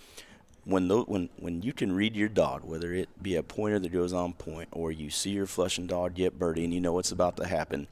when 0.66 0.88
tho- 0.90 1.06
when 1.06 1.30
when 1.38 1.62
you 1.62 1.74
can 1.74 1.94
read 1.94 2.16
your 2.16 2.30
dog, 2.30 2.64
whether 2.64 2.94
it 2.94 3.10
be 3.22 3.36
a 3.36 3.44
pointer 3.44 3.80
that 3.80 3.92
goes 3.92 4.14
on 4.14 4.34
point 4.34 4.70
or 4.72 4.92
you 4.92 5.10
see 5.10 5.32
your 5.32 5.48
flushing 5.48 5.88
dog 5.88 6.14
get 6.14 6.38
birdie 6.38 6.66
and 6.66 6.74
you 6.74 6.82
know 6.82 6.94
what's 6.94 7.12
about 7.12 7.38
to 7.38 7.48
happen, 7.48 7.88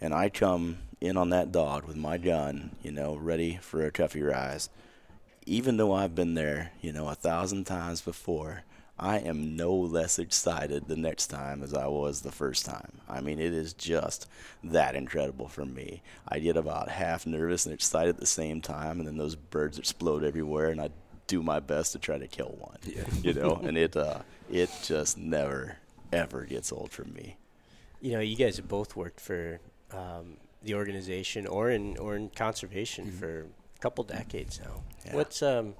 and 0.00 0.14
I 0.14 0.30
come 0.30 0.78
in 1.00 1.16
on 1.16 1.30
that 1.30 1.52
dog 1.52 1.84
with 1.84 1.96
my 1.96 2.18
gun, 2.18 2.70
you 2.82 2.90
know, 2.90 3.14
ready 3.14 3.58
for 3.60 3.84
a 3.84 3.90
covey 3.90 4.22
rise, 4.22 4.68
even 5.46 5.76
though 5.76 5.92
I've 5.92 6.14
been 6.14 6.34
there, 6.34 6.72
you 6.80 6.92
know, 6.92 7.08
a 7.08 7.14
thousand 7.14 7.64
times 7.64 8.00
before, 8.00 8.62
I 8.98 9.18
am 9.18 9.56
no 9.56 9.74
less 9.74 10.18
excited 10.18 10.88
the 10.88 10.96
next 10.96 11.28
time 11.28 11.62
as 11.62 11.72
I 11.72 11.86
was 11.86 12.22
the 12.22 12.32
first 12.32 12.66
time. 12.66 12.92
I 13.08 13.20
mean, 13.20 13.38
it 13.38 13.52
is 13.52 13.72
just 13.72 14.28
that 14.64 14.96
incredible 14.96 15.48
for 15.48 15.64
me. 15.64 16.02
I 16.28 16.40
get 16.40 16.56
about 16.56 16.88
half 16.88 17.26
nervous 17.26 17.64
and 17.64 17.74
excited 17.74 18.10
at 18.10 18.20
the 18.20 18.26
same 18.26 18.60
time, 18.60 18.98
and 18.98 19.06
then 19.06 19.16
those 19.16 19.36
birds 19.36 19.78
explode 19.78 20.24
everywhere, 20.24 20.70
and 20.70 20.80
I 20.80 20.90
do 21.28 21.42
my 21.42 21.60
best 21.60 21.92
to 21.92 21.98
try 21.98 22.18
to 22.18 22.26
kill 22.26 22.56
one. 22.58 22.78
Yeah. 22.84 23.04
You 23.22 23.34
know, 23.34 23.54
and 23.62 23.78
it 23.78 23.96
uh, 23.96 24.20
it 24.50 24.70
just 24.82 25.16
never 25.16 25.76
ever 26.12 26.44
gets 26.44 26.72
old 26.72 26.90
for 26.90 27.04
me. 27.04 27.36
You 28.00 28.12
know, 28.12 28.20
you 28.20 28.36
guys 28.36 28.56
have 28.56 28.68
both 28.68 28.96
worked 28.96 29.20
for 29.20 29.60
um, 29.92 30.38
the 30.62 30.74
organization 30.74 31.46
or 31.46 31.70
in 31.70 31.96
or 31.98 32.16
in 32.16 32.30
conservation 32.30 33.12
for 33.12 33.46
a 33.76 33.78
couple 33.80 34.02
decades 34.04 34.60
now. 34.60 34.82
Yeah. 35.06 35.14
What's 35.14 35.42
um, 35.42 35.74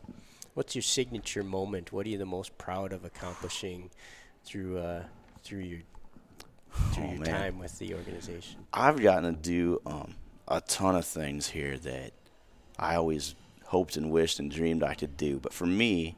what's 0.58 0.74
your 0.74 0.82
signature 0.82 1.44
moment? 1.44 1.92
What 1.92 2.04
are 2.04 2.08
you 2.08 2.18
the 2.18 2.26
most 2.26 2.58
proud 2.58 2.92
of 2.92 3.04
accomplishing 3.04 3.90
through 4.44 4.78
uh, 4.78 5.04
through 5.44 5.60
your 5.60 5.78
through 6.92 7.04
Oh, 7.04 7.10
your 7.12 7.20
man. 7.20 7.30
time 7.30 7.58
with 7.60 7.78
the 7.78 7.94
organization? 7.94 8.66
I've 8.72 9.00
gotten 9.00 9.36
to 9.36 9.40
do 9.40 9.80
um, 9.86 10.16
a 10.48 10.60
ton 10.60 10.96
of 10.96 11.06
things 11.06 11.50
here 11.50 11.78
that 11.78 12.10
I 12.76 12.96
always 12.96 13.36
hoped 13.66 13.96
and 13.96 14.10
wished 14.10 14.40
and 14.40 14.50
dreamed 14.50 14.82
I 14.82 14.94
could 14.94 15.16
do. 15.16 15.38
But 15.38 15.52
for 15.52 15.64
me, 15.64 16.16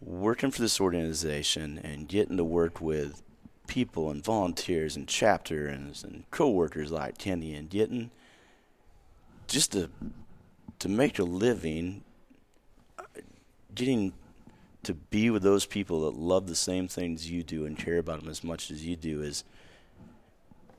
working 0.00 0.50
for 0.50 0.60
this 0.60 0.80
organization 0.80 1.78
and 1.84 2.08
getting 2.08 2.36
to 2.38 2.44
work 2.44 2.80
with 2.80 3.22
people 3.68 4.10
and 4.10 4.22
volunteers 4.22 4.96
and 4.96 5.06
chapters 5.06 6.02
and 6.02 6.24
co-workers 6.32 6.90
like 6.90 7.18
Kenny 7.18 7.54
and 7.54 7.70
getting 7.70 8.10
just 9.46 9.70
to 9.72 9.90
to 10.80 10.88
make 10.88 11.20
a 11.20 11.24
living, 11.24 12.02
getting 13.74 14.12
to 14.84 14.94
be 14.94 15.30
with 15.30 15.42
those 15.42 15.66
people 15.66 16.02
that 16.02 16.18
love 16.18 16.46
the 16.46 16.54
same 16.54 16.88
things 16.88 17.30
you 17.30 17.42
do 17.42 17.64
and 17.64 17.78
care 17.78 17.98
about 17.98 18.20
them 18.20 18.28
as 18.28 18.44
much 18.44 18.70
as 18.70 18.84
you 18.84 18.96
do 18.96 19.22
is 19.22 19.44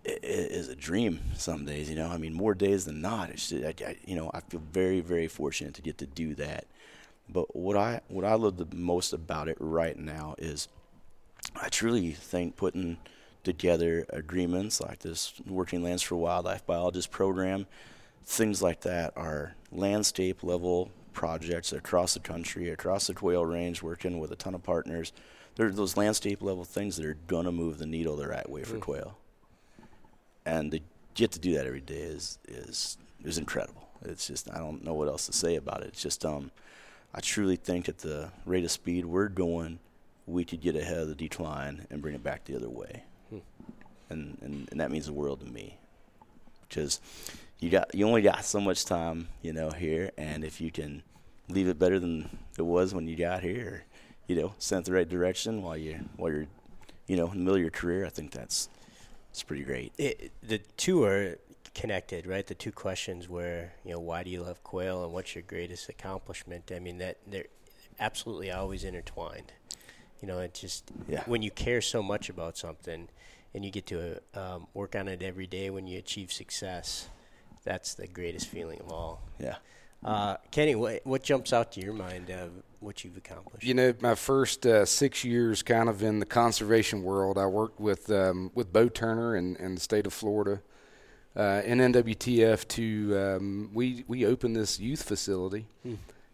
is 0.04 0.70
a 0.70 0.76
dream 0.76 1.20
some 1.36 1.66
days 1.66 1.90
you 1.90 1.96
know? 1.96 2.08
I 2.08 2.18
mean 2.18 2.34
more 2.34 2.54
days 2.54 2.86
than 2.86 3.02
not 3.02 3.32
it's 3.32 3.50
just, 3.50 3.64
I, 3.66 3.74
I, 3.86 3.96
you 4.06 4.16
know 4.16 4.30
i 4.34 4.40
feel 4.40 4.62
very 4.72 5.00
very 5.00 5.28
fortunate 5.28 5.74
to 5.76 5.82
get 5.82 5.98
to 6.00 6.06
do 6.06 6.36
that. 6.36 6.66
But 7.28 7.56
what 7.56 7.76
i 7.76 8.02
what 8.08 8.24
i 8.24 8.36
love 8.36 8.58
the 8.58 8.68
most 8.76 9.14
about 9.14 9.48
it 9.48 9.58
right 9.60 9.98
now 9.98 10.36
is 10.38 10.68
i 11.60 11.70
truly 11.70 12.12
think 12.12 12.56
putting 12.56 12.98
together 13.44 14.06
agreements 14.10 14.80
like 14.80 15.00
this 15.00 15.34
working 15.48 15.84
lands 15.84 16.02
for 16.02 16.16
wildlife 16.16 16.66
biologist 16.66 17.12
program 17.12 17.66
things 18.26 18.62
like 18.62 18.82
that 18.82 19.14
are 19.16 19.56
landscape 19.72 20.44
level 20.44 20.92
projects 21.16 21.74
across 21.74 22.14
the 22.14 22.20
country 22.20 22.70
across 22.70 23.08
the 23.08 23.14
quail 23.16 23.44
range 23.44 23.82
working 23.82 24.20
with 24.20 24.32
a 24.32 24.36
ton 24.36 24.54
of 24.54 24.62
partners. 24.62 25.12
They're 25.56 25.72
those 25.72 25.98
landscape 25.98 26.44
level 26.44 26.66
things 26.66 26.98
that 26.98 27.06
are 27.06 27.18
going 27.28 27.46
to 27.46 27.52
move 27.52 27.80
the 27.80 27.86
needle 27.86 28.16
the 28.16 28.28
right 28.28 28.48
way 28.48 28.64
for 28.64 28.78
quail. 28.78 29.18
And 30.46 30.72
to 30.72 30.82
get 31.16 31.32
to 31.32 31.40
do 31.40 31.54
that 31.56 31.66
every 31.66 31.82
day 31.82 31.96
is 31.96 32.38
is 32.48 32.98
is 33.24 33.38
incredible. 33.38 33.88
It's 34.04 34.28
just 34.28 34.52
I 34.54 34.60
don't 34.60 34.84
know 34.84 34.94
what 34.94 35.08
else 35.08 35.26
to 35.26 35.34
say 35.34 35.56
about 35.56 35.82
it. 35.82 35.88
It's 35.88 36.04
just 36.04 36.24
um, 36.26 36.52
I 37.16 37.22
truly 37.22 37.56
think 37.56 37.90
at 37.90 38.00
the 38.00 38.30
rate 38.46 38.66
of 38.66 38.72
speed 38.72 39.06
we're 39.06 39.30
going, 39.30 39.80
we 40.28 40.44
could 40.44 40.62
get 40.62 40.76
ahead 40.76 40.98
of 40.98 41.08
the 41.08 41.16
decline 41.16 41.88
and 41.90 42.02
bring 42.02 42.14
it 42.14 42.24
back 42.24 42.44
the 42.44 42.56
other 42.56 42.70
way, 42.70 43.04
and, 44.10 44.38
and 44.42 44.68
and 44.70 44.80
that 44.80 44.92
means 44.92 45.06
the 45.06 45.14
world 45.14 45.40
to 45.40 45.46
me, 45.46 45.78
because 46.68 47.00
you 47.60 47.70
got 47.70 47.94
you 47.96 48.06
only 48.08 48.22
got 48.22 48.44
so 48.46 48.60
much 48.60 48.86
time 48.86 49.28
you 49.42 49.54
know 49.54 49.70
here, 49.70 50.12
and 50.18 50.44
if 50.44 50.60
you 50.62 50.72
can 50.72 51.04
leave 51.50 51.68
it 51.68 51.78
better 51.80 52.00
than 52.00 52.38
it 52.58 52.64
was 52.64 52.94
when 52.94 53.08
you 53.08 53.16
got 53.16 53.44
here, 53.44 53.68
or, 53.68 53.84
you 54.28 54.36
know, 54.36 54.54
sent 54.58 54.86
the 54.86 54.92
right 54.92 55.08
direction 55.08 55.62
while 55.62 55.78
you 55.78 56.00
while 56.18 56.32
you're 56.32 56.48
you 57.08 57.16
know 57.18 57.26
in 57.32 57.38
the 57.38 57.44
middle 57.44 57.56
of 57.56 57.62
your 57.62 57.72
career, 57.72 58.06
I 58.06 58.10
think 58.10 58.32
that's 58.32 58.70
it's 59.30 59.44
pretty 59.44 59.64
great. 59.64 59.94
It, 59.98 60.32
the 60.42 60.60
two 60.78 61.04
are 61.04 61.38
connected, 61.74 62.26
right? 62.26 62.48
The 62.48 62.56
two 62.56 62.72
questions 62.72 63.28
were, 63.28 63.72
you 63.84 63.92
know, 63.92 64.00
why 64.00 64.24
do 64.24 64.30
you 64.30 64.42
love 64.42 64.64
quail 64.64 65.04
and 65.04 65.12
what's 65.12 65.36
your 65.36 65.42
greatest 65.42 65.90
accomplishment? 65.90 66.72
I 66.74 66.80
mean, 66.80 67.00
that 67.00 67.18
they're 67.28 67.48
absolutely 68.00 68.50
always 68.50 68.86
intertwined. 68.86 69.52
You 70.22 70.30
know, 70.30 70.40
it 70.40 70.54
just 70.54 70.90
Yeah. 71.10 71.24
when 71.26 71.42
you 71.42 71.52
care 71.52 71.82
so 71.82 72.02
much 72.02 72.30
about 72.30 72.58
something 72.58 73.10
and 73.54 73.66
you 73.66 73.72
get 73.72 73.86
to 73.88 74.22
um, 74.34 74.68
work 74.74 74.96
on 74.96 75.10
it 75.10 75.22
every 75.22 75.48
day 75.48 75.70
when 75.70 75.86
you 75.86 76.00
achieve 76.00 76.32
success, 76.32 77.10
that's 77.66 77.96
the 77.96 78.08
greatest 78.08 78.48
feeling 78.48 78.80
of 78.80 78.92
all. 78.92 79.22
Yeah. 79.40 79.56
Uh, 80.04 80.38
Kenny, 80.52 80.76
what 80.76 81.02
what 81.04 81.24
jumps 81.24 81.52
out 81.52 81.72
to 81.74 81.82
your 81.82 81.94
mind 81.94 82.30
of 82.30 82.52
what 82.80 83.04
you've 83.04 83.18
accomplished? 83.18 83.66
You 83.66 83.74
know, 83.74 83.94
my 84.02 84.14
first 84.14 84.66
uh, 84.66 84.86
six 84.86 85.26
years, 85.26 85.64
kind 85.64 85.90
of 85.90 86.04
in 86.04 86.20
the 86.20 86.26
conservation 86.28 87.02
world, 87.02 87.38
I 87.40 87.48
worked 87.48 87.80
with 87.80 88.10
um, 88.12 88.52
with 88.54 88.72
Bo 88.72 88.88
Turner 88.88 89.36
in, 89.36 89.56
in 89.56 89.76
the 89.76 89.82
state 89.82 90.06
of 90.06 90.14
Florida, 90.14 90.62
uh, 91.36 91.64
in 91.66 91.80
NWTF. 91.80 92.68
To 92.68 93.18
um, 93.18 93.72
we 93.74 94.06
we 94.08 94.28
opened 94.28 94.56
this 94.56 94.80
youth 94.80 95.02
facility, 95.02 95.66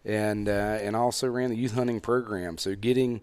and 0.03 0.49
uh, 0.49 0.79
and 0.81 0.95
also 0.95 1.29
ran 1.29 1.49
the 1.49 1.55
youth 1.55 1.73
hunting 1.73 2.01
program. 2.01 2.57
So 2.57 2.75
getting 2.75 3.21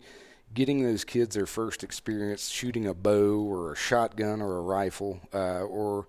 getting 0.55 0.83
those 0.83 1.05
kids 1.05 1.35
their 1.35 1.45
first 1.45 1.85
experience 1.85 2.49
shooting 2.49 2.87
a 2.87 2.95
bow 2.95 3.41
or 3.41 3.73
a 3.75 3.77
shotgun 3.77 4.41
or 4.41 4.57
a 4.57 4.63
rifle, 4.63 5.21
uh, 5.35 5.61
or 5.61 6.07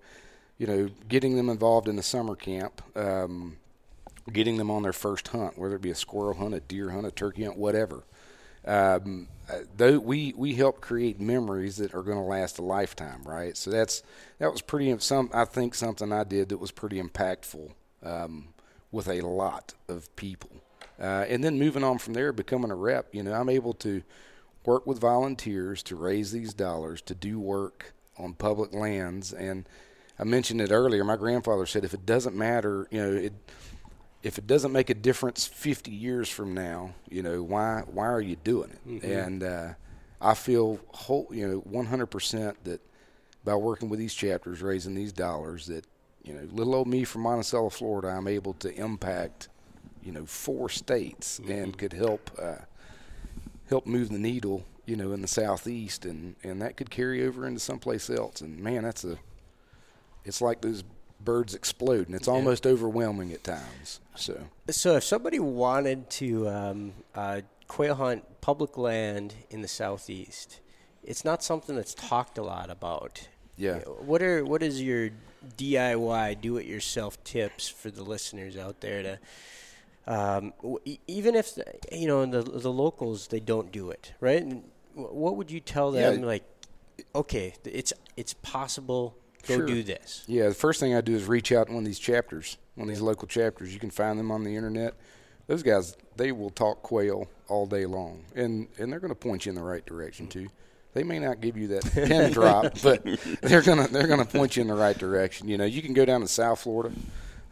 you 0.60 0.66
know, 0.66 0.90
getting 1.08 1.36
them 1.36 1.48
involved 1.48 1.88
in 1.88 1.96
the 1.96 2.02
summer 2.02 2.36
camp. 2.36 2.82
Um, 2.94 3.56
getting 4.30 4.58
them 4.58 4.70
on 4.70 4.82
their 4.82 4.92
first 4.92 5.28
hunt, 5.28 5.58
whether 5.58 5.76
it 5.76 5.82
be 5.82 5.90
a 5.90 5.94
squirrel 5.94 6.34
hunt, 6.34 6.54
a 6.54 6.60
deer 6.60 6.90
hunt, 6.90 7.06
a 7.06 7.10
turkey 7.10 7.44
hunt, 7.44 7.56
whatever. 7.56 8.04
Um, 8.66 9.28
uh, 9.50 9.60
though 9.74 9.98
we 9.98 10.34
we 10.36 10.54
help 10.54 10.82
create 10.82 11.18
memories 11.18 11.78
that 11.78 11.94
are 11.94 12.02
going 12.02 12.18
to 12.18 12.24
last 12.24 12.58
a 12.58 12.62
lifetime, 12.62 13.22
right? 13.24 13.56
So 13.56 13.70
that's 13.70 14.02
that 14.38 14.52
was 14.52 14.60
pretty 14.60 14.94
some 14.98 15.30
I 15.32 15.46
think 15.46 15.74
something 15.74 16.12
I 16.12 16.24
did 16.24 16.50
that 16.50 16.58
was 16.58 16.70
pretty 16.70 17.00
impactful 17.00 17.72
um, 18.02 18.48
with 18.92 19.08
a 19.08 19.22
lot 19.22 19.72
of 19.88 20.14
people. 20.14 20.50
Uh, 21.00 21.24
and 21.26 21.42
then 21.42 21.58
moving 21.58 21.82
on 21.82 21.96
from 21.96 22.12
there, 22.12 22.34
becoming 22.34 22.70
a 22.70 22.76
rep, 22.76 23.14
you 23.14 23.22
know, 23.22 23.32
I'm 23.32 23.48
able 23.48 23.72
to 23.74 24.02
work 24.66 24.86
with 24.86 25.00
volunteers 25.00 25.82
to 25.84 25.96
raise 25.96 26.32
these 26.32 26.52
dollars 26.52 27.00
to 27.02 27.14
do 27.14 27.40
work 27.40 27.94
on 28.18 28.34
public 28.34 28.74
lands. 28.74 29.32
And 29.32 29.66
I 30.20 30.24
mentioned 30.24 30.60
it 30.60 30.70
earlier. 30.70 31.02
My 31.02 31.16
grandfather 31.16 31.64
said, 31.64 31.82
if 31.82 31.94
it 31.94 32.04
doesn't 32.04 32.36
matter, 32.36 32.86
you 32.90 33.00
know, 33.00 33.12
it 33.12 33.32
if 34.22 34.36
it 34.36 34.46
doesn't 34.46 34.70
make 34.70 34.90
a 34.90 34.94
difference 34.94 35.46
50 35.46 35.90
years 35.90 36.28
from 36.28 36.52
now, 36.52 36.92
you 37.08 37.22
know, 37.22 37.42
why 37.42 37.84
why 37.86 38.06
are 38.06 38.20
you 38.20 38.36
doing 38.36 38.70
it? 38.70 38.86
Mm-hmm. 38.86 39.10
And 39.10 39.42
uh, 39.42 39.68
I 40.20 40.34
feel 40.34 40.78
whole, 40.88 41.26
you 41.30 41.48
know, 41.48 41.62
100% 41.62 42.54
that 42.64 42.82
by 43.44 43.54
working 43.54 43.88
with 43.88 43.98
these 43.98 44.12
chapters, 44.12 44.60
raising 44.60 44.94
these 44.94 45.12
dollars, 45.12 45.66
that 45.68 45.86
you 46.22 46.34
know, 46.34 46.46
little 46.52 46.74
old 46.74 46.86
me 46.86 47.04
from 47.04 47.22
Monticello, 47.22 47.70
Florida, 47.70 48.08
I'm 48.08 48.28
able 48.28 48.52
to 48.54 48.70
impact, 48.74 49.48
you 50.02 50.12
know, 50.12 50.26
four 50.26 50.68
states 50.68 51.40
Mm-hmm. 51.40 51.50
and 51.50 51.78
could 51.78 51.94
help 51.94 52.30
uh, 52.38 52.64
help 53.70 53.86
move 53.86 54.10
the 54.10 54.18
needle, 54.18 54.66
you 54.84 54.96
know, 54.96 55.12
in 55.12 55.22
the 55.22 55.28
southeast, 55.28 56.04
and 56.04 56.36
and 56.42 56.60
that 56.60 56.76
could 56.76 56.90
carry 56.90 57.24
over 57.24 57.46
into 57.46 57.60
someplace 57.60 58.10
else. 58.10 58.42
And 58.42 58.60
man, 58.60 58.82
that's 58.82 59.04
a 59.04 59.18
it's 60.24 60.40
like 60.40 60.60
those 60.60 60.84
birds 61.22 61.54
explode, 61.54 62.06
and 62.06 62.14
it's 62.14 62.28
almost 62.28 62.66
overwhelming 62.66 63.32
at 63.32 63.44
times. 63.44 64.00
So 64.16 64.48
So, 64.70 64.96
if 64.96 65.04
somebody 65.04 65.38
wanted 65.38 66.08
to 66.10 66.48
um, 66.48 66.92
uh, 67.14 67.42
quail 67.68 67.94
hunt 67.94 68.24
public 68.40 68.76
land 68.78 69.34
in 69.50 69.60
the 69.62 69.68
southeast, 69.68 70.60
it's 71.02 71.24
not 71.24 71.42
something 71.42 71.76
that's 71.76 71.94
talked 71.94 72.38
a 72.38 72.42
lot 72.42 72.70
about. 72.70 73.28
Yeah. 73.56 73.80
What 73.80 74.22
are 74.22 74.44
what 74.44 74.62
is 74.62 74.80
your 74.82 75.10
DIY 75.56 76.40
do-it-yourself 76.40 77.22
tips 77.24 77.68
for 77.68 77.90
the 77.90 78.02
listeners 78.02 78.56
out 78.56 78.80
there 78.80 79.02
to 79.02 79.18
um, 80.06 80.52
even 81.06 81.34
if 81.34 81.58
you 81.92 82.06
know 82.06 82.24
the 82.26 82.42
the 82.42 82.72
locals 82.72 83.28
they 83.28 83.40
don't 83.40 83.70
do 83.70 83.90
it 83.90 84.12
right? 84.20 84.42
And 84.42 84.64
what 84.94 85.36
would 85.36 85.50
you 85.50 85.60
tell 85.60 85.90
them 85.92 86.20
Yeah. 86.20 86.26
like? 86.26 86.44
Okay, 87.14 87.54
it's 87.64 87.92
it's 88.16 88.34
possible. 88.34 89.16
Go 89.46 89.56
Sure. 89.56 89.66
do 89.66 89.82
this. 89.82 90.24
Yeah, 90.26 90.48
the 90.48 90.54
first 90.54 90.80
thing 90.80 90.94
I 90.94 91.00
do 91.00 91.14
is 91.14 91.26
reach 91.26 91.50
out 91.52 91.66
to 91.68 91.72
one 91.72 91.82
of 91.82 91.86
these 91.86 91.98
chapters, 91.98 92.56
one 92.74 92.88
of 92.88 92.94
these 92.94 93.00
local 93.02 93.26
chapters. 93.28 93.72
You 93.72 93.80
can 93.80 93.90
find 93.90 94.18
them 94.18 94.30
on 94.30 94.44
the 94.44 94.54
internet. 94.56 94.94
Those 95.46 95.62
guys, 95.62 95.96
they 96.16 96.30
will 96.32 96.50
talk 96.50 96.82
quail 96.82 97.28
all 97.48 97.66
day 97.66 97.86
long, 97.86 98.24
and 98.34 98.68
and 98.78 98.92
they're 98.92 99.00
going 99.00 99.10
to 99.12 99.14
point 99.18 99.46
you 99.46 99.50
in 99.50 99.56
the 99.56 99.62
right 99.64 99.84
direction 99.84 100.26
too. 100.28 100.48
They 100.92 101.02
may 101.04 101.18
not 101.18 101.40
give 101.40 101.56
you 101.56 101.68
that 101.68 101.84
pin 101.92 102.32
drop, 102.32 102.74
but 102.82 103.04
they're 103.42 103.62
gonna 103.62 103.88
they're 103.88 104.06
gonna 104.08 104.24
point 104.24 104.56
you 104.56 104.62
in 104.62 104.68
the 104.68 104.74
right 104.74 104.96
direction. 104.96 105.48
You 105.48 105.56
know, 105.58 105.64
you 105.64 105.82
can 105.82 105.94
go 105.94 106.04
down 106.04 106.20
to 106.20 106.28
South 106.28 106.60
Florida, 106.60 106.94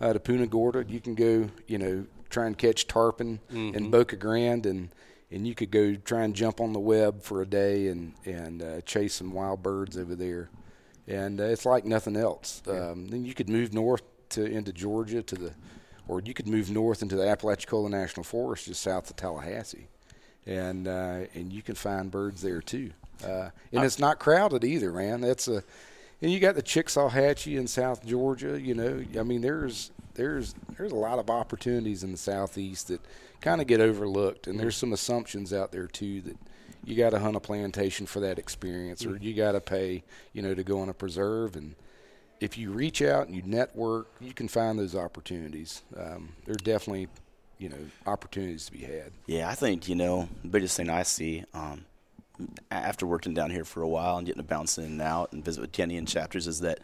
uh, 0.00 0.12
to 0.12 0.20
Punta 0.20 0.46
Gorda. 0.46 0.84
You 0.88 1.00
can 1.00 1.14
go, 1.14 1.48
you 1.66 1.78
know, 1.78 2.04
try 2.30 2.46
and 2.46 2.56
catch 2.58 2.86
tarpon 2.86 3.40
in 3.50 3.90
Boca 3.90 4.16
Grande, 4.16 4.66
and 4.66 4.88
and 5.30 5.46
you 5.46 5.54
could 5.54 5.70
go 5.70 5.94
try 5.96 6.22
and 6.24 6.34
jump 6.34 6.60
on 6.60 6.72
the 6.72 6.80
Webb 6.80 7.22
for 7.22 7.42
a 7.42 7.46
day 7.46 7.88
and 7.88 8.12
and 8.24 8.62
uh, 8.62 8.80
chase 8.82 9.14
some 9.14 9.32
wild 9.32 9.62
birds 9.62 9.96
over 9.96 10.14
there 10.14 10.50
and 11.08 11.40
uh, 11.40 11.44
it's 11.44 11.64
like 11.64 11.84
nothing 11.84 12.16
else. 12.16 12.62
Um, 12.68 13.08
then 13.08 13.24
you 13.24 13.34
could 13.34 13.48
move 13.48 13.72
north 13.72 14.02
to 14.30 14.44
into 14.44 14.72
Georgia 14.72 15.22
to 15.22 15.34
the, 15.34 15.52
or 16.06 16.20
you 16.20 16.34
could 16.34 16.46
move 16.46 16.70
north 16.70 17.02
into 17.02 17.16
the 17.16 17.26
Apalachicola 17.26 17.88
National 17.88 18.24
Forest 18.24 18.66
just 18.66 18.82
south 18.82 19.10
of 19.10 19.16
Tallahassee, 19.16 19.88
and 20.46 20.86
uh, 20.86 21.20
and 21.34 21.52
you 21.52 21.62
can 21.62 21.74
find 21.74 22.10
birds 22.10 22.42
there 22.42 22.60
too. 22.60 22.90
Uh, 23.24 23.50
and 23.72 23.84
it's 23.84 23.98
not 23.98 24.20
crowded 24.20 24.62
either, 24.62 24.92
man. 24.92 25.20
That's 25.20 25.48
a, 25.48 25.64
and 26.20 26.30
you 26.30 26.38
got 26.38 26.54
the 26.54 26.62
Chickasawhatchee 26.62 27.58
in 27.58 27.66
South 27.66 28.06
Georgia. 28.06 28.60
You 28.60 28.74
know, 28.74 29.04
I 29.18 29.22
mean, 29.22 29.40
there's 29.40 29.90
there's 30.14 30.54
there's 30.76 30.92
a 30.92 30.96
lot 30.96 31.18
of 31.18 31.30
opportunities 31.30 32.04
in 32.04 32.12
the 32.12 32.18
southeast 32.18 32.88
that 32.88 33.00
kind 33.40 33.60
of 33.60 33.66
get 33.66 33.80
overlooked, 33.80 34.46
and 34.46 34.60
there's 34.60 34.76
some 34.76 34.92
assumptions 34.92 35.52
out 35.52 35.72
there 35.72 35.86
too 35.86 36.20
that 36.22 36.36
you 36.84 36.96
got 36.96 37.10
to 37.10 37.18
hunt 37.18 37.36
a 37.36 37.40
plantation 37.40 38.06
for 38.06 38.20
that 38.20 38.38
experience, 38.38 39.04
or 39.04 39.16
you 39.16 39.34
got 39.34 39.52
to 39.52 39.60
pay, 39.60 40.02
you 40.32 40.42
know, 40.42 40.54
to 40.54 40.64
go 40.64 40.80
on 40.80 40.88
a 40.88 40.94
preserve. 40.94 41.56
And 41.56 41.74
if 42.40 42.56
you 42.56 42.70
reach 42.70 43.02
out 43.02 43.26
and 43.26 43.36
you 43.36 43.42
network, 43.44 44.08
you 44.20 44.32
can 44.32 44.48
find 44.48 44.78
those 44.78 44.94
opportunities. 44.94 45.82
Um, 45.96 46.30
there 46.44 46.54
are 46.54 46.64
definitely, 46.64 47.08
you 47.58 47.68
know, 47.68 47.78
opportunities 48.06 48.66
to 48.66 48.72
be 48.72 48.78
had. 48.78 49.12
Yeah, 49.26 49.48
I 49.48 49.54
think 49.54 49.88
you 49.88 49.94
know 49.94 50.28
the 50.42 50.48
biggest 50.48 50.76
thing 50.76 50.88
I 50.88 51.02
see 51.02 51.44
um, 51.54 51.84
after 52.70 53.06
working 53.06 53.34
down 53.34 53.50
here 53.50 53.64
for 53.64 53.82
a 53.82 53.88
while 53.88 54.16
and 54.16 54.26
getting 54.26 54.42
to 54.42 54.48
bounce 54.48 54.78
in 54.78 54.84
and 54.84 55.02
out 55.02 55.32
and 55.32 55.44
visit 55.44 55.60
with 55.60 55.72
Kenny 55.72 55.96
and 55.96 56.06
chapters 56.06 56.46
is 56.46 56.60
that 56.60 56.80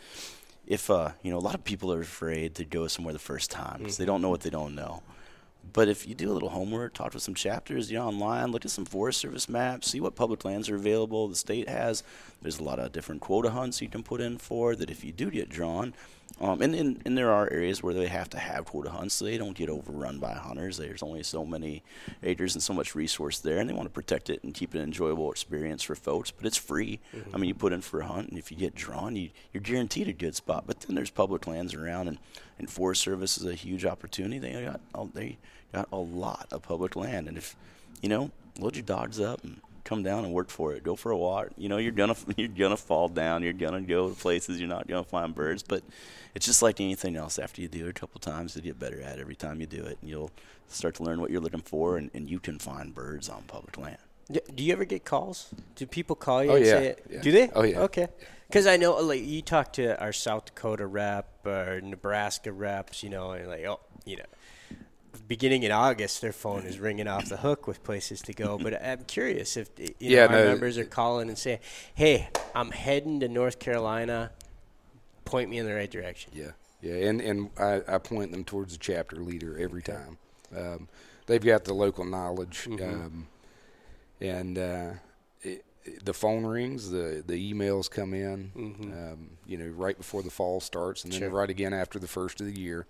if 0.67 0.91
uh, 0.91 1.13
you 1.23 1.31
know 1.31 1.39
a 1.39 1.41
lot 1.41 1.55
of 1.55 1.65
people 1.65 1.93
are 1.93 2.01
afraid 2.01 2.55
to 2.57 2.65
go 2.65 2.87
somewhere 2.89 3.13
the 3.13 3.19
first 3.19 3.51
time 3.51 3.79
because 3.79 3.97
they 3.97 4.05
don't 4.05 4.23
know 4.23 4.31
what 4.31 4.41
they 4.41 4.51
don't 4.51 4.75
know. 4.75 5.03
But 5.73 5.89
if 5.89 6.07
you 6.07 6.15
do 6.15 6.31
a 6.31 6.35
little 6.35 6.51
homework, 6.51 6.95
talk 6.95 7.13
to 7.13 7.21
some 7.21 7.35
chapters, 7.35 7.91
you 7.91 7.99
know, 7.99 8.07
online, 8.07 8.53
look 8.53 8.65
at 8.65 8.71
some 8.71 8.85
Forest 8.85 9.21
Service 9.21 9.49
maps, 9.49 9.91
see 9.91 10.01
what 10.01 10.15
public 10.15 10.45
lands 10.45 10.69
are 10.69 10.77
available. 10.77 11.27
The 11.29 11.35
state 11.35 11.69
has. 11.69 12.03
There's 12.43 12.59
a 12.59 12.63
lot 12.63 12.79
of 12.79 12.93
different 12.93 13.21
quota 13.21 13.51
hunts 13.51 13.83
you 13.83 13.89
can 13.89 14.03
put 14.03 14.21
in 14.21 14.39
for 14.39 14.77
that 14.77 14.91
if 14.91 15.03
you 15.03 15.11
do 15.11 15.31
get 15.31 15.49
drawn. 15.49 15.95
Um, 16.41 16.63
and, 16.63 16.75
and, 16.75 17.01
and 17.07 17.17
there 17.17 17.31
are 17.31 17.49
areas 17.53 17.83
where 17.83 17.95
they 17.95 18.09
have 18.09 18.29
to 18.31 18.39
have 18.39 18.65
quota 18.65 18.91
hunts 18.91 19.15
so 19.15 19.25
they 19.25 19.39
don't 19.39 19.57
get 19.57 19.71
overrun 19.71 20.19
by 20.19 20.33
hunters. 20.33 20.77
There's 20.77 21.03
only 21.03 21.23
so 21.23 21.47
many 21.47 21.85
acres 22.25 22.55
and 22.55 22.63
so 22.63 22.73
much 22.75 22.97
resource 22.97 23.39
there, 23.39 23.59
and 23.59 23.71
they 23.71 23.73
want 23.73 23.87
to 23.87 23.93
protect 23.93 24.31
it 24.31 24.43
and 24.43 24.53
keep 24.53 24.75
it 24.75 24.79
an 24.79 24.85
enjoyable 24.85 25.31
experience 25.31 25.85
for 25.85 25.95
folks. 25.95 26.33
But 26.33 26.47
it's 26.47 26.57
free. 26.57 26.99
I 27.33 27.39
mean, 27.39 27.49
you 27.49 27.55
put 27.55 27.73
in 27.73 27.83
for 27.83 28.01
a 28.01 28.07
hunt, 28.07 28.31
and 28.31 28.39
if 28.39 28.51
you 28.51 28.57
get 28.57 28.75
drawn, 28.75 29.15
you, 29.15 29.31
you're 29.53 29.63
guaranteed 29.63 30.09
a 30.09 30.13
good 30.13 30.35
spot. 30.35 30.65
But 30.67 30.81
then 30.81 30.97
there's 30.97 31.11
public 31.11 31.47
lands 31.47 31.73
around, 31.73 32.09
and, 32.09 32.19
and 32.59 32.69
Forest 32.69 33.03
Service 33.03 33.39
is 33.39 33.47
a 33.47 33.55
huge 33.55 33.85
opportunity. 33.85 34.39
They 34.41 34.65
got 34.65 35.15
they 35.15 35.39
got 35.73 35.89
a 35.93 35.97
lot 35.97 36.49
of 36.51 36.63
public 36.63 36.97
land, 36.97 37.29
and 37.29 37.39
if 37.39 37.55
you 38.03 38.09
know, 38.09 38.31
load 38.59 38.77
your 38.77 38.85
dogs 38.85 39.19
up 39.19 39.43
and 39.45 39.61
come 39.85 40.03
down 40.03 40.25
and 40.25 40.33
work 40.33 40.51
for 40.51 40.73
it. 40.73 40.83
Go 40.83 40.97
for 40.97 41.13
a 41.13 41.17
walk. 41.17 41.49
You 41.57 41.69
know, 41.69 41.77
you're 41.79 41.93
gonna 41.93 42.17
you're 42.37 42.49
gonna 42.49 42.77
fall 42.77 43.09
down. 43.09 43.43
You're 43.43 43.53
gonna 43.53 43.81
go 43.83 44.09
to 44.11 44.15
places 44.15 44.59
you're 44.61 44.69
not 44.69 44.87
gonna 44.89 45.05
find 45.05 45.35
birds, 45.35 45.63
but 45.63 45.83
it's 46.35 46.47
just 46.47 46.63
like 46.63 46.81
anything 46.81 47.17
else. 47.17 47.39
After 47.39 47.61
you 47.63 47.69
do 47.69 47.87
it 47.87 47.91
a 47.91 47.93
couple 47.93 48.19
times, 48.21 48.57
you 48.57 48.63
get 48.63 48.79
better 48.79 49.01
at 49.01 49.19
it 49.19 49.21
every 49.21 49.37
time 49.37 49.61
you 49.61 49.67
do 49.67 49.85
it, 49.85 49.99
and 50.01 50.11
you'll 50.11 50.31
start 50.69 50.95
to 50.97 51.03
learn 51.03 51.21
what 51.21 51.31
you're 51.31 51.41
looking 51.41 51.61
for, 51.61 51.97
and, 51.97 52.11
and 52.15 52.29
you 52.29 52.41
can 52.41 52.59
find 52.59 52.95
birds 52.95 53.29
on 53.29 53.43
public 53.43 53.77
land. 53.79 53.99
Do 54.31 54.65
you 54.65 54.73
ever 54.73 54.87
get 54.87 55.05
calls? 55.05 55.51
Do 55.77 55.85
people 55.87 56.17
call 56.17 56.43
you 56.43 56.51
Oh, 56.51 56.55
and 56.57 56.65
yeah, 56.65 56.73
say, 56.73 56.97
yeah. 57.11 57.21
do 57.21 57.31
they? 57.31 57.51
Oh, 57.55 57.63
yeah. 57.63 57.81
Okay. 57.81 58.09
Because 58.49 58.67
I 58.67 58.79
know, 58.79 58.97
like, 58.97 59.23
you 59.23 59.43
talk 59.43 59.75
to 59.75 60.01
our 60.03 60.15
South 60.15 60.47
Dakota 60.47 60.87
rep 60.87 61.47
or 61.47 61.83
Nebraska 61.83 62.51
reps, 62.51 63.03
you 63.03 63.11
know, 63.11 63.33
and 63.33 63.49
like, 63.49 63.65
oh, 63.67 63.81
you 64.07 64.17
know, 64.17 64.25
beginning 65.27 65.63
in 65.63 65.73
August, 65.73 66.21
their 66.21 66.33
phone 66.33 66.67
is 66.67 66.79
ringing 66.79 67.09
off 67.09 67.29
the 67.29 67.39
hook 67.39 67.67
with 67.67 67.83
places 67.83 68.21
to 68.23 68.33
go. 68.33 68.59
But 68.59 68.83
I'm 68.83 69.05
curious 69.05 69.57
if 69.57 69.71
you 69.79 69.95
Yeah, 70.01 70.27
know, 70.27 70.33
our 70.35 70.43
no. 70.43 70.45
members 70.51 70.79
are 70.79 70.85
calling 70.85 71.29
and 71.29 71.39
saying, 71.39 71.61
"Hey, 71.95 72.29
I'm 72.55 72.71
heading 72.71 73.21
to 73.21 73.29
North 73.29 73.59
Carolina. 73.59 74.33
Point 75.25 75.51
me 75.51 75.59
in 75.59 75.67
the 75.67 75.75
right 75.75 75.91
direction." 75.91 76.33
Yeah, 76.35 76.53
yeah, 76.83 77.09
and 77.09 77.21
and 77.21 77.51
I, 77.59 77.83
I 77.89 77.99
point 77.99 78.31
them 78.33 78.45
towards 78.45 78.73
the 78.73 78.79
chapter 78.79 79.17
leader 79.17 79.59
every 79.59 79.83
time. 79.83 80.19
Um, 80.57 80.89
they've 81.27 81.43
got 81.45 81.65
the 81.65 81.75
local 81.75 82.05
knowledge, 82.05 82.69
um, 82.81 83.27
and 84.21 84.59
uh, 84.59 84.91
it, 85.43 85.65
the 86.05 86.15
phone 86.15 86.45
rings, 86.45 86.91
the 86.91 87.23
the 87.27 87.53
emails 87.53 87.91
come 87.91 88.15
in, 88.15 88.53
um, 88.57 89.31
you 89.47 89.57
know, 89.57 89.67
right 89.67 89.97
before 89.97 90.23
the 90.23 90.31
fall 90.31 90.61
starts, 90.61 91.05
and 91.05 91.13
then 91.13 91.21
Sure. 91.21 91.31
right 91.31 91.51
again 91.51 91.73
after 91.73 91.99
the 91.99 92.07
first 92.09 92.41
of 92.41 92.47
the 92.47 92.59
year. 92.59 92.87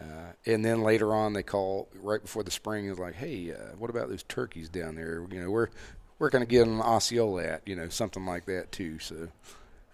Uh, 0.00 0.32
and 0.44 0.64
then 0.64 0.82
later 0.82 1.14
on, 1.14 1.32
they 1.32 1.42
call 1.42 1.88
right 2.02 2.20
before 2.20 2.42
the 2.42 2.50
spring. 2.50 2.86
Is 2.86 2.98
like, 2.98 3.14
hey, 3.14 3.52
uh, 3.52 3.76
what 3.78 3.90
about 3.90 4.08
those 4.08 4.22
turkeys 4.24 4.68
down 4.68 4.96
there? 4.96 5.26
You 5.30 5.42
know, 5.42 5.50
where 5.50 5.70
where 6.18 6.30
can 6.30 6.42
I 6.42 6.44
get 6.44 6.66
an 6.66 6.80
Osceola 6.80 7.44
at? 7.44 7.62
You 7.66 7.76
know, 7.76 7.88
something 7.88 8.24
like 8.26 8.46
that 8.46 8.72
too. 8.72 8.98
So 8.98 9.28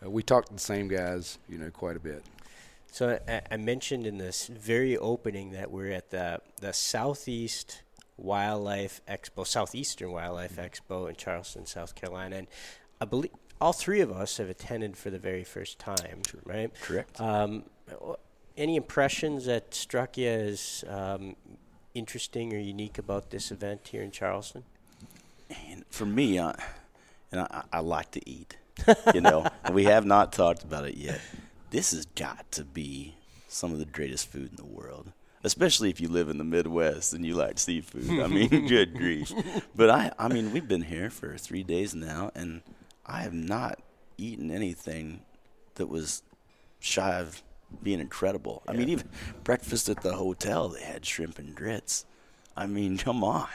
uh, 0.04 0.10
we 0.10 0.22
talk 0.22 0.46
to 0.46 0.52
the 0.52 0.60
same 0.60 0.88
guys, 0.88 1.38
you 1.48 1.58
know, 1.58 1.70
quite 1.70 1.96
a 1.96 2.00
bit. 2.00 2.22
So 2.90 3.18
I, 3.26 3.42
I 3.50 3.56
mentioned 3.56 4.06
in 4.06 4.18
this 4.18 4.46
very 4.48 4.98
opening 4.98 5.52
that 5.52 5.70
we're 5.70 5.92
at 5.92 6.10
the 6.10 6.40
the 6.60 6.72
Southeast 6.72 7.82
Wildlife 8.16 9.00
Expo, 9.08 9.46
Southeastern 9.46 10.12
Wildlife 10.12 10.56
Expo 10.56 11.08
in 11.08 11.16
Charleston, 11.16 11.66
South 11.66 11.94
Carolina, 11.94 12.36
and 12.36 12.48
I 13.00 13.04
believe 13.04 13.32
all 13.60 13.72
three 13.72 14.00
of 14.00 14.10
us 14.10 14.38
have 14.38 14.50
attended 14.50 14.96
for 14.96 15.10
the 15.10 15.18
very 15.18 15.44
first 15.44 15.78
time, 15.78 16.22
right? 16.44 16.72
Correct. 16.82 17.20
Um, 17.20 17.64
any 18.56 18.76
impressions 18.76 19.46
that 19.46 19.74
struck 19.74 20.16
you 20.16 20.28
as 20.28 20.84
um, 20.88 21.36
interesting 21.94 22.52
or 22.52 22.58
unique 22.58 22.98
about 22.98 23.30
this 23.30 23.50
event 23.50 23.88
here 23.88 24.02
in 24.02 24.10
Charleston? 24.10 24.64
And 25.68 25.84
for 25.90 26.06
me, 26.06 26.38
uh, 26.38 26.52
and 27.30 27.42
I, 27.42 27.64
I 27.72 27.80
like 27.80 28.10
to 28.12 28.28
eat, 28.28 28.56
you 29.14 29.20
know, 29.20 29.46
and 29.64 29.74
we 29.74 29.84
have 29.84 30.04
not 30.04 30.32
talked 30.32 30.62
about 30.62 30.86
it 30.86 30.96
yet. 30.96 31.20
This 31.70 31.92
has 31.92 32.06
got 32.06 32.50
to 32.52 32.64
be 32.64 33.14
some 33.48 33.72
of 33.72 33.78
the 33.78 33.84
greatest 33.84 34.28
food 34.28 34.50
in 34.50 34.56
the 34.56 34.64
world, 34.64 35.12
especially 35.42 35.90
if 35.90 36.00
you 36.00 36.08
live 36.08 36.28
in 36.28 36.38
the 36.38 36.44
Midwest 36.44 37.12
and 37.12 37.24
you 37.24 37.34
like 37.34 37.58
seafood. 37.58 38.20
I 38.20 38.26
mean, 38.26 38.48
good 38.68 38.94
grief. 38.94 39.32
But 39.74 39.90
I, 39.90 40.12
I 40.18 40.28
mean, 40.28 40.52
we've 40.52 40.68
been 40.68 40.82
here 40.82 41.10
for 41.10 41.36
three 41.36 41.62
days 41.62 41.94
now, 41.94 42.30
and 42.34 42.62
I 43.06 43.22
have 43.22 43.34
not 43.34 43.78
eaten 44.18 44.50
anything 44.50 45.20
that 45.74 45.88
was 45.88 46.22
shy 46.80 47.18
of 47.18 47.42
being 47.82 48.00
incredible. 48.00 48.62
I 48.66 48.72
mean, 48.72 48.88
even 48.88 49.08
breakfast 49.44 49.88
at 49.88 50.02
the 50.02 50.14
hotel, 50.14 50.68
they 50.68 50.82
had 50.82 51.04
shrimp 51.04 51.38
and 51.38 51.54
grits. 51.54 52.04
I 52.56 52.66
mean, 52.66 52.98
come 53.06 53.22
on. 53.24 53.48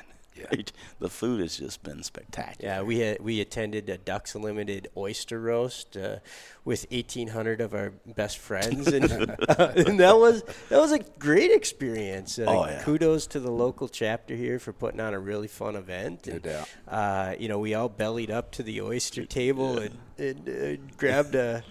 great. 0.49 0.72
The 0.99 1.09
food 1.09 1.39
has 1.41 1.57
just 1.57 1.82
been 1.84 2.03
spectacular. 2.03 2.74
Yeah, 2.74 2.82
we 2.82 2.99
had, 2.99 3.20
we 3.22 3.41
attended 3.41 3.89
a 3.89 3.97
Ducks 3.97 4.36
Unlimited 4.36 4.88
oyster 4.95 5.39
roast 5.39 5.97
uh, 5.97 6.18
with 6.63 6.86
1,800 6.91 7.59
of 7.61 7.74
our 7.74 7.93
best 8.05 8.38
friends, 8.38 8.88
and, 8.88 9.05
and 9.57 9.99
that 9.99 10.18
was 10.18 10.43
that 10.70 10.80
was 10.80 10.91
a 10.91 10.99
great 11.18 11.51
experience. 11.51 12.38
Uh, 12.38 12.45
Oh, 12.47 12.65
yeah. 12.65 12.84
Kudos 12.84 13.26
to 13.28 13.39
the 13.39 13.51
local 13.51 13.88
chapter 13.88 14.36
here 14.36 14.59
for 14.59 14.74
putting 14.74 14.99
on 14.99 15.13
a 15.13 15.20
really 15.20 15.47
fun 15.47 15.76
event. 15.76 16.28
No 16.28 16.34
and, 16.34 16.41
doubt. 16.43 16.70
Uh, 16.88 17.36
you 17.39 17.47
know, 17.47 17.59
we 17.59 17.74
all 17.74 17.89
bellied 17.89 18.32
up 18.32 18.51
to 18.51 18.63
the 18.63 18.82
oyster 18.82 19.26
table 19.26 19.80
and, 19.80 19.97
and 20.18 20.49
uh, 20.49 20.82
grabbed 20.97 21.36
a 21.36 21.63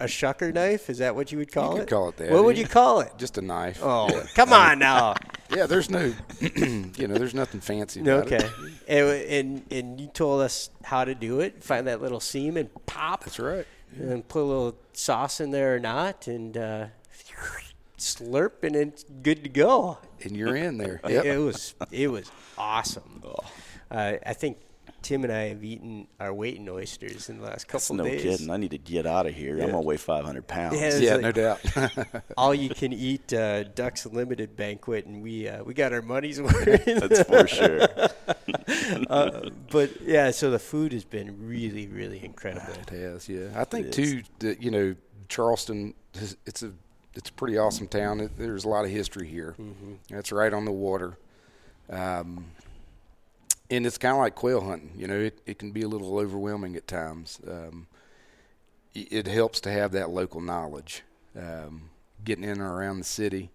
a 0.00 0.06
shucker 0.06 0.52
knife. 0.52 0.90
Is 0.90 0.98
that 0.98 1.14
what 1.14 1.30
you 1.32 1.38
would 1.38 1.52
call 1.52 1.72
could 1.74 1.82
it? 1.82 1.88
call 1.88 2.08
it 2.10 2.16
that, 2.18 2.30
What 2.30 2.44
would 2.44 2.58
you 2.58 2.66
call 2.66 3.00
it? 3.00 3.12
Just 3.18 3.38
a 3.38 3.42
knife. 3.42 3.80
Oh, 3.82 4.08
Yeah. 4.10 4.24
come 4.34 4.52
on 4.52 4.78
now. 4.78 5.14
Yeah, 5.52 5.66
there's 5.66 5.90
no, 5.90 6.14
you 6.40 7.08
know, 7.08 7.14
there's 7.14 7.34
nothing 7.34 7.60
fancy 7.60 8.00
about 8.02 8.30
Okay. 8.32 8.36
it. 8.36 8.52
And, 8.86 9.08
and 9.08 9.72
and 9.72 10.00
you 10.00 10.06
told 10.06 10.42
us 10.42 10.70
how 10.84 11.04
to 11.04 11.12
do 11.12 11.40
it. 11.40 11.64
Find 11.64 11.88
that 11.88 12.00
little 12.00 12.20
seam 12.20 12.56
and 12.56 12.68
pop. 12.86 13.24
That's 13.24 13.40
right. 13.40 13.66
And 13.98 14.26
put 14.28 14.42
a 14.42 14.44
little 14.44 14.76
sauce 14.92 15.40
in 15.40 15.50
there 15.50 15.74
or 15.74 15.80
not, 15.80 16.28
and 16.28 16.56
uh, 16.56 16.86
slurp, 17.98 18.62
and 18.62 18.76
it's 18.76 19.04
good 19.22 19.42
to 19.42 19.48
go. 19.50 19.98
And 20.22 20.36
you're 20.36 20.54
in 20.56 20.78
there. 20.78 21.00
It- 21.04 21.10
Yep. 21.12 21.24
It 21.24 21.38
was 21.38 21.74
it 21.90 22.08
was 22.08 22.30
awesome. 22.56 23.22
Uh, 23.90 24.12
I 24.24 24.34
think 24.34 24.58
Tim 25.02 25.24
and 25.24 25.32
I 25.32 25.48
have 25.48 25.64
eaten 25.64 26.06
our 26.18 26.32
weight 26.32 26.56
in 26.56 26.68
oysters 26.68 27.28
in 27.28 27.38
the 27.38 27.44
last 27.44 27.66
That's 27.68 27.88
couple 27.88 28.04
no 28.04 28.10
days. 28.10 28.22
kidding. 28.22 28.50
I 28.50 28.56
need 28.56 28.72
to 28.72 28.78
get 28.78 29.06
out 29.06 29.26
of 29.26 29.34
here. 29.34 29.54
I'm 29.60 29.66
gonna 29.70 29.80
weigh 29.80 29.96
500 29.96 30.46
pounds. 30.46 30.80
Yeah, 30.80 30.96
yeah, 30.98 31.12
like- 31.14 31.22
no 31.22 31.32
doubt. 31.32 31.60
All 32.36 32.54
you 32.54 32.68
can 32.70 32.92
eat 32.92 33.32
uh, 33.32 33.64
Ducks 33.64 34.06
Limited 34.06 34.56
banquet, 34.56 35.06
and 35.06 35.22
we 35.22 35.48
uh, 35.48 35.64
we 35.64 35.74
got 35.74 35.92
our 35.92 36.02
money's 36.02 36.40
worth. 36.42 36.84
That's 36.84 37.22
for 37.22 37.46
sure. 37.46 37.80
uh, 39.08 39.50
but 39.70 40.00
yeah, 40.02 40.30
so 40.30 40.50
the 40.50 40.58
food 40.58 40.92
has 40.92 41.04
been 41.04 41.46
really, 41.46 41.86
really 41.88 42.24
incredible. 42.24 42.72
It 42.82 42.90
has, 42.90 43.28
yeah. 43.28 43.48
I 43.54 43.64
think 43.64 43.86
It 43.86 43.92
too 43.92 44.22
that 44.40 44.62
you 44.62 44.70
know 44.70 44.94
Charleston. 45.28 45.94
It's 46.14 46.62
a 46.62 46.72
it's 47.14 47.28
a 47.28 47.32
pretty 47.32 47.56
awesome 47.58 47.88
town. 47.88 48.20
It, 48.20 48.32
there's 48.36 48.64
a 48.64 48.68
lot 48.68 48.84
of 48.84 48.90
history 48.90 49.26
here. 49.28 49.54
Mm-hmm. 49.60 49.94
That's 50.10 50.30
right 50.32 50.52
on 50.52 50.64
the 50.64 50.72
water, 50.72 51.16
um, 51.88 52.46
and 53.70 53.86
it's 53.86 53.98
kind 53.98 54.12
of 54.14 54.18
like 54.20 54.34
quail 54.34 54.60
hunting. 54.60 54.92
You 54.96 55.06
know, 55.06 55.18
it, 55.18 55.40
it 55.46 55.58
can 55.58 55.70
be 55.70 55.82
a 55.82 55.88
little 55.88 56.18
overwhelming 56.18 56.76
at 56.76 56.86
times. 56.86 57.40
Um, 57.46 57.86
it 58.94 59.26
helps 59.28 59.60
to 59.60 59.70
have 59.70 59.92
that 59.92 60.10
local 60.10 60.40
knowledge, 60.40 61.02
um, 61.38 61.90
getting 62.24 62.44
in 62.44 62.50
and 62.50 62.60
around 62.60 62.98
the 62.98 63.04
city, 63.04 63.50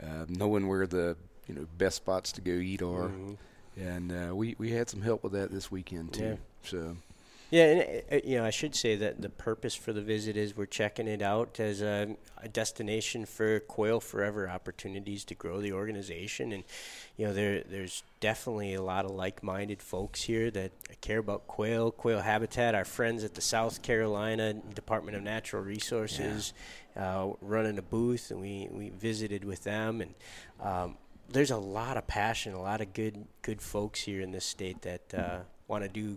uh, 0.00 0.26
knowing 0.28 0.68
where 0.68 0.86
the 0.86 1.16
you 1.48 1.54
know 1.54 1.66
best 1.76 1.96
spots 1.96 2.30
to 2.32 2.40
go 2.40 2.52
eat 2.52 2.80
are, 2.82 3.08
Mm-hmm. 3.08 3.32
and 3.80 4.12
uh, 4.30 4.34
we 4.34 4.54
we 4.58 4.70
had 4.70 4.88
some 4.88 5.02
help 5.02 5.24
with 5.24 5.32
that 5.32 5.50
this 5.50 5.70
weekend 5.70 6.12
too. 6.12 6.22
Yeah. 6.24 6.36
So. 6.62 6.96
Yeah, 7.50 7.64
and 7.64 8.02
uh, 8.12 8.20
you 8.24 8.36
know, 8.36 8.44
I 8.44 8.50
should 8.50 8.76
say 8.76 8.94
that 8.96 9.20
the 9.20 9.28
purpose 9.28 9.74
for 9.74 9.92
the 9.92 10.02
visit 10.02 10.36
is 10.36 10.56
we're 10.56 10.66
checking 10.66 11.08
it 11.08 11.20
out 11.20 11.58
as 11.58 11.82
a, 11.82 12.16
a 12.38 12.48
destination 12.48 13.26
for 13.26 13.58
Quail 13.60 13.98
Forever 13.98 14.48
opportunities 14.48 15.24
to 15.24 15.34
grow 15.34 15.60
the 15.60 15.72
organization, 15.72 16.52
and 16.52 16.62
you 17.16 17.26
know, 17.26 17.32
there 17.32 17.64
there's 17.68 18.04
definitely 18.20 18.74
a 18.74 18.82
lot 18.82 19.04
of 19.04 19.10
like-minded 19.10 19.82
folks 19.82 20.22
here 20.22 20.50
that 20.52 20.70
care 21.00 21.18
about 21.18 21.48
quail, 21.48 21.90
quail 21.90 22.20
habitat. 22.20 22.76
Our 22.76 22.84
friends 22.84 23.24
at 23.24 23.34
the 23.34 23.40
South 23.40 23.82
Carolina 23.82 24.54
Department 24.54 25.16
of 25.16 25.24
Natural 25.24 25.62
Resources 25.62 26.52
uh, 26.96 27.30
running 27.40 27.78
a 27.78 27.82
booth, 27.82 28.30
and 28.30 28.40
we 28.40 28.68
we 28.70 28.90
visited 28.90 29.44
with 29.44 29.64
them, 29.64 30.00
and 30.00 30.14
um, 30.60 30.96
there's 31.28 31.50
a 31.50 31.56
lot 31.56 31.96
of 31.96 32.06
passion, 32.06 32.54
a 32.54 32.62
lot 32.62 32.80
of 32.80 32.92
good 32.92 33.26
good 33.42 33.60
folks 33.60 34.02
here 34.02 34.20
in 34.20 34.30
this 34.30 34.44
state 34.44 34.82
that 34.82 35.14
uh, 35.14 35.38
want 35.66 35.82
to 35.82 35.88
do 35.88 36.16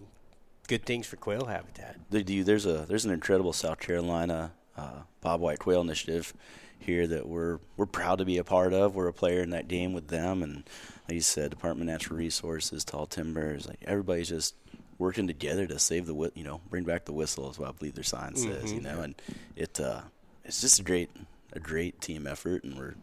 good 0.73 0.85
things 0.85 1.05
for 1.05 1.17
quail 1.17 1.45
habitat. 1.45 1.97
They 2.09 2.23
do. 2.23 2.43
There's 2.43 2.65
a 2.65 2.85
there's 2.87 3.05
an 3.05 3.11
incredible 3.11 3.53
South 3.53 3.79
Carolina 3.79 4.53
uh, 4.75 5.03
Bobwhite 5.23 5.59
Quail 5.59 5.81
Initiative 5.81 6.33
here 6.79 7.05
that 7.05 7.27
we're 7.27 7.59
we're 7.77 7.85
proud 7.85 8.17
to 8.17 8.25
be 8.25 8.39
a 8.39 8.43
part 8.43 8.73
of. 8.73 8.95
We're 8.95 9.07
a 9.07 9.13
player 9.13 9.41
in 9.41 9.51
that 9.51 9.67
game 9.67 9.93
with 9.93 10.07
them, 10.07 10.41
and 10.41 10.63
like 11.07 11.13
you 11.13 11.21
said, 11.21 11.51
Department 11.51 11.87
of 11.87 11.93
Natural 11.93 12.17
Resources, 12.17 12.83
Tall 12.83 13.05
Timbers, 13.05 13.67
like 13.67 13.83
everybody's 13.85 14.29
just 14.29 14.55
working 14.97 15.27
together 15.27 15.67
to 15.67 15.77
save 15.77 16.07
the 16.07 16.31
you 16.33 16.43
know 16.43 16.59
bring 16.71 16.85
back 16.85 17.05
the 17.05 17.13
whistle 17.13 17.51
is 17.51 17.59
what 17.59 17.69
I 17.69 17.71
believe 17.73 17.93
their 17.93 18.03
sign 18.03 18.35
says. 18.35 18.73
You 18.73 18.81
know, 18.81 19.01
and 19.01 19.13
it 19.55 19.79
uh, 19.79 20.01
it's 20.43 20.61
just 20.61 20.79
a 20.79 20.83
great 20.83 21.11
a 21.51 21.59
great 21.59 22.01
team 22.01 22.25
effort, 22.25 22.63
and 22.63 22.75
we're 22.75 22.95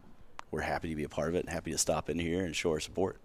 we're 0.50 0.62
happy 0.62 0.88
to 0.88 0.96
be 0.96 1.04
a 1.04 1.08
part 1.08 1.28
of 1.28 1.34
it 1.34 1.40
and 1.40 1.50
happy 1.50 1.70
to 1.70 1.78
stop 1.78 2.10
in 2.10 2.18
here 2.18 2.44
and 2.44 2.54
show 2.54 2.70
our 2.70 2.80
support. 2.80 3.20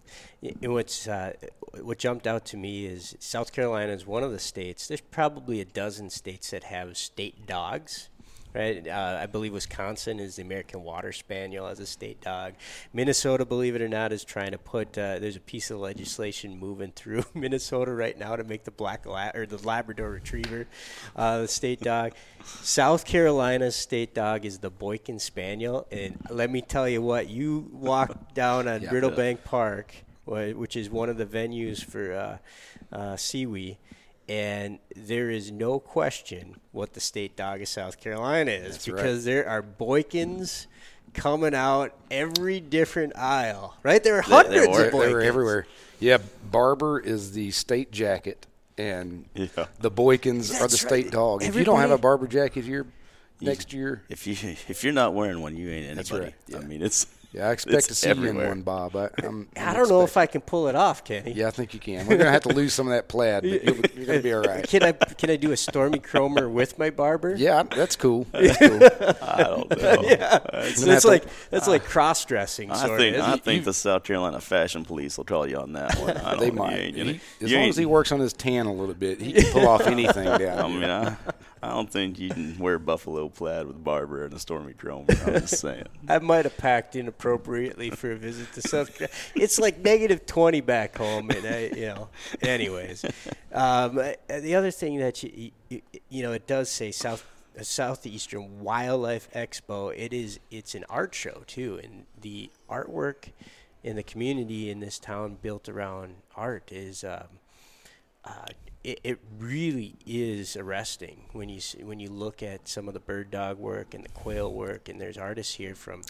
And 0.61 0.73
what's 0.73 1.07
uh, 1.07 1.34
what 1.82 1.97
jumped 1.97 2.28
out 2.28 2.45
to 2.47 2.57
me 2.57 2.86
is 2.86 3.15
South 3.19 3.51
Carolina 3.51 3.91
is 3.91 4.05
one 4.05 4.23
of 4.23 4.32
the 4.32 4.39
states. 4.39 4.88
There's 4.88 5.01
probably 5.01 5.61
a 5.61 5.65
dozen 5.65 6.09
states 6.09 6.51
that 6.51 6.65
have 6.65 6.97
state 6.97 7.47
dogs. 7.47 8.09
Right, 8.56 8.88
uh, 8.88 9.20
I 9.22 9.26
believe 9.26 9.51
Wisconsin 9.51 10.18
is 10.18 10.38
the 10.38 10.41
American 10.41 10.82
Water 10.82 11.12
Spaniel 11.12 11.68
as 11.68 11.82
a 11.82 11.86
state 11.86 12.22
dog. 12.22 12.53
Minnesota, 12.93 13.43
believe 13.43 13.76
it 13.76 13.82
or 13.82 13.89
not, 13.89 14.14
is 14.14 14.24
trying 14.24 14.51
to 14.51 14.58
put. 14.58 14.97
Uh, 14.97 15.20
there's 15.20 15.36
a 15.36 15.41
piece 15.41 15.72
of 15.72 15.80
legislation 15.80 16.58
moving 16.58 16.93
through 16.95 17.26
Minnesota 17.34 17.91
right 17.93 18.18
now 18.18 18.38
to 18.38 18.45
make 18.45 18.64
the 18.64 18.72
black 18.72 19.06
la- 19.06 19.32
or 19.36 19.45
the 19.45 19.58
Labrador 19.58 20.10
Retriever 20.10 20.68
uh, 21.18 21.39
the 21.41 21.47
state 21.49 21.82
dog. 21.82 22.14
South 22.45 23.03
Carolina's 23.03 23.76
state 23.76 24.14
dog 24.14 24.45
is 24.45 24.60
the 24.60 24.70
Boykin 24.70 25.20
Spaniel, 25.20 25.86
and 25.91 26.18
let 26.30 26.49
me 26.49 26.62
tell 26.62 26.88
you 26.88 27.01
what, 27.01 27.28
you 27.28 27.70
walk 27.74 28.34
down 28.34 28.70
on 28.70 28.82
Yeah. 28.84 28.89
Brittlebank 28.89 29.43
Park, 29.43 29.93
which 30.26 30.78
is 30.78 30.89
one 30.89 31.10
of 31.10 31.18
the 31.18 31.26
venues 31.26 31.84
for 31.84 32.14
uh, 32.14 32.38
uh, 32.95 33.18
SEWE, 33.18 33.76
and 34.28 34.80
there 34.95 35.30
is 35.30 35.51
no 35.51 35.80
question 35.80 36.55
what 36.71 36.93
the 36.93 36.99
state 36.99 37.36
dog 37.36 37.61
of 37.61 37.67
South 37.67 37.99
Carolina 37.99 38.51
is 38.51 38.71
That's 38.73 38.88
right. 38.88 38.95
because 38.97 39.26
there 39.26 39.47
are 39.47 39.61
Boykins 39.63 40.65
coming 41.13 41.53
out 41.55 41.93
every 42.11 42.59
different 42.59 43.15
aisle. 43.17 43.76
Right, 43.84 44.03
there 44.03 44.15
are 44.17 44.21
They- 44.23 44.30
they 44.30 44.36
hundreds 44.36 44.67
were- 44.78 44.86
of 44.86 44.91
They 44.91 44.97
Boykins 44.97 45.11
were 45.13 45.21
everywhere. 45.21 45.67
Yeah, 45.99 46.17
Barbour 46.51 46.99
is 46.99 47.32
the 47.32 47.51
state 47.51 47.91
jacket, 47.91 48.47
and 48.78 49.26
Yeah. 49.34 49.67
the 49.80 49.89
Boykins 49.91 50.59
are 50.59 50.67
the 50.67 50.78
state 50.78 51.05
right. 51.05 51.11
dog. 51.13 51.43
If 51.43 51.55
you 51.55 51.63
don't 51.63 51.80
have 51.80 51.91
a 51.91 51.97
Barbour 51.97 52.28
jacket 52.28 52.65
here 52.65 52.86
next 53.39 53.71
year, 53.73 54.03
If 54.09 54.28
you 54.28 54.34
if 54.67 54.84
you're 54.84 54.91
not 54.93 55.13
wearing 55.13 55.39
one, 55.41 55.55
you 55.55 55.69
ain't 55.69 55.95
That's 55.95 56.11
anybody. 56.11 56.32
right, 56.32 56.36
yeah. 56.47 56.57
I 56.57 56.61
mean, 56.67 56.82
it's 56.82 57.05
yeah, 57.36 57.50
I 57.50 57.52
expect 57.52 57.76
It's 57.78 57.88
to 57.88 57.96
see 57.96 58.08
you 58.10 58.24
in 58.30 58.38
one, 58.38 58.62
Bob. 58.62 58.96
I, 58.96 59.10
I'm, 59.24 59.48
I 59.58 59.74
don't 59.74 59.90
know 59.90 60.04
if 60.04 60.16
I 60.16 60.26
can 60.26 60.42
pull 60.42 60.68
it 60.70 60.76
off, 60.76 61.04
Kenny. 61.04 61.34
Yeah, 61.34 61.48
I 61.48 61.52
think 61.52 61.74
you 61.74 61.80
can. 61.80 62.08
We're 62.08 62.18
gonna 62.18 62.32
have 62.32 62.44
to 62.44 62.54
lose 62.54 62.74
some 62.74 62.88
of 62.88 62.94
that 62.94 63.08
plaid, 63.10 63.44
but 63.44 63.64
you'll, 63.64 63.76
you're 63.96 64.06
gonna 64.06 64.20
be 64.22 64.34
all 64.34 64.42
right. 64.48 64.66
Can 64.68 64.84
I 64.84 64.92
can 64.94 65.30
I 65.30 65.36
do 65.36 65.52
a 65.52 65.58
Stormy 65.58 66.00
Kromer 66.00 66.50
with 66.50 66.80
my 66.80 66.90
Barbour? 66.90 67.36
Yeah, 67.36 67.64
that's 67.64 67.96
cool. 67.96 68.26
That's 68.32 68.58
cool. 68.58 68.80
I 69.22 69.44
don't 69.44 69.70
know. 69.70 70.02
yeah. 70.04 70.30
have 70.32 70.76
that's 70.76 71.02
to- 71.02 71.08
like 71.08 71.26
that's 71.50 71.68
ah. 71.68 71.72
like 71.72 71.84
cross 71.84 72.24
dressing. 72.26 72.72
I 72.72 72.86
Sort 72.86 73.00
think 73.00 73.18
of. 73.18 73.24
I 73.24 73.38
think 73.38 73.66
the 73.66 73.74
South 73.74 74.04
Carolina 74.04 74.40
Fashion 74.40 74.86
Police 74.86 75.18
will 75.18 75.26
call 75.26 75.48
you 75.48 75.58
on 75.58 75.74
that 75.74 75.96
one. 76.00 76.16
I 76.18 76.32
don't, 76.32 76.40
They 76.40 76.46
you 76.48 76.52
might. 76.54 76.74
ain't 76.74 76.98
gonna- 76.98 77.12
He- 77.14 77.46
as 77.46 77.52
long 77.52 77.70
as 77.70 77.78
he 77.78 77.86
works 77.86 78.12
on 78.12 78.20
his 78.20 78.34
tan 78.34 78.66
a 78.66 78.74
little 78.74 78.96
bit, 78.96 79.20
he 79.22 79.34
can 79.34 79.52
pull 79.52 79.68
off 79.68 79.88
anything 79.88 80.26
down. 80.26 80.60
I 80.60 80.68
mean, 80.68 80.84
I, 80.90 81.18
I 81.66 81.70
don't 81.70 81.89
think 81.89 82.20
you 82.20 82.30
can 82.30 82.59
wear 82.59 82.78
buffalo 82.78 83.28
plaid 83.28 83.66
with 83.66 83.84
Barbour 83.84 84.26
and 84.26 84.34
a 84.34 84.39
Stormy 84.39 84.74
Kromer. 84.74 85.28
I'm 85.28 85.41
just 85.41 85.57
saying. 85.61 85.88
I 86.07 86.20
might 86.20 86.45
have 86.45 86.57
packed 86.57 86.95
inappropriately 86.95 87.89
for 87.89 88.11
a 88.11 88.16
visit 88.16 88.53
to 88.53 88.61
South 88.61 88.95
Carolina. 88.95 89.18
It's 89.34 89.59
like 89.59 89.80
negative 89.80 90.26
20 90.26 90.61
back 90.61 90.97
home, 90.97 91.32
and 91.32 91.45
I, 91.45 91.72
you 91.76 91.88
know. 91.88 92.09
Anyways, 92.41 93.03
um, 93.51 93.97
uh, 93.97 94.13
the 94.28 94.53
other 94.55 94.70
thing 94.70 94.99
that 94.99 95.24
you, 95.24 95.51
you 95.70 95.82
you 96.09 96.24
know 96.24 96.34
it 96.34 96.45
does 96.45 96.70
say 96.70 96.91
South 96.91 97.26
uh, 97.59 97.63
Southeastern 97.63 98.61
Wildlife 98.61 99.32
Expo. 99.34 99.93
It 99.97 100.13
is 100.13 100.39
it's 100.51 100.76
an 100.76 100.86
art 100.89 101.16
show 101.16 101.43
too, 101.47 101.80
and 101.84 102.05
the 102.22 102.51
artwork 102.70 103.32
in 103.84 103.95
the 103.95 104.03
community 104.03 104.70
in 104.70 104.82
this 104.82 104.99
town 104.99 105.38
built 105.41 105.68
around 105.68 106.18
art 106.36 106.72
is. 106.72 107.03
Um, 107.03 107.39
uh, 108.24 108.47
it, 108.86 109.00
it 109.04 109.20
really 109.40 109.96
is 110.06 110.56
arresting 110.56 111.26
when 111.32 111.50
you 111.50 111.58
s- 111.58 111.76
when 111.82 112.00
you 112.00 112.10
look 112.10 112.44
at 112.44 112.68
some 112.68 112.88
of 112.88 112.94
the 112.94 113.00
bird 113.00 113.32
dog 113.32 113.58
work 113.58 113.94
and 113.94 114.04
the 114.04 114.10
quail 114.10 114.52
work, 114.54 114.88
and 114.90 115.02
there's 115.02 115.18
artists 115.18 115.56
here 115.56 115.76
from 115.76 116.04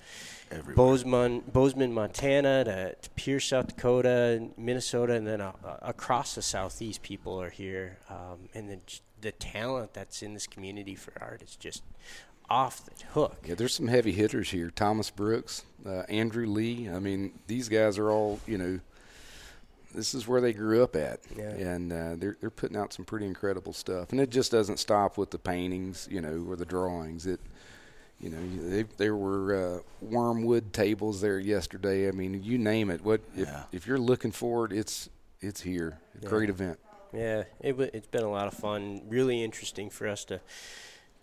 Everywhere. 0.52 0.76
Bozeman, 0.76 1.40
Bozeman, 1.52 1.94
Montana 1.94 2.64
to, 2.66 2.96
to 2.96 3.10
Pierce, 3.12 3.46
South 3.48 3.68
Dakota, 3.68 4.50
Minnesota, 4.58 5.14
and 5.14 5.26
then 5.26 5.42
uh, 5.42 5.54
across 5.82 6.36
the 6.36 6.42
southeast, 6.42 7.02
people 7.02 7.42
are 7.42 7.50
here, 7.50 7.98
um, 8.10 8.50
and 8.54 8.70
the 8.70 8.80
the 9.22 9.32
talent 9.32 9.94
that's 9.94 10.22
in 10.22 10.34
this 10.34 10.46
community 10.46 10.94
for 10.96 11.14
art 11.20 11.42
is 11.42 11.56
just 11.56 11.82
off 12.50 12.86
the 12.86 12.92
hook. 13.14 13.38
Yeah, 13.46 13.56
there's 13.56 13.74
some 13.74 13.88
heavy 13.88 14.12
hitters 14.12 14.52
here. 14.52 14.70
Thomas 14.70 15.10
Brooks, 15.10 15.64
uh, 15.86 16.04
Andrew 16.10 16.46
Lee. 16.46 16.88
I 16.90 17.00
mean, 17.00 17.40
these 17.48 17.70
guys 17.70 17.98
are 17.98 18.12
all 18.12 18.40
you 18.46 18.58
know. 18.58 18.80
This 19.96 20.14
is 20.14 20.28
where 20.28 20.42
they 20.42 20.54
grew 20.54 20.84
up 20.84 20.96
at, 20.96 21.22
Yeah. 21.36 21.50
and 21.50 21.92
uh, 21.94 22.16
they're 22.18 22.38
they're 22.42 22.50
putting 22.50 22.78
out 22.78 22.94
some 22.94 23.06
pretty 23.06 23.26
incredible 23.26 23.74
stuff. 23.74 24.12
And 24.12 24.20
it 24.20 24.30
just 24.30 24.52
doesn't 24.52 24.78
stop 24.78 25.18
with 25.18 25.32
the 25.32 25.40
paintings, 25.40 26.08
you 26.12 26.22
know, 26.22 26.46
or 26.48 26.56
the 26.56 26.66
drawings. 26.66 27.26
It, 27.26 27.40
you 28.20 28.30
know, 28.30 28.70
they, 28.70 28.84
there 28.98 29.16
were 29.16 29.78
uh, 29.78 29.80
wormwood 30.02 30.72
tables 30.74 31.22
there 31.22 31.40
yesterday. 31.40 32.08
I 32.08 32.12
mean, 32.12 32.44
you 32.44 32.58
name 32.58 32.90
it. 32.90 33.04
What 33.04 33.22
if 33.36 33.48
Yeah. 33.48 33.64
if 33.72 33.88
you're 33.88 33.98
looking 33.98 34.32
for 34.32 34.66
it, 34.66 34.72
it's 34.74 35.10
it's 35.42 35.62
here. 35.62 36.00
Great 36.24 36.50
event. 36.50 36.80
Yeah, 37.14 37.44
it, 37.62 37.80
it's 37.94 38.08
been 38.08 38.24
a 38.24 38.30
lot 38.32 38.48
of 38.48 38.54
fun. 38.54 39.02
Really 39.08 39.42
interesting 39.44 39.90
for 39.90 40.08
us 40.08 40.26
to 40.26 40.42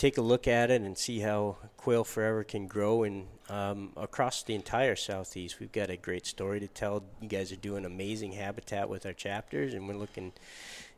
take 0.02 0.18
a 0.18 0.20
look 0.20 0.48
at 0.48 0.68
it 0.68 0.82
and 0.82 0.98
see 0.98 1.20
how 1.20 1.56
Quail 1.76 2.02
Forever 2.02 2.42
can 2.42 2.66
grow 2.66 3.04
and 3.04 3.28
um, 3.48 3.92
across 3.96 4.42
the 4.42 4.52
entire 4.52 4.96
southeast. 4.96 5.60
We've 5.60 5.70
got 5.70 5.90
a 5.90 5.96
great 5.96 6.26
story 6.26 6.58
to 6.58 6.66
tell. 6.66 7.04
You 7.20 7.28
guys 7.28 7.52
are 7.52 7.56
doing 7.56 7.84
amazing 7.84 8.32
habitat 8.32 8.88
with 8.88 9.06
our 9.06 9.12
chapters, 9.12 9.74
and 9.74 9.86
we're 9.86 9.94
looking. 9.94 10.32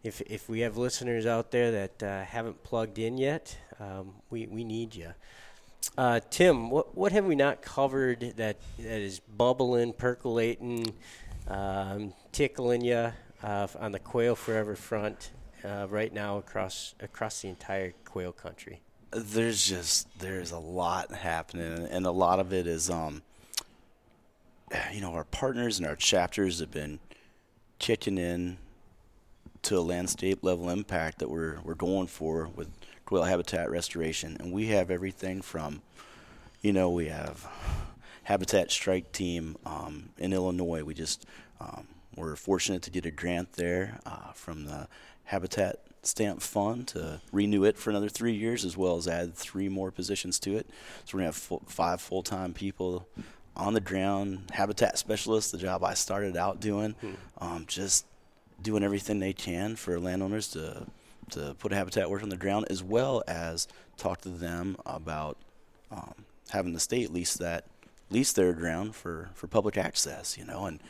If 0.03 0.23
if 0.23 0.49
we 0.49 0.61
have 0.61 0.79
listeners 0.79 1.27
out 1.27 1.51
there 1.51 1.71
that 1.71 2.03
uh, 2.03 2.25
haven't 2.25 2.63
plugged 2.63 2.99
in 2.99 3.19
yet, 3.19 3.59
um, 3.79 4.15
we 4.31 4.47
we 4.47 4.65
need 4.65 4.95
you. 4.95 5.13
Uh, 5.99 6.21
Tim, 6.31 6.71
what 6.71 6.97
what 6.97 7.13
have 7.13 7.27
we 7.27 7.35
not 7.35 7.61
covered 7.61 8.21
that 8.21 8.57
that 8.79 9.01
is 9.01 9.21
bubbling, 9.21 9.93
percolating, 9.93 10.95
um, 11.47 12.15
tickling 12.33 12.81
you 12.81 13.13
uh, 13.43 13.67
on 13.79 13.93
the 13.93 13.99
Quail 13.99 14.35
Forever 14.35 14.75
front 14.75 15.31
uh, 15.63 15.89
right 15.91 16.13
now 16.13 16.39
across 16.39 16.95
across 17.01 17.43
the 17.43 17.49
entire 17.51 17.93
quail 18.07 18.33
country? 18.33 18.81
There's 19.15 19.65
just 19.65 20.09
there's 20.19 20.51
a 20.51 20.59
lot 20.59 21.13
happening, 21.13 21.87
and 21.91 22.07
a 22.07 22.11
lot 22.11 22.41
of 22.41 22.53
it 22.53 22.67
is 22.67 22.91
um, 22.91 23.23
you 24.93 25.01
know, 25.01 25.13
our 25.13 25.25
partners 25.25 25.79
and 25.79 25.87
our 25.87 25.97
chapters 25.97 26.61
have 26.61 26.71
been 26.71 26.99
kicking 27.79 28.19
in 28.19 28.59
to 29.63 29.79
a 29.79 29.81
landscape 29.81 30.41
level 30.43 30.69
impact 30.69 31.19
that 31.19 31.31
we're 31.31 31.59
we're 31.65 31.75
going 31.75 32.07
for 32.07 32.49
with 32.55 32.69
quail 33.05 33.25
habitat 33.25 33.71
restoration, 33.71 34.37
and 34.41 34.53
we 34.53 34.67
have 34.67 34.91
everything 34.91 35.43
from, 35.43 35.83
you 36.63 36.73
know, 36.73 36.91
we 36.91 37.07
have 37.07 37.47
Habitat 38.25 38.71
Strike 38.71 39.13
Team 39.13 39.57
um, 39.67 40.11
in 40.19 40.33
Illinois. 40.33 40.83
We 40.83 40.95
just 40.95 41.27
um, 41.61 41.87
we're 42.17 42.37
fortunate 42.37 42.83
to 42.83 42.91
get 42.91 43.07
a 43.07 43.11
grant 43.11 43.53
there 43.53 43.99
uh, 44.07 44.33
from 44.33 44.65
the 44.65 44.89
Habitat 45.25 45.81
Stamp 46.07 46.43
Fund 46.43 46.89
to 46.89 47.21
renew 47.33 47.65
it 47.65 47.77
for 47.79 47.91
another 47.91 48.09
three 48.09 48.35
years, 48.35 48.65
as 48.65 48.77
well 48.77 48.97
as 48.97 49.09
add 49.09 49.35
three 49.35 49.69
more 49.69 49.91
positions 49.91 50.39
to 50.41 50.57
it. 50.57 50.69
So 51.05 51.15
we're 51.15 51.21
gonna 51.21 51.29
have 51.29 51.37
full, 51.37 51.63
five 51.67 52.01
full-time 52.01 52.55
people 52.55 53.07
on 53.57 53.75
the 53.75 53.81
ground, 53.81 54.51
habitat 54.53 54.99
specialists, 54.99 55.51
the 55.51 55.59
job 55.59 55.85
I 55.85 55.95
started 55.95 56.37
out 56.37 56.61
doing, 56.61 56.93
hmm. 57.01 57.15
um, 57.39 57.65
just 57.67 58.07
doing 58.63 58.83
everything 58.83 59.21
they 59.21 59.33
can 59.33 59.77
for 59.77 59.99
landowners 60.01 60.49
to 60.49 60.87
to 61.31 61.55
put 61.59 61.73
habitat 61.73 62.11
work 62.11 62.23
on 62.23 62.29
the 62.29 62.37
ground, 62.37 62.67
as 62.69 62.83
well 62.83 63.23
as 63.27 63.67
talk 63.97 64.21
to 64.21 64.29
them 64.29 64.77
about 64.85 65.39
um, 65.91 66.13
having 66.51 66.75
the 66.75 66.81
state 66.81 67.11
lease 67.13 67.35
that 67.35 67.65
lease 68.11 68.33
their 68.33 68.53
ground 68.53 68.95
for 68.95 69.31
for 69.35 69.47
public 69.47 69.77
access, 69.77 70.37
you 70.37 70.45
know, 70.45 70.67
and 70.67 70.81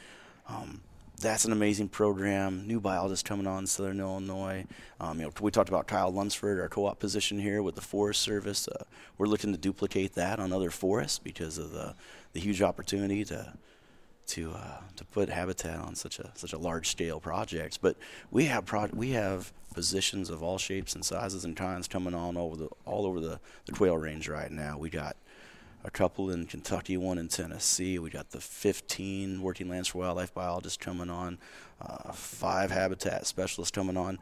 um, 0.48 0.80
that's 1.20 1.44
an 1.44 1.52
amazing 1.52 1.88
program. 1.88 2.66
New 2.66 2.80
biologist 2.80 3.24
coming 3.24 3.46
on 3.46 3.60
in 3.60 3.66
Southern 3.66 4.00
Illinois. 4.00 4.66
Um, 5.00 5.18
you 5.18 5.26
know, 5.26 5.32
we 5.40 5.50
talked 5.50 5.68
about 5.68 5.86
Kyle 5.86 6.10
Lunsford, 6.10 6.60
our 6.60 6.68
co-op 6.68 6.98
position 6.98 7.38
here 7.38 7.62
with 7.62 7.74
the 7.74 7.80
Forest 7.80 8.20
Service. 8.20 8.68
Uh, 8.68 8.84
we're 9.18 9.26
looking 9.26 9.52
to 9.52 9.58
duplicate 9.58 10.14
that 10.14 10.38
on 10.40 10.52
other 10.52 10.70
forests 10.70 11.18
because 11.18 11.58
of 11.58 11.72
the 11.72 11.94
the 12.32 12.40
huge 12.40 12.62
opportunity 12.62 13.24
to 13.24 13.54
to 14.26 14.52
uh, 14.52 14.80
to 14.96 15.04
put 15.04 15.28
habitat 15.28 15.78
on 15.78 15.94
such 15.94 16.18
a 16.18 16.32
such 16.34 16.52
a 16.52 16.58
large 16.58 16.88
scale 16.88 17.20
projects. 17.20 17.76
But 17.76 17.96
we 18.30 18.46
have 18.46 18.66
pro- 18.66 18.90
we 18.92 19.10
have 19.10 19.52
positions 19.74 20.30
of 20.30 20.42
all 20.42 20.58
shapes 20.58 20.94
and 20.94 21.04
sizes 21.04 21.44
and 21.44 21.56
kinds 21.56 21.88
coming 21.88 22.14
on 22.14 22.36
over 22.36 22.56
the 22.56 22.68
all 22.86 23.06
over 23.06 23.20
the, 23.20 23.40
the 23.66 23.72
quail 23.72 23.96
range 23.96 24.28
right 24.28 24.50
now. 24.50 24.78
We 24.78 24.90
got 24.90 25.16
a 25.84 25.90
couple 25.90 26.30
in 26.30 26.46
Kentucky, 26.46 26.96
one 26.96 27.18
in 27.18 27.28
Tennessee. 27.28 27.98
We 27.98 28.08
got 28.08 28.30
the 28.30 28.40
15 28.40 29.42
working 29.42 29.68
lands 29.68 29.88
for 29.88 29.98
wildlife 29.98 30.32
biologists 30.32 30.78
coming 30.78 31.10
on, 31.10 31.38
uh, 31.80 32.12
five 32.12 32.70
habitat 32.70 33.26
specialists 33.26 33.70
coming 33.70 33.96
on. 33.96 34.18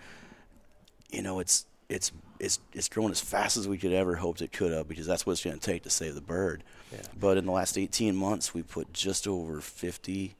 You 1.10 1.22
know, 1.22 1.38
it's 1.38 1.66
it's 1.88 2.10
it's 2.40 2.58
it's 2.72 2.88
growing 2.88 3.12
as 3.12 3.20
fast 3.20 3.56
as 3.56 3.68
we 3.68 3.78
could 3.78 3.92
ever 3.92 4.16
hoped 4.16 4.42
it 4.42 4.50
could 4.50 4.72
have 4.72 4.88
because 4.88 5.06
that's 5.06 5.24
what 5.24 5.32
it's 5.32 5.44
going 5.44 5.58
to 5.58 5.64
take 5.64 5.84
to 5.84 5.90
save 5.90 6.14
the 6.14 6.20
bird. 6.20 6.64
Yeah. 6.90 7.02
But 7.18 7.36
in 7.36 7.46
the 7.46 7.52
last 7.52 7.78
18 7.78 8.16
months, 8.16 8.52
we 8.52 8.62
put 8.62 8.92
just 8.92 9.28
over 9.28 9.60
50 9.60 10.34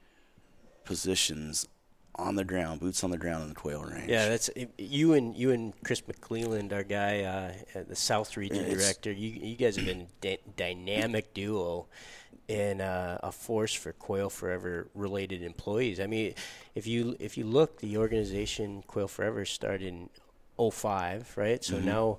positions 0.85 1.69
on 2.17 2.35
the 2.37 2.45
ground, 2.45 2.81
boots 2.81 3.03
on 3.05 3.11
the 3.11 3.19
ground 3.19 3.43
in 3.43 3.49
the 3.49 3.55
quail 3.55 3.83
range. 3.83 4.09
Yeah, 4.11 4.29
that's 4.29 4.51
you 4.77 5.15
and 5.15 5.35
you 5.35 5.51
and 5.51 5.73
Chris 5.85 6.03
McClelland, 6.03 6.73
our 6.73 6.83
guy, 6.83 7.23
uh, 7.23 7.83
the 7.89 7.97
South 7.97 8.37
Region 8.37 8.65
it's, 8.65 8.83
Director. 8.83 9.13
You 9.13 9.31
you 9.31 9.57
guys 9.57 9.77
have 9.77 9.87
been 9.87 10.07
a 10.25 10.39
dynamic 10.57 11.33
duo 11.35 11.87
and 12.49 12.83
uh, 12.83 13.19
a 13.23 13.33
force 13.33 13.73
for 13.73 13.93
Quail 13.93 14.29
Forever 14.29 14.89
related 14.95 15.43
employees. 15.43 16.01
I 16.01 16.07
mean, 16.07 16.35
if 16.75 16.87
you 16.87 17.17
if 17.19 17.39
you 17.39 17.45
look, 17.45 17.81
the 17.81 17.97
organization 17.97 18.83
Quail 18.87 19.09
Forever 19.09 19.45
started 19.45 19.83
in 19.89 20.11
05, 20.71 21.33
right? 21.37 21.65
So 21.65 21.77
mm-hmm. 21.77 21.87
now, 21.87 22.19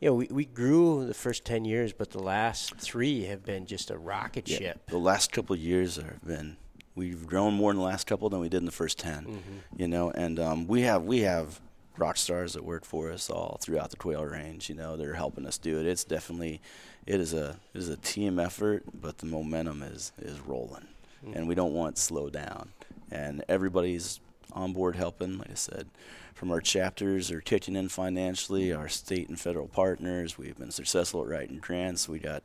you 0.00 0.08
know, 0.08 0.14
we, 0.14 0.28
we 0.30 0.44
grew 0.44 1.06
the 1.06 1.14
first 1.14 1.44
10 1.44 1.64
years, 1.64 1.92
but 1.92 2.10
the 2.10 2.22
last 2.22 2.76
three 2.76 3.24
have 3.24 3.44
been 3.44 3.66
just 3.66 3.90
a 3.90 3.98
rocket 3.98 4.48
yeah, 4.48 4.58
ship. 4.58 4.86
The 4.88 4.98
last 4.98 5.32
couple 5.32 5.54
of 5.54 5.60
years 5.60 5.96
have 5.96 6.24
been 6.24 6.56
we've 7.00 7.26
grown 7.26 7.54
more 7.54 7.70
in 7.70 7.78
the 7.78 7.82
last 7.82 8.06
couple 8.06 8.28
than 8.28 8.40
we 8.40 8.50
did 8.50 8.58
in 8.58 8.66
the 8.66 8.70
first 8.70 8.98
10 8.98 9.24
mm-hmm. 9.24 9.38
you 9.74 9.88
know 9.88 10.10
and 10.10 10.38
um, 10.38 10.66
we 10.66 10.82
have 10.82 11.02
we 11.04 11.20
have 11.20 11.58
rock 11.96 12.18
stars 12.18 12.52
that 12.52 12.62
work 12.62 12.84
for 12.84 13.10
us 13.10 13.30
all 13.30 13.58
throughout 13.62 13.90
the 13.90 13.96
quail 13.96 14.22
range 14.22 14.68
you 14.68 14.74
know 14.74 14.98
they're 14.98 15.14
helping 15.14 15.46
us 15.46 15.56
do 15.56 15.80
it. 15.80 15.86
It's 15.86 16.04
definitely 16.04 16.60
it 17.06 17.18
is 17.20 17.32
a 17.32 17.56
it 17.74 17.78
is 17.78 17.88
a 17.88 17.96
team 17.96 18.38
effort 18.38 18.82
but 18.92 19.18
the 19.18 19.26
momentum 19.26 19.82
is 19.82 20.12
is 20.18 20.38
rolling. 20.40 20.86
Mm-hmm. 21.24 21.36
and 21.36 21.48
we 21.48 21.54
don't 21.54 21.74
want 21.74 21.96
to 21.96 22.02
slow 22.02 22.30
down. 22.30 22.70
And 23.10 23.44
everybody's 23.48 24.20
on 24.52 24.72
board 24.72 24.96
helping 24.96 25.38
like 25.38 25.50
i 25.50 25.54
said 25.54 25.86
from 26.34 26.50
our 26.50 26.60
chapters 26.60 27.30
are 27.30 27.40
kicking 27.40 27.76
in 27.76 27.88
financially 27.88 28.72
our 28.72 28.88
state 28.88 29.28
and 29.28 29.38
federal 29.38 29.68
partners. 29.68 30.38
We've 30.38 30.56
been 30.56 30.70
successful 30.70 31.22
at 31.22 31.28
writing 31.28 31.58
grants. 31.58 32.08
We 32.08 32.18
got 32.18 32.42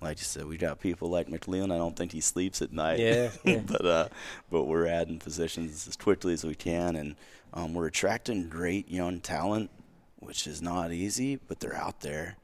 like 0.00 0.18
you 0.18 0.24
said, 0.24 0.46
we 0.46 0.56
got 0.56 0.80
people 0.80 1.08
like 1.08 1.28
McLean. 1.28 1.70
I 1.70 1.78
don't 1.78 1.96
think 1.96 2.12
he 2.12 2.20
sleeps 2.20 2.62
at 2.62 2.72
night. 2.72 2.98
Yeah. 2.98 3.30
yeah. 3.44 3.60
but 3.66 3.84
uh, 3.84 4.08
but 4.50 4.64
we're 4.64 4.86
adding 4.86 5.18
positions 5.18 5.88
as 5.88 5.96
quickly 5.96 6.32
as 6.34 6.44
we 6.44 6.54
can, 6.54 6.96
and 6.96 7.16
um, 7.54 7.74
we're 7.74 7.86
attracting 7.86 8.48
great 8.48 8.90
young 8.90 9.20
talent, 9.20 9.70
which 10.18 10.46
is 10.46 10.60
not 10.60 10.92
easy, 10.92 11.36
but 11.36 11.60
they're 11.60 11.76
out 11.76 12.00
there. 12.00 12.36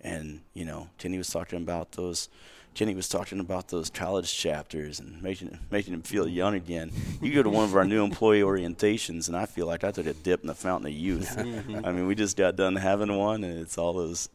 And 0.00 0.40
you 0.54 0.64
know, 0.64 0.88
Kenny 0.98 1.18
was 1.18 1.30
talking 1.30 1.58
about 1.60 1.92
those. 1.92 2.28
Kenny 2.72 2.94
was 2.94 3.08
talking 3.08 3.40
about 3.40 3.66
those 3.66 3.90
college 3.90 4.32
chapters 4.32 5.00
and 5.00 5.20
making 5.20 5.58
making 5.72 5.92
him 5.92 6.02
feel 6.02 6.28
young 6.28 6.54
again. 6.54 6.92
You 7.20 7.34
go 7.34 7.42
to 7.42 7.50
one 7.50 7.64
of 7.64 7.74
our 7.74 7.84
new 7.84 8.04
employee 8.04 8.42
orientations, 8.42 9.26
and 9.26 9.36
I 9.36 9.46
feel 9.46 9.66
like 9.66 9.82
I 9.82 9.90
took 9.90 10.06
a 10.06 10.14
dip 10.14 10.42
in 10.42 10.46
the 10.46 10.54
fountain 10.54 10.86
of 10.86 10.96
youth. 10.96 11.36
I 11.38 11.42
mean, 11.92 12.06
we 12.06 12.14
just 12.14 12.36
got 12.36 12.54
done 12.54 12.76
having 12.76 13.16
one, 13.16 13.42
and 13.42 13.58
it's 13.58 13.76
all 13.76 13.92
those 13.92 14.28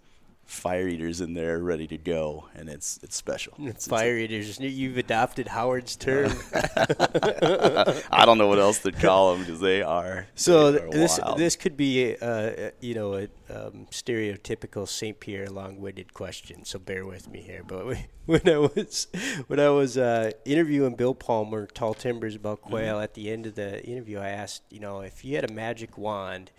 fire 0.45 0.87
eaters 0.87 1.21
in 1.21 1.33
there 1.33 1.59
ready 1.59 1.87
to 1.87 1.97
go, 1.97 2.45
and 2.53 2.69
it's 2.69 2.99
it's 3.03 3.15
special. 3.15 3.53
It's, 3.59 3.87
fire 3.87 4.17
it's 4.17 4.31
eaters. 4.31 4.59
You've 4.59 4.97
adopted 4.97 5.47
Howard's 5.47 5.95
term. 5.95 6.31
I 6.53 8.23
don't 8.25 8.37
know 8.37 8.47
what 8.47 8.59
else 8.59 8.79
to 8.79 8.91
call 8.91 9.33
them 9.33 9.41
because 9.43 9.59
they 9.59 9.81
are. 9.81 10.27
So 10.35 10.71
they 10.71 10.79
are 10.79 10.89
this 10.89 11.19
wild. 11.19 11.37
this 11.37 11.55
could 11.55 11.75
be 11.75 12.15
uh, 12.17 12.71
you 12.79 12.93
know 12.93 13.15
a 13.15 13.23
um, 13.49 13.87
stereotypical 13.91 14.87
St. 14.87 15.19
Pierre 15.19 15.49
long-winded 15.49 16.13
question. 16.13 16.63
So 16.65 16.79
bear 16.79 17.05
with 17.05 17.29
me 17.29 17.41
here. 17.41 17.63
But 17.65 17.97
when 18.25 18.47
I 18.47 18.57
was 18.57 19.07
when 19.47 19.59
I 19.59 19.69
was 19.69 19.97
uh, 19.97 20.31
interviewing 20.45 20.95
Bill 20.95 21.15
Palmer, 21.15 21.65
Tall 21.67 21.93
Timbers 21.93 22.35
about 22.35 22.61
quail, 22.61 22.95
mm-hmm. 22.95 23.03
at 23.03 23.15
the 23.15 23.31
end 23.31 23.45
of 23.45 23.55
the 23.55 23.83
interview, 23.83 24.19
I 24.19 24.29
asked 24.29 24.63
you 24.69 24.79
know 24.79 25.01
if 25.01 25.25
you 25.25 25.35
had 25.35 25.49
a 25.49 25.53
magic 25.53 25.97
wand 25.97 26.51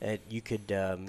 that 0.00 0.20
you 0.28 0.40
could 0.40 0.72
um, 0.72 1.08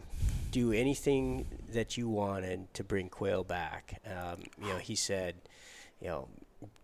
do 0.52 0.74
anything 0.74 1.48
that 1.74 1.98
you 1.98 2.10
wanted 2.10 2.72
to 2.74 2.84
bring 2.84 3.10
quail 3.10 3.44
back. 3.44 4.02
Um, 4.06 4.44
you 4.62 4.68
know, 4.68 4.78
he 4.78 4.96
said, 4.96 5.36
you 6.02 6.08
know, 6.08 6.28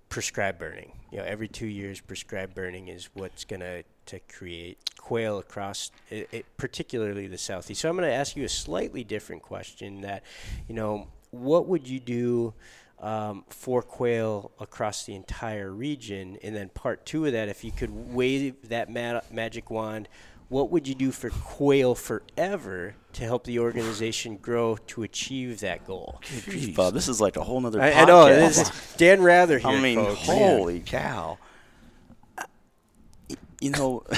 prescribed 0.09 0.57
burning. 0.57 0.93
You 1.11 1.20
know, 1.20 1.26
every 1.26 1.47
two 1.47 1.68
years, 1.68 1.99
prescribed 1.99 2.55
burning 2.55 2.88
is 2.88 3.09
what's 3.13 3.43
going 3.43 3.59
to 3.59 3.84
to 4.07 4.20
create 4.22 4.78
quail 4.97 5.38
across, 5.38 5.91
it, 6.09 6.30
it, 6.32 6.45
particularly 6.55 7.28
the 7.28 7.38
southeast. 7.38 7.82
So 7.82 7.89
I'm 7.89 7.97
going 7.97 8.07
to 8.07 8.15
ask 8.15 8.38
you 8.38 8.45
a 8.45 8.49
slightly 8.49 9.03
different 9.03 9.41
question. 9.41 10.01
That, 10.01 10.24
you 10.70 10.76
know, 10.76 11.07
what 11.32 11.68
would 11.68 11.88
you 11.88 11.99
do? 11.99 12.53
Um, 12.99 13.45
for 13.49 13.84
quail 13.84 14.49
across 14.59 15.05
the 15.05 15.13
entire 15.13 15.72
region, 15.72 16.39
and 16.41 16.55
then 16.55 16.70
part 16.70 17.05
two 17.05 17.28
of 17.28 17.34
that, 17.34 17.47
if 17.47 17.63
you 17.63 17.72
could 17.72 17.91
wave 17.91 18.70
that 18.70 18.89
ma- 18.89 19.22
magic 19.30 19.70
wand, 19.70 20.09
what 20.49 20.71
would 20.71 20.87
you 20.87 20.95
do 20.95 21.11
for 21.11 21.29
Quail 21.29 21.93
Forever 21.95 22.95
to 23.13 23.23
help 23.23 23.43
the 23.43 23.59
organization 23.59 24.37
grow 24.37 24.77
to 24.87 25.03
achieve 25.03 25.59
that 25.59 25.85
goal? 25.85 26.21
Jeez, 26.23 26.75
Bob, 26.75 26.93
this 26.93 27.07
is 27.07 27.19
like 27.19 27.35
a 27.35 27.43
whole 27.43 27.65
other. 27.65 27.81
I, 27.81 27.91
I 27.91 28.05
know. 28.05 28.25
This 28.27 28.57
is 28.59 28.95
Dan 28.97 29.21
Rather 29.21 29.57
here. 29.57 29.69
I 29.69 29.79
mean, 29.79 29.97
folks. 29.97 30.25
holy 30.25 30.79
cow! 30.79 31.37
You 33.59 33.71
know, 33.71 34.03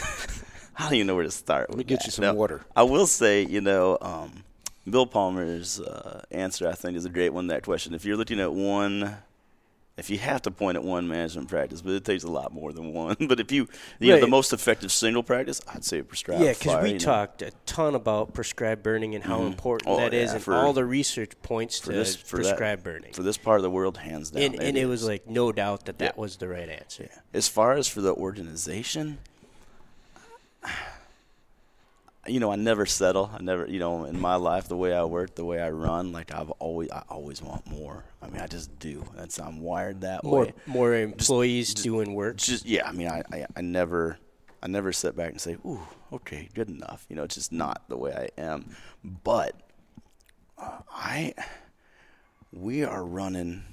I 0.78 0.84
don't 0.84 0.94
even 0.94 1.08
know 1.08 1.16
where 1.16 1.24
to 1.24 1.32
start. 1.32 1.70
Let 1.70 1.78
me 1.78 1.84
get 1.84 2.06
you 2.06 2.12
some 2.12 2.24
now, 2.24 2.34
water. 2.34 2.62
I 2.76 2.84
will 2.84 3.08
say, 3.08 3.44
you 3.46 3.62
know, 3.62 3.98
um, 4.02 4.44
Bill 4.88 5.08
Palmer's 5.08 5.80
uh, 5.80 6.24
answer, 6.30 6.68
I 6.68 6.74
think, 6.74 6.96
is 6.96 7.06
a 7.06 7.10
great 7.10 7.30
one. 7.30 7.48
That 7.48 7.64
question. 7.64 7.94
If 7.94 8.06
you're 8.06 8.18
looking 8.18 8.40
at 8.40 8.54
one 8.54 9.18
if 10.00 10.10
you 10.10 10.18
have 10.18 10.42
to 10.44 10.52
point 10.52 10.78
at 10.78 10.84
one 10.84 11.08
management 11.08 11.50
practice, 11.50 11.82
but 11.82 11.94
it 11.94 12.06
takes 12.06 12.24
a 12.24 12.32
lot 12.32 12.54
more 12.54 12.72
than 12.74 12.94
one. 12.94 13.18
but 13.28 13.40
if 13.40 13.52
you, 13.52 13.68
you 14.00 14.14
know, 14.14 14.20
the 14.20 14.28
most 14.28 14.54
effective 14.54 14.92
single 14.92 15.24
practice, 15.24 15.62
I'd 15.68 15.84
say 15.84 16.00
a 16.00 16.04
prescribed 16.04 16.44
Yeah, 16.44 16.54
because 16.54 16.82
we 16.84 16.90
you 16.90 16.94
know. 16.94 17.00
talked 17.00 17.42
a 17.42 17.52
ton 17.66 17.96
about 17.96 18.34
prescribed 18.34 18.82
burning 18.82 19.16
and 19.16 19.24
how 19.24 19.38
mm-hmm. 19.40 19.48
important 19.48 19.90
Oh, 19.90 19.98
that 19.98 20.14
is, 20.14 20.30
yeah, 20.30 20.36
and 20.36 20.44
for- 20.44 20.56
all 20.56 20.74
the 20.74 20.86
research 20.86 21.32
points 21.42 21.80
to 21.82 21.92
this 21.92 22.16
for 22.16 22.38
that- 22.38 22.44
prescribed 22.44 22.84
burning. 22.84 23.14
for 23.14 23.24
this 23.24 23.38
part 23.38 23.58
of 23.58 23.64
the 23.64 23.70
world, 23.70 23.98
hands 23.98 24.32
down. 24.32 24.44
and 24.44 24.56
and 24.56 24.78
it 24.78 24.86
was 24.86 25.06
like 25.06 25.28
no 25.28 25.52
doubt 25.52 25.86
that 25.86 26.00
that 26.00 26.16
Yeah. 26.16 26.22
was 26.22 26.38
the 26.38 26.48
right 26.48 26.70
answer. 26.70 27.10
Yeah. 27.12 27.20
As 27.34 27.48
far 27.48 27.74
as 27.74 27.88
for 27.88 28.02
the 28.02 28.14
organization, 28.14 29.20
you 32.30 32.40
know, 32.40 32.52
I 32.52 32.56
never 32.56 32.86
settle. 32.86 33.32
I 33.34 33.42
never, 33.42 33.66
you 33.68 33.80
know, 33.80 34.06
in 34.06 34.20
my 34.20 34.36
life, 34.36 34.68
the 34.68 34.78
way 34.78 34.94
I 34.94 35.04
work, 35.04 35.36
the 35.36 35.46
way 35.46 35.62
I 35.62 35.70
run, 35.70 36.12
like 36.12 36.34
I've 36.34 36.52
always, 36.52 36.90
I 36.92 37.04
always 37.10 37.42
want 37.42 37.66
more. 37.70 38.04
I 38.22 38.28
mean, 38.30 38.42
I 38.42 38.48
just 38.48 38.78
do. 38.80 39.04
That's 39.16 39.40
I'm 39.40 39.62
wired 39.62 40.02
that 40.02 40.24
More 40.24 40.42
way. 40.46 40.54
more 40.66 40.94
employees 40.94 41.74
doing 41.74 42.14
work. 42.14 42.38
Just 42.38 42.66
yeah. 42.66 42.88
I 42.88 42.92
mean, 42.92 43.08
I, 43.08 43.24
I, 43.32 43.46
I 43.56 43.62
never, 43.62 44.18
I 44.62 44.68
never 44.68 44.92
sit 44.92 45.16
back 45.16 45.32
and 45.32 45.42
say, 45.42 45.54
"Ooh, 45.66 45.80
okay, 46.14 46.50
good 46.54 46.70
enough." 46.70 47.06
You 47.10 47.16
know, 47.16 47.24
it's 47.24 47.36
just 47.36 47.52
not 47.52 47.84
the 47.90 47.98
way 47.98 48.14
I 48.14 48.42
am. 48.42 48.76
But 49.04 49.56
uh, 50.58 50.80
I, 50.92 51.34
we 52.52 52.84
are 52.84 53.04
running 53.06 53.64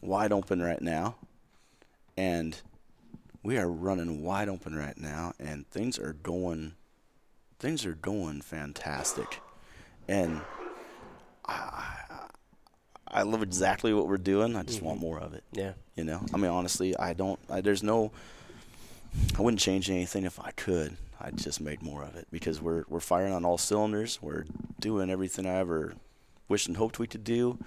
wide 0.00 0.32
open 0.32 0.62
right 0.62 0.80
now, 0.80 1.16
and 2.16 2.60
we 3.42 3.58
are 3.58 3.68
running 3.68 4.22
wide 4.22 4.48
open 4.48 4.74
right 4.76 4.96
now, 4.98 5.32
and 5.40 5.68
things 5.70 5.98
are 5.98 6.12
going, 6.12 6.74
things 7.58 7.84
are 7.86 7.94
going 7.94 8.40
fantastic, 8.40 9.40
and 10.06 10.40
I, 11.46 12.28
I 13.06 13.22
love 13.22 13.42
exactly 13.42 13.92
what 13.92 14.06
we're 14.06 14.16
doing. 14.16 14.56
I 14.56 14.62
just 14.62 14.82
want 14.82 14.98
mm-hmm. 14.98 15.06
more 15.06 15.18
of 15.18 15.34
it. 15.34 15.44
Yeah. 15.52 15.72
You 15.96 16.04
know, 16.04 16.24
I 16.32 16.36
mean, 16.36 16.50
honestly, 16.50 16.96
I 16.96 17.12
don't. 17.14 17.38
I, 17.50 17.60
there's 17.60 17.82
no. 17.82 18.12
I 19.36 19.42
wouldn't 19.42 19.60
change 19.60 19.90
anything 19.90 20.24
if 20.24 20.38
I 20.38 20.50
could. 20.52 20.96
I'd 21.20 21.36
just 21.36 21.60
made 21.60 21.82
more 21.82 22.04
of 22.04 22.14
it 22.14 22.28
because 22.30 22.60
we're 22.60 22.84
we're 22.88 23.00
firing 23.00 23.32
on 23.32 23.44
all 23.44 23.58
cylinders. 23.58 24.20
We're 24.22 24.44
doing 24.78 25.10
everything 25.10 25.46
I 25.46 25.56
ever 25.58 25.94
wished 26.48 26.68
and 26.68 26.76
hoped 26.76 26.98
we 26.98 27.06
could 27.06 27.24
do, 27.24 27.58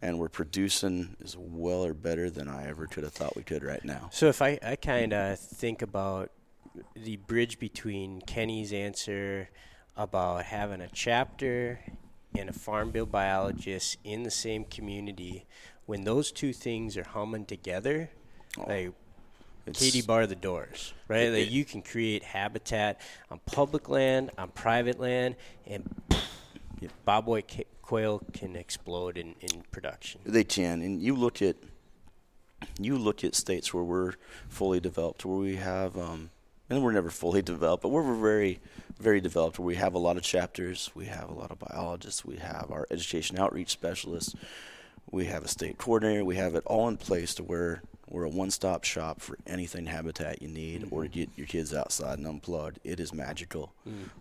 and 0.00 0.18
we're 0.18 0.28
producing 0.28 1.16
as 1.22 1.36
well 1.36 1.84
or 1.84 1.94
better 1.94 2.30
than 2.30 2.48
I 2.48 2.68
ever 2.68 2.86
could 2.86 3.04
have 3.04 3.12
thought 3.12 3.36
we 3.36 3.42
could 3.42 3.64
right 3.64 3.84
now. 3.84 4.10
So 4.12 4.26
if 4.28 4.40
I, 4.40 4.58
I 4.62 4.76
kind 4.76 5.12
of 5.12 5.38
think 5.38 5.82
about 5.82 6.30
the 6.94 7.16
bridge 7.16 7.58
between 7.58 8.20
Kenny's 8.22 8.72
answer 8.72 9.48
about 9.96 10.44
having 10.44 10.80
a 10.80 10.88
chapter 10.92 11.80
and 12.36 12.48
a 12.48 12.52
farm 12.52 12.90
bill 12.90 13.06
biologist 13.06 13.96
in 14.04 14.22
the 14.22 14.30
same 14.30 14.64
community, 14.64 15.46
when 15.86 16.04
those 16.04 16.30
two 16.30 16.52
things 16.52 16.96
are 16.96 17.02
humming 17.04 17.44
together, 17.44 18.10
like 18.66 18.92
Katie 19.72 20.02
bar 20.02 20.26
the 20.26 20.34
doors, 20.36 20.94
right? 21.08 21.22
It- 21.22 21.32
like 21.32 21.46
it- 21.48 21.50
you 21.52 21.64
can 21.64 21.82
create 21.82 22.22
habitat 22.22 23.00
on 23.30 23.40
public 23.46 23.88
land, 23.88 24.30
on 24.38 24.50
private 24.50 24.98
land, 25.00 25.36
and 25.66 25.88
Yep. 26.80 26.92
bobwhite 27.06 27.48
ca- 27.48 27.64
quail 27.82 28.22
can 28.32 28.56
explode 28.56 29.18
in, 29.18 29.34
in 29.40 29.62
production. 29.70 30.20
They 30.24 30.44
can, 30.44 30.80
and 30.80 31.02
you 31.02 31.14
look 31.14 31.42
at 31.42 31.56
you 32.78 32.96
look 32.98 33.24
at 33.24 33.34
states 33.34 33.72
where 33.74 33.82
we're 33.84 34.14
fully 34.48 34.80
developed, 34.80 35.24
where 35.24 35.38
we 35.38 35.56
have, 35.56 35.96
um, 35.96 36.30
and 36.70 36.82
we're 36.82 36.92
never 36.92 37.10
fully 37.10 37.42
developed, 37.42 37.82
but 37.82 37.88
we're 37.90 38.14
very, 38.14 38.60
very 38.98 39.20
developed, 39.20 39.58
we 39.58 39.74
have 39.74 39.94
a 39.94 39.98
lot 39.98 40.16
of 40.16 40.22
chapters, 40.22 40.90
we 40.94 41.06
have 41.06 41.28
a 41.28 41.34
lot 41.34 41.50
of 41.50 41.58
biologists, 41.58 42.24
we 42.24 42.36
have 42.36 42.68
our 42.70 42.86
education 42.90 43.38
outreach 43.38 43.70
specialists, 43.70 44.34
we 45.10 45.26
have 45.26 45.44
a 45.44 45.48
state 45.48 45.76
coordinator, 45.76 46.24
we 46.24 46.36
have 46.36 46.54
it 46.54 46.62
all 46.66 46.88
in 46.88 46.96
place 46.96 47.34
to 47.34 47.42
where 47.42 47.82
we're 48.08 48.24
a 48.24 48.28
one-stop 48.28 48.82
shop 48.84 49.20
for 49.20 49.36
anything 49.46 49.86
habitat 49.86 50.42
you 50.42 50.48
need 50.48 50.86
or 50.90 51.02
to 51.02 51.08
get 51.08 51.28
your 51.36 51.46
kids 51.46 51.72
outside 51.72 52.18
and 52.18 52.26
unplugged. 52.26 52.80
It 52.82 52.98
is 52.98 53.14
magical. 53.14 53.72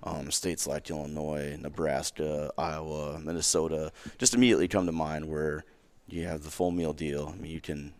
Um, 0.03 0.29
states 0.29 0.67
like 0.67 0.89
Illinois, 0.91 1.57
Nebraska, 1.59 2.51
Iowa, 2.55 3.19
Minnesota 3.19 3.91
just 4.19 4.35
immediately 4.35 4.67
come 4.67 4.85
to 4.85 4.91
mind 4.91 5.27
where 5.27 5.65
you 6.07 6.27
have 6.27 6.43
the 6.43 6.51
full 6.51 6.69
meal 6.69 6.93
deal. 6.93 7.33
I 7.33 7.41
mean, 7.41 7.51
you 7.51 7.61
can 7.61 7.93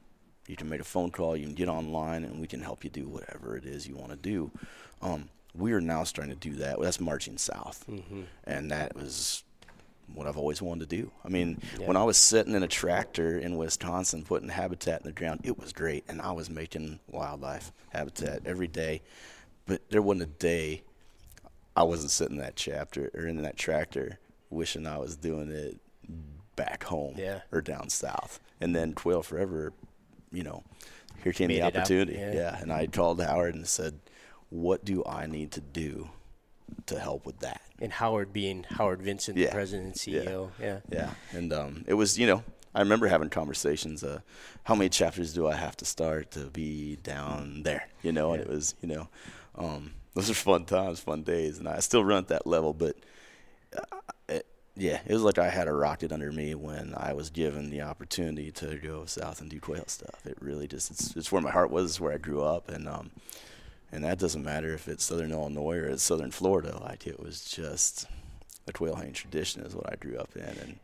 you 0.49 0.55
can 0.55 0.67
make 0.67 0.81
a 0.81 0.85
phone 0.85 1.11
call, 1.11 1.37
you 1.37 1.45
can 1.45 1.53
get 1.53 1.69
online, 1.69 2.23
and 2.23 2.41
we 2.41 2.47
can 2.47 2.59
help 2.61 2.83
you 2.83 2.89
do 2.89 3.07
whatever 3.07 3.55
it 3.55 3.65
is 3.65 3.87
you 3.87 3.95
want 3.95 4.09
to 4.09 4.15
do. 4.17 4.49
Um, 5.01 5.29
we 5.55 5.73
are 5.73 5.79
now 5.81 6.03
starting 6.03 6.33
to 6.33 6.39
do 6.39 6.55
that. 6.57 6.81
That's 6.81 6.99
marching 6.99 7.37
south, 7.37 7.85
and 8.45 8.71
that 8.71 8.95
was 8.95 9.43
what 10.15 10.25
I've 10.25 10.37
always 10.37 10.59
wanted 10.59 10.89
to 10.89 10.95
do. 10.97 11.11
I 11.23 11.29
mean, 11.29 11.61
Yeah. 11.79 11.85
when 11.85 11.95
I 11.95 12.03
was 12.03 12.17
sitting 12.17 12.55
in 12.55 12.63
a 12.63 12.67
tractor 12.67 13.37
in 13.37 13.57
Wisconsin 13.57 14.23
putting 14.23 14.49
habitat 14.49 15.01
in 15.01 15.05
the 15.05 15.11
ground, 15.13 15.41
it 15.43 15.59
was 15.59 15.71
great, 15.71 16.03
and 16.07 16.19
I 16.19 16.31
was 16.31 16.49
making 16.49 16.99
wildlife 17.07 17.71
habitat 17.89 18.41
every 18.47 18.67
day. 18.67 19.03
But 19.67 19.87
there 19.91 20.01
wasn't 20.01 20.23
a 20.23 20.33
day 20.39 20.81
I 21.75 21.83
wasn't 21.83 22.11
sitting 22.11 22.37
in 22.37 22.41
that 22.41 22.55
chapter 22.57 23.09
or 23.13 23.25
in 23.27 23.41
that 23.43 23.55
tractor 23.55 24.17
wishing 24.49 24.85
I 24.87 24.97
was 24.97 25.15
doing 25.15 25.49
it 25.51 25.79
back 26.55 26.83
home 26.85 27.13
Yeah. 27.17 27.41
or 27.53 27.61
down 27.61 27.89
south. 27.89 28.39
And 28.59 28.75
then 28.75 28.93
Quail 28.93 29.21
Forever, 29.23 29.71
you 30.31 30.43
know, 30.43 30.63
here 31.23 31.33
came 31.33 31.47
Made 31.49 31.57
the 31.57 31.63
opportunity. 31.63 32.13
yeah. 32.13 32.33
yeah, 32.33 32.59
and 32.61 32.71
I 32.71 32.87
called 32.87 33.21
Howard 33.21 33.55
and 33.55 33.67
said, 33.67 33.99
"What 34.49 34.85
do 34.85 35.03
I 35.05 35.25
need 35.27 35.51
to 35.53 35.61
do 35.61 36.09
to 36.85 36.99
help 36.99 37.25
with 37.25 37.39
that?" 37.39 37.61
And 37.79 37.91
Howard 37.93 38.31
being 38.33 38.65
Howard 38.69 39.01
Vincent, 39.01 39.35
the 39.37 39.47
president 39.47 39.87
and 39.87 39.95
CEO. 39.95 40.51
Yeah. 40.61 40.79
Yeah, 40.89 41.11
and 41.31 41.51
um, 41.53 41.83
it 41.87 41.93
was 41.95 42.17
you 42.17 42.27
know 42.27 42.43
I 42.73 42.79
remember 42.81 43.07
having 43.07 43.29
conversations. 43.29 44.03
Uh, 44.03 44.19
how 44.63 44.75
many 44.75 44.89
chapters 44.89 45.33
do 45.33 45.47
I 45.47 45.55
have 45.55 45.75
to 45.77 45.85
start 45.85 46.31
to 46.31 46.45
be 46.45 46.97
down 46.97 47.63
there? 47.63 47.87
You 48.03 48.11
know, 48.11 48.33
and 48.33 48.41
it 48.41 48.47
was 48.47 48.75
you 48.81 48.87
know 48.87 49.07
um, 49.55 49.93
those 50.13 50.29
are 50.29 50.35
fun 50.35 50.65
times, 50.65 50.99
fun 50.99 51.23
days, 51.23 51.57
and 51.57 51.67
I 51.67 51.79
still 51.79 52.03
run 52.03 52.19
at 52.19 52.27
that 52.29 52.47
level. 52.47 52.73
But 52.73 52.95
uh, 53.75 53.97
yeah, 54.79 55.01
it 55.05 55.13
was 55.13 55.23
like 55.23 55.37
I 55.37 55.49
had 55.49 55.67
a 55.67 55.73
rocket 55.73 56.11
under 56.11 56.31
me 56.31 56.55
when 56.55 56.93
I 56.95 57.13
was 57.13 57.29
given 57.29 57.69
the 57.69 57.81
opportunity 57.81 58.51
to 58.53 58.77
go 58.77 59.05
south 59.05 59.41
and 59.41 59.49
do 59.49 59.59
quail 59.59 59.83
stuff. 59.87 60.25
It 60.25 60.37
really 60.39 60.67
just 60.67 60.89
it's, 60.91 61.15
it's 61.15 61.31
where 61.31 61.41
my 61.41 61.51
heart 61.51 61.69
was, 61.69 61.99
where 61.99 62.13
I 62.13 62.17
grew 62.17 62.41
up, 62.41 62.69
and 62.69 62.87
um, 62.87 63.11
and 63.91 64.03
that 64.03 64.19
doesn't 64.19 64.43
matter 64.43 64.73
if 64.73 64.87
it's 64.87 65.03
Southern 65.03 65.31
Illinois 65.31 65.77
or 65.77 65.87
it's 65.87 66.03
Southern 66.03 66.31
Florida. 66.31 66.79
Like 66.81 67.05
it 67.07 67.19
was 67.19 67.43
just 67.43 68.07
the 68.65 68.73
quail 68.73 68.95
hunting 68.95 69.13
tradition 69.13 69.63
is 69.63 69.75
what 69.75 69.91
I 69.91 69.95
grew 69.95 70.17
up 70.17 70.35
in, 70.35 70.43
and 70.43 70.79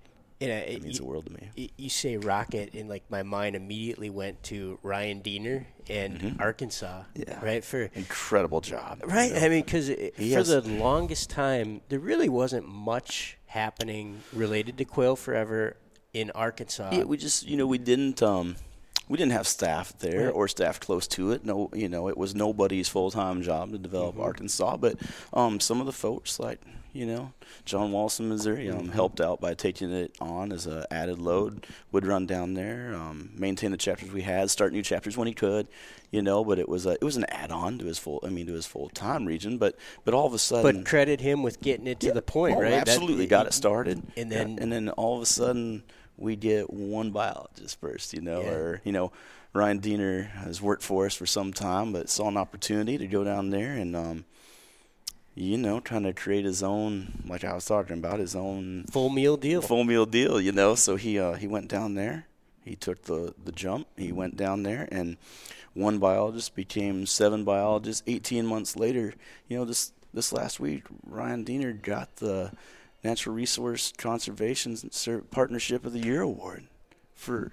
And 0.49 0.63
uh, 0.63 0.71
it 0.71 0.81
means 0.83 0.95
you, 0.95 1.05
the 1.05 1.09
world 1.09 1.25
to 1.27 1.33
me. 1.33 1.71
you 1.77 1.89
say 1.89 2.17
rocket, 2.17 2.73
and 2.73 2.87
like 2.89 3.03
my 3.09 3.23
mind 3.23 3.55
immediately 3.55 4.09
went 4.09 4.41
to 4.43 4.79
Ryan 4.83 5.19
Diener 5.21 5.67
and 5.89 6.37
Arkansas. 6.39 7.03
Mm-hmm. 7.15 7.23
Yeah. 7.27 7.43
Right 7.45 7.63
for 7.63 7.89
Incredible 7.93 8.61
job. 8.61 9.01
right. 9.05 9.29
you 9.29 9.39
know. 9.39 9.45
I 9.45 9.49
mean, 9.49 9.63
because 9.63 9.87
for 9.89 10.43
the 10.61 10.61
longest 10.79 11.29
time, 11.29 11.81
there 11.89 11.99
really 11.99 12.29
wasn't 12.29 12.67
much 12.67 13.37
happening 13.47 14.21
related 14.33 14.77
to 14.77 14.85
Quail 14.85 15.15
Forever 15.15 15.77
in 16.13 16.31
Arkansas. 16.31 16.89
Yeah, 16.93 17.03
we 17.03 17.17
just 17.17 17.45
you 17.47 17.57
know 17.57 17.67
we 17.67 17.77
didn't 17.77 18.21
um 18.23 18.55
we 19.07 19.17
didn't 19.17 19.33
have 19.33 19.47
staff 19.47 19.97
there 19.99 20.25
Right. 20.25 20.33
or 20.33 20.47
staff 20.47 20.79
close 20.79 21.07
to 21.09 21.31
it. 21.31 21.45
No, 21.45 21.69
you 21.73 21.89
know 21.89 22.07
it 22.09 22.17
was 22.17 22.33
nobody's 22.35 22.87
full 22.89 23.11
time 23.11 23.41
job 23.41 23.71
to 23.71 23.77
develop 23.77 24.17
Arkansas. 24.19 24.77
But 24.77 24.97
um 25.33 25.59
some 25.59 25.79
of 25.79 25.85
the 25.85 25.91
folks 25.93 26.39
like 26.39 26.59
you 26.95 27.05
know 27.05 27.33
John 27.65 27.93
in 27.93 28.29
Missouri 28.29 28.69
um, 28.69 28.89
helped 28.89 29.19
out 29.19 29.41
by 29.41 29.53
taking 29.53 29.91
it 29.91 30.15
on 30.21 30.51
as 30.51 30.65
a 30.65 30.87
added 30.91 31.19
load. 31.19 31.67
Would 31.91 32.05
run 32.05 32.25
down 32.25 32.53
there, 32.53 32.93
um, 32.95 33.31
maintain 33.35 33.71
the 33.71 33.77
chapters 33.77 34.11
we 34.11 34.21
had, 34.21 34.49
start 34.49 34.71
new 34.71 34.81
chapters 34.81 35.17
when 35.17 35.27
he 35.27 35.33
could, 35.33 35.67
you 36.11 36.21
know. 36.21 36.43
But 36.45 36.57
it 36.57 36.69
was 36.69 36.85
a, 36.85 36.91
it 36.91 37.03
was 37.03 37.17
an 37.17 37.25
add 37.29 37.51
on 37.51 37.77
to 37.79 37.85
his 37.85 37.99
full 37.99 38.21
I 38.23 38.29
mean 38.29 38.47
to 38.47 38.53
his 38.53 38.65
full 38.65 38.89
time 38.89 39.25
region. 39.25 39.57
But 39.57 39.75
but 40.05 40.13
all 40.13 40.25
of 40.25 40.33
a 40.33 40.39
sudden 40.39 40.77
but 40.77 40.85
credit 40.89 41.19
him 41.19 41.43
with 41.43 41.59
getting 41.61 41.87
it 41.87 41.99
to 41.99 42.07
Yeah. 42.07 42.13
the 42.13 42.21
point, 42.21 42.55
Oh, 42.57 42.61
right? 42.61 42.69
That- 42.71 42.87
Absolutely, 42.87 43.27
got 43.27 43.45
it 43.45 43.53
started, 43.53 44.01
and 44.15 44.31
Yeah. 44.31 44.37
then- 44.39 44.57
and 44.59 44.71
then 44.71 44.89
all 44.89 45.17
of 45.17 45.21
a 45.21 45.25
sudden 45.27 45.83
we 46.17 46.37
get 46.37 46.71
one 46.71 47.11
biologist 47.11 47.79
first, 47.81 48.13
you 48.13 48.21
know, 48.21 48.41
Yeah. 48.41 48.51
or 48.51 48.81
you 48.85 48.93
know, 48.93 49.11
Ryan 49.53 49.79
Diener 49.79 50.23
has 50.23 50.61
worked 50.61 50.83
for 50.83 51.05
us 51.05 51.13
for 51.13 51.25
some 51.25 51.51
time, 51.53 51.91
but 51.93 52.09
saw 52.09 52.27
an 52.29 52.37
opportunity 52.37 52.97
to 52.97 53.07
go 53.07 53.23
down 53.23 53.49
there 53.49 53.73
and, 53.73 53.95
um, 53.95 54.25
you 55.35 55.57
know, 55.57 55.81
trying 55.81 56.03
to 56.03 56.13
create 56.13 56.45
his 56.45 56.63
own, 56.63 57.23
like 57.27 57.43
I 57.43 57.53
was 57.53 57.65
talking 57.65 57.97
about, 57.97 58.19
his 58.19 58.35
own 58.35 58.85
full 58.89 59.09
meal 59.09 59.35
deal. 59.35 59.61
full 59.61 59.83
meal 59.83 60.05
deal, 60.05 60.39
you 60.39 60.53
know. 60.53 60.75
So 60.75 60.95
he 60.95 61.19
uh, 61.19 61.33
he 61.33 61.45
went 61.47 61.67
down 61.67 61.95
there. 61.95 62.27
He 62.63 62.75
took 62.75 63.03
the 63.03 63.33
the 63.43 63.51
jump. 63.51 63.87
He 63.97 64.11
went 64.11 64.37
down 64.37 64.63
there, 64.63 64.87
and 64.91 65.17
one 65.73 65.99
biologist 65.99 66.55
became 66.55 67.05
seven 67.05 67.43
biologists. 67.43 68.01
Eighteen 68.07 68.45
months 68.45 68.77
later, 68.77 69.13
you 69.49 69.57
know, 69.57 69.65
this 69.65 69.91
this 70.13 70.31
last 70.31 70.61
week, 70.61 70.83
Ryan 71.05 71.43
Diener 71.43 71.73
got 71.73 72.15
the 72.15 72.53
Natural 73.03 73.35
Resource 73.35 73.91
Conservation 73.97 74.77
Partnership 75.31 75.85
of 75.85 75.91
the 75.91 75.99
Year 75.99 76.21
award 76.21 76.63
for 77.13 77.51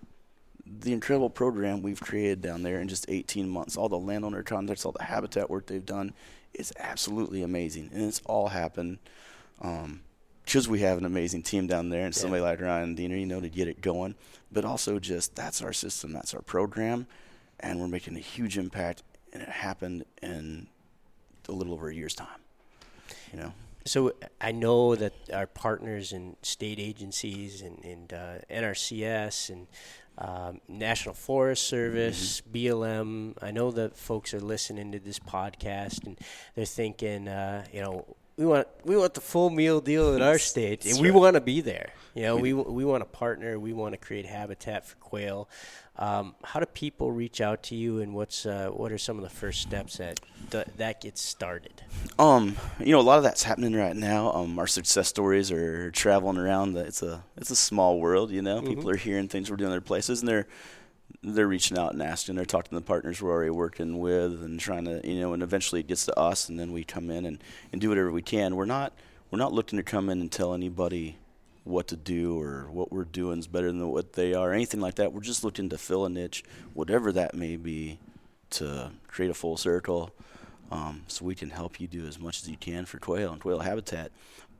the 0.64 0.92
incredible 0.92 1.28
program 1.28 1.82
we've 1.82 2.00
created 2.00 2.40
down 2.40 2.62
there 2.62 2.80
in 2.80 2.88
just 2.88 3.04
18 3.08 3.48
months. 3.48 3.76
All 3.76 3.88
the 3.88 3.98
landowner 3.98 4.44
contacts, 4.44 4.86
all 4.86 4.92
the 4.92 5.02
habitat 5.02 5.50
work 5.50 5.66
they've 5.66 5.84
done, 5.84 6.14
it's 6.54 6.72
absolutely 6.78 7.42
amazing, 7.42 7.90
and 7.92 8.04
it's 8.04 8.20
all 8.24 8.48
happened 8.48 8.98
um, 9.60 10.02
because 10.44 10.68
we 10.68 10.80
have 10.80 10.98
an 10.98 11.04
amazing 11.04 11.42
team 11.42 11.66
down 11.66 11.88
there 11.88 12.04
and 12.04 12.14
somebody 12.14 12.42
like 12.42 12.60
Ryan 12.60 12.94
Diener, 12.94 13.16
you 13.16 13.26
know, 13.26 13.40
to 13.40 13.48
get 13.48 13.68
it 13.68 13.80
going. 13.80 14.14
But 14.50 14.64
also 14.64 14.98
just 14.98 15.34
that's 15.34 15.62
our 15.62 15.72
system, 15.72 16.12
that's 16.12 16.34
our 16.34 16.42
program, 16.42 17.06
and 17.60 17.80
we're 17.80 17.88
making 17.88 18.16
a 18.16 18.20
huge 18.20 18.58
impact. 18.58 19.02
And 19.32 19.42
it 19.42 19.48
happened 19.48 20.04
in 20.22 20.66
a 21.48 21.52
little 21.52 21.72
over 21.72 21.88
a 21.88 21.94
year's 21.94 22.14
time. 22.14 22.40
You 23.32 23.40
know. 23.40 23.52
So 23.84 24.12
I 24.40 24.52
know 24.52 24.94
that 24.94 25.12
our 25.32 25.46
partners 25.46 26.12
in 26.12 26.36
state 26.42 26.78
agencies 26.78 27.62
and, 27.62 27.84
and 27.84 28.12
uh, 28.12 28.38
NRCS 28.48 29.50
and 29.50 29.66
um, 30.18 30.60
National 30.68 31.14
Forest 31.14 31.66
Service, 31.66 32.40
mm-hmm. 32.40 32.82
BLM. 32.82 33.34
I 33.42 33.50
know 33.50 33.70
that 33.72 33.96
folks 33.96 34.34
are 34.34 34.40
listening 34.40 34.92
to 34.92 34.98
this 34.98 35.18
podcast 35.18 36.06
and 36.06 36.18
they're 36.54 36.64
thinking, 36.64 37.28
uh, 37.28 37.64
you 37.72 37.80
know, 37.80 38.16
we 38.36 38.46
want 38.46 38.66
we 38.84 38.96
want 38.96 39.14
the 39.14 39.20
full 39.20 39.50
meal 39.50 39.80
deal 39.80 40.14
in 40.14 40.22
our 40.22 40.38
state, 40.38 40.86
and 40.86 41.00
we 41.00 41.10
want 41.10 41.34
to 41.34 41.40
be 41.40 41.60
there. 41.60 41.90
You 42.14 42.22
know, 42.22 42.36
we 42.36 42.52
we 42.52 42.84
want 42.84 43.02
to 43.02 43.06
partner. 43.06 43.58
We 43.58 43.72
want 43.72 43.92
to 43.94 43.98
create 43.98 44.26
habitat 44.26 44.86
for 44.86 44.96
quail. 44.96 45.48
Um, 45.98 46.34
how 46.42 46.58
do 46.58 46.66
people 46.66 47.12
reach 47.12 47.42
out 47.42 47.62
to 47.64 47.74
you, 47.74 48.00
and 48.00 48.14
what's 48.14 48.46
uh, 48.46 48.68
what 48.68 48.92
are 48.92 48.98
some 48.98 49.18
of 49.18 49.22
the 49.22 49.30
first 49.30 49.60
steps 49.60 49.98
that 49.98 50.20
th- 50.50 50.66
that 50.78 51.00
gets 51.02 51.20
started? 51.20 51.82
Um, 52.18 52.56
you 52.78 52.92
know, 52.92 53.00
a 53.00 53.02
lot 53.02 53.18
of 53.18 53.24
that's 53.24 53.42
happening 53.42 53.74
right 53.74 53.96
now. 53.96 54.32
Um, 54.32 54.58
our 54.58 54.66
success 54.66 55.08
stories 55.08 55.52
are 55.52 55.90
traveling 55.90 56.38
around. 56.38 56.72
The, 56.74 56.80
it's 56.80 57.02
a 57.02 57.24
it's 57.36 57.50
a 57.50 57.56
small 57.56 58.00
world. 58.00 58.30
You 58.30 58.42
know, 58.42 58.58
mm-hmm. 58.58 58.68
people 58.68 58.88
are 58.90 58.96
hearing 58.96 59.28
things 59.28 59.50
we're 59.50 59.56
doing 59.56 59.70
in 59.70 59.76
other 59.76 59.82
places, 59.82 60.20
and 60.20 60.28
they're 60.28 60.48
they're 61.22 61.46
reaching 61.46 61.78
out 61.78 61.92
and 61.92 62.02
asking. 62.02 62.34
They're 62.34 62.44
talking 62.44 62.70
to 62.70 62.76
the 62.76 62.86
partners 62.86 63.22
we're 63.22 63.30
already 63.30 63.50
working 63.50 63.98
with 63.98 64.42
and 64.42 64.58
trying 64.58 64.84
to, 64.86 65.00
you 65.06 65.20
know, 65.20 65.32
and 65.32 65.42
eventually 65.42 65.80
it 65.80 65.86
gets 65.86 66.06
to 66.06 66.18
us, 66.18 66.48
and 66.48 66.58
then 66.58 66.72
we 66.72 66.84
come 66.84 67.10
in 67.10 67.24
and, 67.24 67.42
and 67.72 67.80
do 67.80 67.88
whatever 67.88 68.10
we 68.10 68.22
can. 68.22 68.56
We're 68.56 68.64
not 68.64 68.92
we're 69.30 69.38
not 69.38 69.52
looking 69.52 69.78
to 69.78 69.82
come 69.82 70.10
in 70.10 70.20
and 70.20 70.30
tell 70.30 70.52
anybody 70.52 71.16
what 71.64 71.88
to 71.88 71.96
do 71.96 72.38
or 72.40 72.68
what 72.70 72.92
we're 72.92 73.04
doing 73.04 73.38
is 73.38 73.46
better 73.46 73.68
than 73.68 73.88
what 73.88 74.14
they 74.14 74.34
are, 74.34 74.52
anything 74.52 74.80
like 74.80 74.96
that. 74.96 75.12
We're 75.12 75.20
just 75.20 75.44
looking 75.44 75.68
to 75.70 75.78
fill 75.78 76.04
a 76.04 76.10
niche, 76.10 76.44
whatever 76.74 77.12
that 77.12 77.34
may 77.34 77.56
be, 77.56 77.98
to 78.50 78.90
create 79.06 79.30
a 79.30 79.34
full 79.34 79.56
circle, 79.56 80.10
um, 80.70 81.04
so 81.06 81.24
we 81.24 81.34
can 81.34 81.50
help 81.50 81.80
you 81.80 81.86
do 81.86 82.06
as 82.06 82.18
much 82.18 82.42
as 82.42 82.48
you 82.48 82.56
can 82.56 82.84
for 82.84 82.98
quail 82.98 83.32
and 83.32 83.40
quail 83.40 83.60
habitat. 83.60 84.10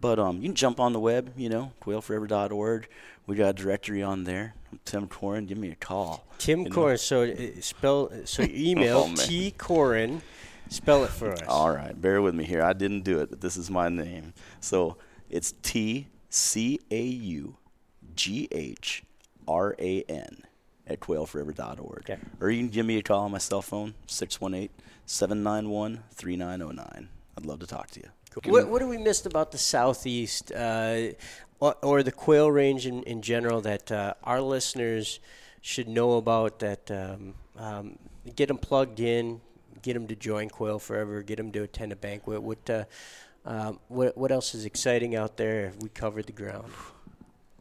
But 0.02 0.18
um, 0.18 0.38
you 0.38 0.48
can 0.48 0.56
jump 0.56 0.80
on 0.80 0.92
the 0.92 0.98
web, 0.98 1.32
you 1.36 1.48
know, 1.48 1.72
quailforever.org. 1.80 2.88
We 3.28 3.36
got 3.36 3.50
a 3.50 3.52
directory 3.52 4.02
on 4.02 4.24
there. 4.24 4.54
I'm 4.72 4.80
Tim 4.84 5.06
Caughran. 5.06 5.46
Give 5.46 5.56
me 5.56 5.70
a 5.70 5.76
call. 5.76 6.26
Tim 6.38 6.66
Caughran. 6.66 6.98
So 6.98 7.22
uh, 7.22 7.60
spell. 7.60 8.10
So 8.24 8.42
email 8.50 9.08
oh, 9.08 9.14
T 9.14 9.54
Caughran. 9.56 10.20
Spell 10.68 11.04
it 11.04 11.10
for 11.10 11.30
us. 11.32 11.42
All 11.46 11.70
right. 11.70 11.98
Bear 11.98 12.20
with 12.20 12.34
me 12.34 12.42
here. 12.42 12.64
I 12.64 12.72
didn't 12.72 13.02
do 13.02 13.20
it, 13.20 13.30
but 13.30 13.40
this 13.40 13.56
is 13.56 13.70
my 13.70 13.88
name. 13.88 14.34
So 14.60 14.96
it's 15.30 15.52
T 15.62 16.08
C 16.30 16.80
A 16.90 17.00
U 17.00 17.56
G 18.16 18.48
H 18.50 19.04
R 19.46 19.76
A 19.78 20.02
N 20.08 20.42
at 20.88 20.98
quailforever.org. 20.98 22.10
Okay. 22.10 22.18
Or 22.40 22.50
you 22.50 22.58
can 22.58 22.70
give 22.70 22.86
me 22.86 22.98
a 22.98 23.02
call 23.02 23.20
on 23.20 23.30
my 23.30 23.38
cell 23.38 23.62
phone, 23.62 23.94
618 24.08 24.68
791 25.06 26.02
3909. 26.12 27.08
I'd 27.38 27.46
love 27.46 27.60
to 27.60 27.68
talk 27.68 27.88
to 27.92 28.00
you. 28.00 28.08
What, 28.44 28.68
what 28.68 28.80
have 28.80 28.90
we 28.90 28.98
missed 28.98 29.26
about 29.26 29.52
the 29.52 29.58
Southeast 29.58 30.52
uh, 30.52 31.08
or, 31.60 32.02
the 32.02 32.12
quail 32.12 32.50
range 32.50 32.86
in, 32.86 33.02
in 33.04 33.22
general 33.22 33.60
that 33.60 33.92
uh, 33.92 34.14
our 34.24 34.40
listeners 34.40 35.20
should 35.60 35.88
know 35.88 36.14
about 36.14 36.58
that 36.60 36.90
um, 36.90 37.34
um, 37.56 37.98
get 38.34 38.48
them 38.48 38.58
plugged 38.58 39.00
in, 39.00 39.40
get 39.82 39.94
them 39.94 40.06
to 40.08 40.16
join 40.16 40.48
Quail 40.48 40.78
Forever, 40.78 41.22
get 41.22 41.36
them 41.36 41.52
to 41.52 41.62
attend 41.62 41.92
a 41.92 41.96
banquet? 41.96 42.42
What, 42.42 42.68
uh, 42.68 42.84
um, 43.44 43.78
what, 43.88 44.16
what 44.16 44.32
else 44.32 44.54
is 44.54 44.64
exciting 44.64 45.14
out 45.14 45.36
there? 45.36 45.66
Have 45.66 45.82
we 45.82 45.88
covered 45.90 46.26
the 46.26 46.32
ground? 46.32 46.72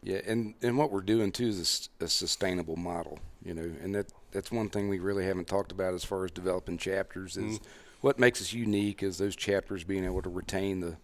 Yeah, 0.04 0.22
and, 0.26 0.56
and 0.64 0.78
what 0.78 0.92
we're 0.92 1.02
doing 1.02 1.32
too 1.32 1.48
is 1.48 1.90
a, 2.00 2.06
a 2.06 2.08
sustainable 2.08 2.76
model, 2.76 3.20
you 3.46 3.54
know, 3.54 3.70
and 3.84 3.94
that 3.94 4.12
that's 4.32 4.52
one 4.52 4.70
thing 4.70 4.90
we 4.90 4.98
really 4.98 5.26
haven't 5.26 5.48
talked 5.48 5.72
about 5.72 5.94
as 5.94 6.04
far 6.04 6.26
as 6.26 6.32
developing 6.32 6.78
chapters 6.78 7.38
is 7.38 7.60
mm 7.60 7.64
what 8.02 8.20
makes 8.20 8.42
us 8.42 8.54
unique 8.54 9.02
is 9.02 9.18
those 9.18 9.36
chapters 9.36 9.84
being 9.84 10.04
able 10.04 10.22
to 10.22 10.30
retain 10.30 10.82
the 10.82 10.98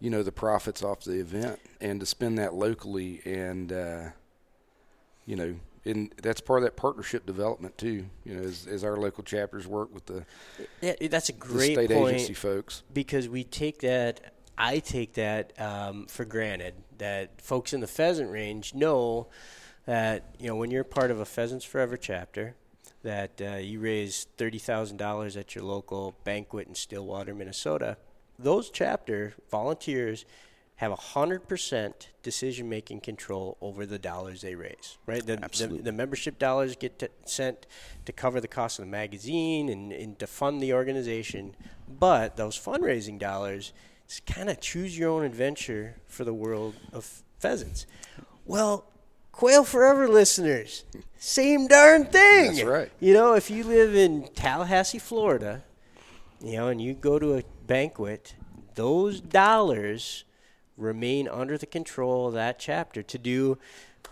you 0.00 0.10
know 0.10 0.22
the 0.22 0.32
profits 0.32 0.82
off 0.82 1.04
the 1.04 1.20
event 1.20 1.60
and 1.80 2.00
to 2.00 2.06
spend 2.06 2.36
that 2.38 2.54
locally 2.54 3.20
and 3.24 3.72
uh, 3.72 4.04
you 5.26 5.36
know 5.36 5.54
and 5.84 6.12
that's 6.22 6.40
part 6.40 6.60
of 6.60 6.64
that 6.64 6.76
partnership 6.76 7.24
development 7.26 7.76
too 7.78 8.06
you 8.24 8.34
know 8.34 8.42
as, 8.42 8.66
as 8.66 8.82
our 8.82 8.96
local 8.96 9.22
chapters 9.22 9.66
work 9.66 9.92
with 9.94 10.06
the 10.06 10.24
yeah 10.80 10.94
that's 11.08 11.28
a 11.28 11.32
great 11.32 11.74
state 11.74 11.90
point 11.90 12.16
agency 12.16 12.34
folks. 12.34 12.82
because 12.92 13.28
we 13.28 13.44
take 13.44 13.80
that 13.80 14.32
I 14.58 14.80
take 14.80 15.14
that 15.14 15.58
um, 15.60 16.06
for 16.06 16.24
granted 16.24 16.74
that 16.98 17.40
folks 17.40 17.72
in 17.72 17.80
the 17.80 17.86
pheasant 17.86 18.30
range 18.30 18.74
know 18.74 19.28
that 19.86 20.34
you 20.38 20.46
know 20.46 20.56
when 20.56 20.70
you're 20.70 20.84
part 20.84 21.10
of 21.10 21.20
a 21.20 21.24
Pheasants 21.24 21.64
Forever 21.64 21.96
chapter 21.96 22.54
that 23.02 23.40
uh, 23.40 23.56
you 23.56 23.80
raise 23.80 24.26
$30,000 24.38 25.36
at 25.36 25.54
your 25.54 25.64
local 25.64 26.14
banquet 26.24 26.68
in 26.68 26.74
Stillwater, 26.74 27.34
Minnesota, 27.34 27.96
those 28.38 28.70
chapter 28.70 29.34
volunteers 29.50 30.24
have 30.76 30.92
100% 30.92 31.92
decision 32.24 32.68
making 32.68 33.00
control 33.00 33.56
over 33.60 33.86
the 33.86 33.98
dollars 33.98 34.40
they 34.40 34.54
raise, 34.54 34.98
right? 35.06 35.24
The, 35.24 35.36
the, 35.36 35.80
the, 35.80 35.92
membership 35.92 36.38
dollars 36.40 36.74
get 36.74 36.98
to, 36.98 37.10
sent 37.24 37.66
to 38.04 38.12
cover 38.12 38.40
the 38.40 38.48
cost 38.48 38.80
of 38.80 38.86
the 38.86 38.90
magazine 38.90 39.68
and, 39.68 39.92
and 39.92 40.18
to 40.18 40.26
fund 40.26 40.60
the 40.60 40.72
organization, 40.72 41.54
but 41.88 42.36
those 42.36 42.58
fundraising 42.58 43.18
dollars 43.18 43.72
kind 44.26 44.50
of 44.50 44.60
choose 44.60 44.98
your 44.98 45.10
own 45.10 45.24
adventure 45.24 45.96
for 46.06 46.24
the 46.24 46.34
world 46.34 46.74
of 46.92 47.22
pheasants. 47.38 47.86
Well, 48.44 48.84
Quail 49.32 49.64
Forever 49.64 50.08
listeners, 50.08 50.84
same 51.18 51.66
darn 51.66 52.04
thing. 52.04 52.54
That's 52.54 52.64
right. 52.64 52.90
You 53.00 53.14
know, 53.14 53.34
if 53.34 53.50
you 53.50 53.64
live 53.64 53.94
in 53.94 54.28
Tallahassee, 54.34 54.98
Florida, 54.98 55.64
you 56.40 56.52
know, 56.52 56.68
and 56.68 56.80
you 56.80 56.94
go 56.94 57.18
to 57.18 57.34
a 57.38 57.42
banquet, 57.66 58.34
those 58.74 59.20
dollars 59.20 60.24
remain 60.76 61.28
under 61.28 61.56
the 61.56 61.66
control 61.66 62.28
of 62.28 62.34
that 62.34 62.58
chapter 62.58 63.02
to 63.02 63.18
do 63.18 63.58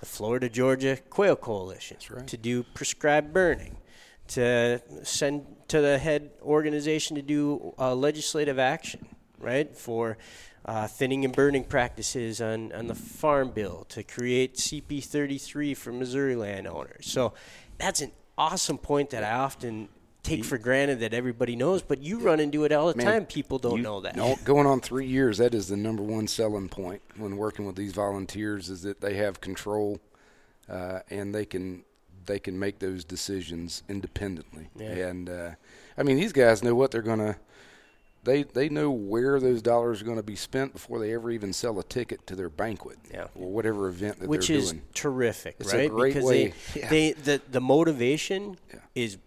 the 0.01 0.07
Florida 0.07 0.49
Georgia 0.49 0.99
Quail 1.11 1.37
Coalition, 1.37 1.99
right. 2.11 2.27
to 2.27 2.37
do 2.37 2.63
prescribed 2.63 3.33
burning, 3.33 3.77
to 4.29 4.81
send 5.03 5.45
to 5.69 5.81
the 5.81 5.99
head 5.99 6.31
organization 6.43 7.17
to 7.17 7.23
do 7.23 7.75
uh, 7.79 7.95
legislative 7.95 8.59
action, 8.59 9.07
right, 9.39 9.77
for 9.77 10.17
uh, 10.65 10.87
thinning 10.87 11.25
and 11.25 11.35
burning 11.35 11.65
practices 11.65 12.41
on, 12.41 12.73
on 12.73 12.87
the 12.87 12.95
farm 12.95 13.51
bill 13.51 13.87
to 13.89 14.03
create 14.03 14.57
CP 14.57 15.03
33 15.03 15.75
for 15.75 15.93
Missouri 15.93 16.37
landowners. 16.37 17.07
So 17.07 17.33
that's 17.79 18.01
an 18.01 18.13
awesome 18.37 18.79
point 18.79 19.11
that 19.11 19.25
I 19.25 19.33
often 19.33 19.89
take 20.23 20.45
for 20.45 20.59
granted 20.59 21.01
that 21.01 21.15
everybody 21.15 21.57
knows, 21.57 21.83
but 21.83 22.03
you 22.03 22.19
run 22.19 22.41
into 22.41 22.65
it 22.65 22.73
all 22.73 22.89
the 22.89 22.97
Man, 22.97 23.07
time. 23.07 23.27
People 23.27 23.59
don't 23.59 23.79
you, 23.79 23.83
know 23.83 24.01
that. 24.01 24.17
going 24.45 24.67
on 24.67 24.81
three 24.81 25.07
years, 25.07 25.39
that 25.39 25.55
is 25.55 25.69
the 25.69 25.77
number 25.77 26.03
one 26.03 26.29
selling 26.29 26.69
point 26.69 27.01
when 27.17 27.37
working 27.37 27.67
with 27.67 27.77
these 27.77 27.93
volunteers 27.93 28.69
is 28.69 28.83
that 28.83 29.01
they 29.01 29.15
have 29.15 29.41
control 29.41 29.99
uh, 30.69 31.01
and 31.09 31.35
they 31.35 31.45
can 31.45 31.85
they 32.27 32.39
can 32.39 32.59
make 32.59 32.79
those 32.79 33.03
decisions 33.03 33.83
independently. 33.89 34.69
Yeah. 34.77 35.09
And 35.09 35.29
uh, 35.29 35.51
I 35.97 36.03
mean, 36.03 36.17
these 36.17 36.33
guys 36.33 36.63
know 36.63 36.75
what 36.75 36.91
they're 36.91 37.03
going 37.03 37.19
to 37.19 37.37
they 38.25 38.43
they 38.43 38.69
know 38.69 38.91
where 38.91 39.41
those 39.41 39.63
dollars 39.63 40.03
are 40.03 40.05
going 40.05 40.17
to 40.17 40.23
be 40.23 40.37
spent 40.37 40.73
before 40.73 40.99
they 40.99 41.15
ever 41.15 41.31
even 41.31 41.53
sell 41.53 41.79
a 41.79 41.85
ticket 41.85 42.27
to 42.27 42.37
their 42.37 42.51
banquet 42.51 42.99
yeah. 43.11 43.27
or 43.35 43.51
whatever 43.51 43.89
event 43.89 44.21
that 44.21 44.29
Which 44.29 44.49
they're 44.49 44.59
doing. 44.59 44.69
Which 44.69 44.77
is 44.77 44.83
terrific, 44.95 45.57
it's 45.59 45.73
right? 45.73 45.87
A 45.87 45.89
great 45.89 46.15
because 46.15 46.29
way. 46.29 46.55
They, 46.75 46.81
yeah. 46.81 46.89
they 46.89 47.13
the 47.13 47.43
the 47.51 47.61
motivation 47.61 48.59
yeah. 48.73 48.81
is 48.95 49.19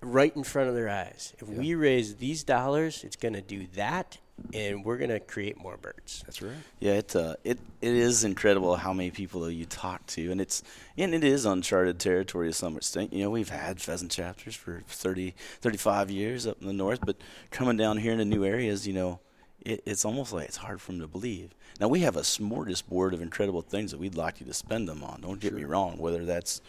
right 0.00 0.34
in 0.36 0.44
front 0.44 0.68
of 0.68 0.74
their 0.74 0.88
eyes. 0.88 1.32
If 1.38 1.48
we 1.48 1.74
raise 1.74 2.16
these 2.16 2.44
dollars, 2.44 3.04
it's 3.04 3.16
going 3.16 3.34
to 3.34 3.42
do 3.42 3.66
that 3.74 4.18
and 4.54 4.84
we're 4.84 4.98
gonna 4.98 5.20
create 5.20 5.58
more 5.58 5.76
birds. 5.76 6.22
That's 6.26 6.42
right. 6.42 6.56
Yeah, 6.80 6.92
it 6.94 7.14
uh, 7.16 7.36
it 7.44 7.58
it 7.80 7.94
is 7.94 8.24
incredible 8.24 8.76
how 8.76 8.92
many 8.92 9.10
people 9.10 9.48
you 9.50 9.66
talk 9.66 10.06
to, 10.08 10.30
and 10.30 10.40
it's 10.40 10.62
and 10.96 11.14
it 11.14 11.24
is 11.24 11.44
uncharted 11.44 11.98
territory 11.98 12.48
to 12.48 12.52
some 12.52 12.76
extent. 12.76 13.12
You 13.12 13.24
know, 13.24 13.30
we've 13.30 13.48
had 13.48 13.80
pheasant 13.80 14.10
chapters 14.10 14.54
for 14.54 14.82
30, 14.86 15.34
35 15.60 16.10
years 16.10 16.46
up 16.46 16.60
in 16.60 16.66
the 16.66 16.72
north, 16.72 17.00
but 17.04 17.16
coming 17.50 17.76
down 17.76 17.98
here 17.98 18.12
into 18.12 18.24
new 18.24 18.44
areas, 18.44 18.86
you 18.86 18.92
know, 18.92 19.20
it, 19.64 19.82
it's 19.86 20.04
almost 20.04 20.32
like 20.32 20.46
it's 20.48 20.56
hard 20.58 20.80
for 20.80 20.92
them 20.92 21.00
to 21.00 21.06
believe. 21.06 21.54
Now 21.80 21.88
we 21.88 22.00
have 22.00 22.16
a 22.16 22.20
smorgasbord 22.20 23.12
of 23.12 23.22
incredible 23.22 23.62
things 23.62 23.90
that 23.90 23.98
we'd 23.98 24.14
like 24.14 24.40
you 24.40 24.46
to 24.46 24.54
spend 24.54 24.88
them 24.88 25.02
on. 25.02 25.20
Don't 25.20 25.40
get 25.40 25.50
sure. 25.50 25.58
me 25.58 25.64
wrong. 25.64 25.98
Whether 25.98 26.24
that's 26.24 26.60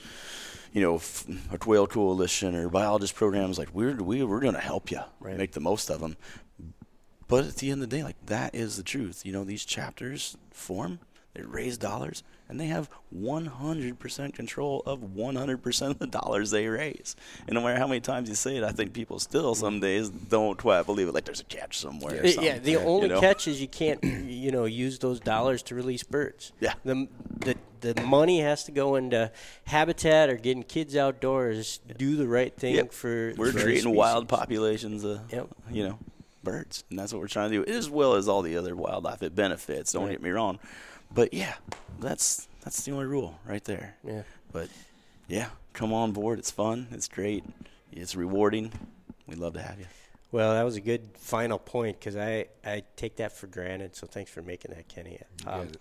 you 0.74 0.82
know, 0.82 1.00
a 1.52 1.58
quail 1.60 1.86
coalition 1.86 2.56
or 2.56 2.68
biologist 2.68 3.14
programs, 3.14 3.60
like 3.60 3.70
we're 3.74 3.96
we, 3.96 4.24
we're 4.24 4.40
going 4.40 4.56
to 4.56 4.60
help 4.60 4.90
you 4.90 5.00
right. 5.20 5.38
make 5.38 5.52
the 5.52 5.60
most 5.60 5.90
of 5.90 6.02
them. 6.02 6.18
But 7.34 7.46
at 7.46 7.56
the 7.56 7.72
end 7.72 7.82
of 7.82 7.90
the 7.90 7.96
day, 7.98 8.04
like 8.04 8.24
that 8.28 8.54
is 8.54 8.78
the 8.78 8.84
truth. 8.84 9.26
You 9.26 9.32
know, 9.34 9.44
these 9.44 9.66
chapters 9.66 10.38
form, 10.52 11.00
they 11.34 11.42
raise 11.42 11.80
dollars, 11.80 12.22
and 12.48 12.60
they 12.60 12.68
have 12.68 12.90
100% 13.16 14.34
control 14.36 14.84
of 14.86 15.00
100% 15.00 15.90
of 15.90 15.98
the 15.98 16.06
dollars 16.06 16.52
they 16.52 16.68
raise. 16.68 17.16
And 17.48 17.56
no 17.56 17.62
matter 17.62 17.80
how 17.80 17.88
many 17.88 18.02
times 18.02 18.30
you 18.30 18.36
say 18.36 18.58
it, 18.58 18.64
I 18.64 18.72
think 18.72 18.94
people 18.94 19.18
still 19.18 19.56
some 19.56 19.80
days 19.80 20.10
don't 20.10 20.60
quite 20.60 20.86
believe 20.86 21.08
it. 21.08 21.14
Like 21.16 21.26
there's 21.26 21.40
a 21.40 21.46
catch 21.46 21.80
somewhere. 21.80 22.22
or 22.22 22.26
Yeah, 22.26 22.32
something, 22.34 22.62
the 22.64 22.78
only 22.78 23.08
you 23.08 23.14
know? 23.16 23.20
catch 23.20 23.48
is 23.48 23.60
you 23.60 23.68
can't, 23.68 24.04
you 24.04 24.52
know, 24.52 24.66
use 24.66 25.00
those 25.00 25.20
dollars 25.20 25.64
to 25.64 25.76
release 25.76 26.04
birds. 26.04 26.52
Yeah. 26.60 26.74
The, 26.86 27.08
the 27.40 27.56
the 27.82 28.02
money 28.04 28.40
has 28.40 28.64
to 28.66 28.72
go 28.72 28.96
into 28.96 29.30
habitat 29.66 30.30
or 30.30 30.36
getting 30.38 30.64
kids 30.64 30.96
outdoors. 30.96 31.80
Do 31.98 32.16
the 32.16 32.28
right 32.28 32.56
thing 32.56 32.76
Yep. 32.76 32.94
for. 32.94 33.34
We're 33.36 33.52
for 33.52 33.60
creating 33.60 33.94
wild 33.94 34.30
populations 34.30 35.04
of, 35.04 35.20
Yep. 35.32 35.48
you 35.70 35.84
know, 35.90 36.00
birds, 36.44 36.84
and 36.90 37.00
that's 37.00 37.14
what 37.14 37.22
we're 37.22 37.28
trying 37.28 37.52
to 37.52 37.64
do, 37.66 37.72
as 37.72 37.90
well 37.90 38.14
as 38.16 38.28
all 38.28 38.42
the 38.42 38.58
other 38.58 38.76
wildlife 38.76 39.24
it 39.24 39.36
benefits. 39.36 39.92
Don't 39.94 40.04
Right. 40.06 40.12
get 40.12 40.22
me 40.22 40.30
wrong, 40.30 40.60
but 41.14 41.34
yeah, 41.34 41.54
that's 42.00 42.48
that's 42.64 42.84
the 42.84 42.92
only 42.92 43.06
rule 43.06 43.40
right 43.46 43.64
there. 43.64 43.96
Yeah. 44.06 44.24
But 44.52 44.70
yeah, 45.28 45.50
come 45.74 45.94
on 45.94 46.12
board. 46.12 46.40
It's 46.40 46.52
fun. 46.52 46.88
It's 46.92 47.08
great. 47.08 47.44
It's 47.92 48.16
rewarding. 48.16 48.72
We'd 49.28 49.40
love 49.40 49.54
to 49.54 49.62
have 49.62 49.80
you. 49.80 49.86
Well, 50.32 50.54
that 50.54 50.64
was 50.64 50.76
a 50.76 50.82
good 50.82 51.02
final 51.16 51.60
point 51.60 52.00
because 52.00 52.16
I, 52.16 52.48
I 52.66 52.84
take 52.96 53.18
that 53.18 53.32
for 53.32 53.46
granted. 53.48 53.96
So 53.96 54.08
thanks 54.08 54.32
for 54.32 54.42
making 54.42 54.74
that, 54.74 54.88
Kenny. 54.88 55.20
Um, 55.46 55.66
got 55.66 55.66
it. 55.68 55.78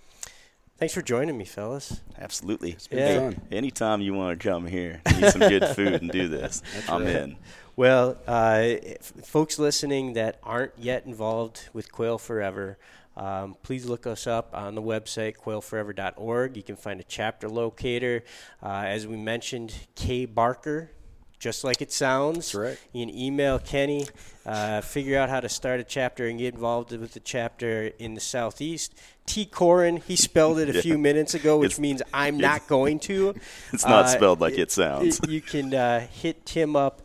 Thanks 0.82 0.94
for 0.94 1.02
joining 1.02 1.38
me, 1.38 1.44
fellas. 1.44 2.00
Absolutely. 2.18 2.76
been 2.90 2.98
Yeah. 2.98 3.18
fun. 3.30 3.40
Anytime 3.52 4.00
you 4.00 4.14
want 4.14 4.40
to 4.40 4.48
come 4.48 4.66
here, 4.66 5.00
eat 5.16 5.30
some 5.30 5.42
good 5.42 5.64
food, 5.76 6.02
and 6.02 6.10
do 6.10 6.26
this, 6.26 6.60
I'm 6.88 7.04
right. 7.04 7.14
in. 7.14 7.36
Well, 7.76 8.18
uh, 8.26 8.58
if 8.64 9.12
folks 9.24 9.60
listening 9.60 10.14
that 10.14 10.40
aren't 10.42 10.76
yet 10.76 11.06
involved 11.06 11.68
with 11.72 11.92
Quail 11.92 12.18
Forever, 12.18 12.78
um, 13.16 13.54
please 13.62 13.86
look 13.86 14.08
us 14.08 14.26
up 14.26 14.50
on 14.54 14.74
the 14.74 14.82
website, 14.82 15.36
quailforever.org. 15.36 16.56
You 16.56 16.64
can 16.64 16.74
find 16.74 16.98
a 16.98 17.04
chapter 17.04 17.48
locator. 17.48 18.24
Uh, 18.60 18.82
as 18.86 19.06
we 19.06 19.16
mentioned, 19.16 19.72
K 19.94 20.24
Barker, 20.26 20.90
just 21.38 21.64
like 21.64 21.80
it 21.82 21.92
sounds. 21.92 22.36
That's 22.36 22.54
right. 22.54 22.78
You 22.92 23.06
can 23.06 23.14
email 23.16 23.58
Kenny, 23.58 24.06
uh, 24.46 24.80
figure 24.80 25.18
out 25.18 25.28
how 25.28 25.40
to 25.40 25.48
start 25.48 25.80
a 25.80 25.84
chapter 25.84 26.26
and 26.28 26.38
get 26.38 26.54
involved 26.54 26.92
with 26.92 27.12
the 27.14 27.20
chapter 27.20 27.90
in 27.98 28.14
the 28.14 28.20
Southeast. 28.20 28.94
T. 29.26 29.46
Caughran, 29.46 30.02
he 30.02 30.16
spelled 30.16 30.58
it 30.58 30.74
a 30.74 30.82
few 30.86 30.98
minutes 30.98 31.34
ago, 31.34 31.58
which 31.58 31.72
It's- 31.72 31.80
means 31.80 32.02
I'm 32.12 32.36
not 32.38 32.66
going 32.66 32.98
to. 33.00 33.34
It's 33.72 33.84
not 33.84 34.06
Uh, 34.06 34.08
spelled 34.08 34.40
like 34.40 34.58
it 34.58 34.70
sounds. 34.70 35.20
you 35.28 35.40
can 35.40 35.72
uh, 35.74 36.00
hit 36.06 36.44
Tim 36.44 36.74
up, 36.76 37.02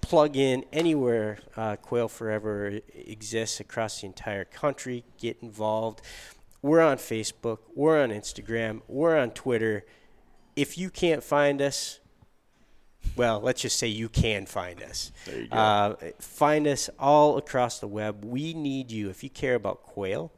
plug 0.00 0.36
in 0.36 0.64
anywhere 0.72 1.38
uh, 1.56 1.76
Quail 1.76 2.08
Forever 2.08 2.80
exists 2.94 3.60
across 3.60 4.00
the 4.00 4.06
entire 4.06 4.44
country. 4.44 5.04
Get 5.18 5.38
involved. 5.42 6.00
We're 6.62 6.80
on 6.80 6.96
Facebook. 6.98 7.58
We're 7.74 8.02
on 8.02 8.10
Instagram. 8.10 8.80
We're 8.88 9.16
on 9.18 9.30
Twitter. 9.32 9.84
If 10.56 10.78
you 10.78 10.88
can't 10.90 11.22
find 11.22 11.60
us, 11.60 11.98
well, 13.16 13.40
let's 13.40 13.60
just 13.60 13.78
say 13.78 13.86
you 13.88 14.08
can 14.08 14.46
find 14.46 14.82
us. 14.82 15.12
There 15.26 15.40
you 15.42 15.48
go. 15.48 15.56
Uh, 15.56 15.94
find 16.20 16.66
us 16.66 16.88
all 16.98 17.36
across 17.36 17.80
the 17.80 17.86
web. 17.88 18.24
We 18.24 18.54
need 18.54 18.90
you. 18.90 19.10
If 19.10 19.22
you 19.22 19.28
care 19.30 19.54
about 19.56 19.82
quail, 19.82 20.32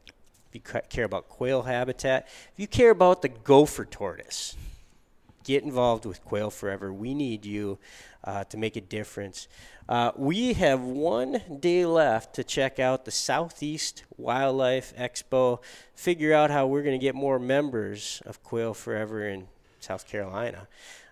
you 0.57 0.81
care 0.89 1.05
about 1.05 1.29
quail 1.29 1.63
habitat, 1.63 2.27
if 2.53 2.59
you 2.59 2.67
care 2.67 2.91
about 2.91 3.21
the 3.21 3.29
gopher 3.29 3.85
tortoise, 3.85 4.55
get 5.43 5.63
involved 5.63 6.05
with 6.05 6.23
Quail 6.25 6.49
Forever. 6.49 6.91
We 6.91 7.13
need 7.13 7.45
you 7.45 7.79
uh, 8.23 8.43
to 8.45 8.57
make 8.57 8.75
a 8.75 8.81
difference. 8.81 9.47
Uh, 9.87 10.11
we 10.17 10.53
have 10.53 10.81
one 10.81 11.41
day 11.59 11.85
left 11.85 12.35
to 12.35 12.43
check 12.43 12.79
out 12.79 13.05
the 13.05 13.11
Southeast 13.11 14.03
Wildlife 14.17 14.93
Expo, 14.97 15.59
figure 15.95 16.33
out 16.33 16.51
how 16.51 16.67
we're 16.67 16.83
going 16.83 16.99
to 16.99 17.03
get 17.03 17.15
more 17.15 17.39
members 17.39 18.21
of 18.25 18.43
Quail 18.43 18.73
Forever 18.73 19.27
in 19.27 19.47
South 19.79 20.07
Carolina. 20.07 20.67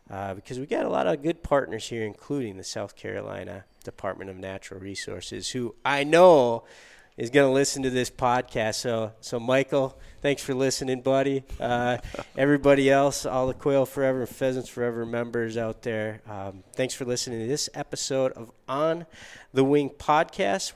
Uh, 0.10 0.34
because 0.34 0.60
we 0.60 0.66
got 0.66 0.86
a 0.86 0.90
lot 0.90 1.08
of 1.08 1.24
good 1.24 1.42
partners 1.42 1.88
here, 1.88 2.04
including 2.04 2.58
the 2.58 2.64
South 2.64 2.96
Carolina 2.96 3.64
Department 3.84 4.30
of 4.30 4.36
Natural 4.36 4.80
Resources, 4.80 5.52
who 5.52 5.74
I 5.84 6.04
know 6.04 6.66
is 7.18 7.30
going 7.30 7.48
to 7.48 7.54
listen 7.54 7.84
to 7.84 7.90
this 7.90 8.10
podcast. 8.10 8.76
So, 8.76 9.14
so 9.22 9.40
Michael, 9.40 9.98
thanks 10.22 10.44
for 10.44 10.54
listening, 10.54 11.02
buddy. 11.02 11.44
Uh, 11.60 11.98
everybody 12.38 12.90
else, 12.90 13.26
all 13.26 13.48
the 13.48 13.54
Quail 13.54 13.86
Forever 13.86 14.22
and 14.22 14.30
Pheasants 14.30 14.70
Forever 14.70 15.06
members 15.06 15.58
out 15.58 15.82
there, 15.84 16.22
um, 16.30 16.64
thanks 16.74 16.94
for 16.94 17.06
listening 17.06 17.40
to 17.40 17.48
this 17.48 17.70
episode 17.74 18.34
of 18.34 18.52
On 18.68 19.06
the 19.54 19.64
Wing 19.64 19.90
podcast. 19.90 20.74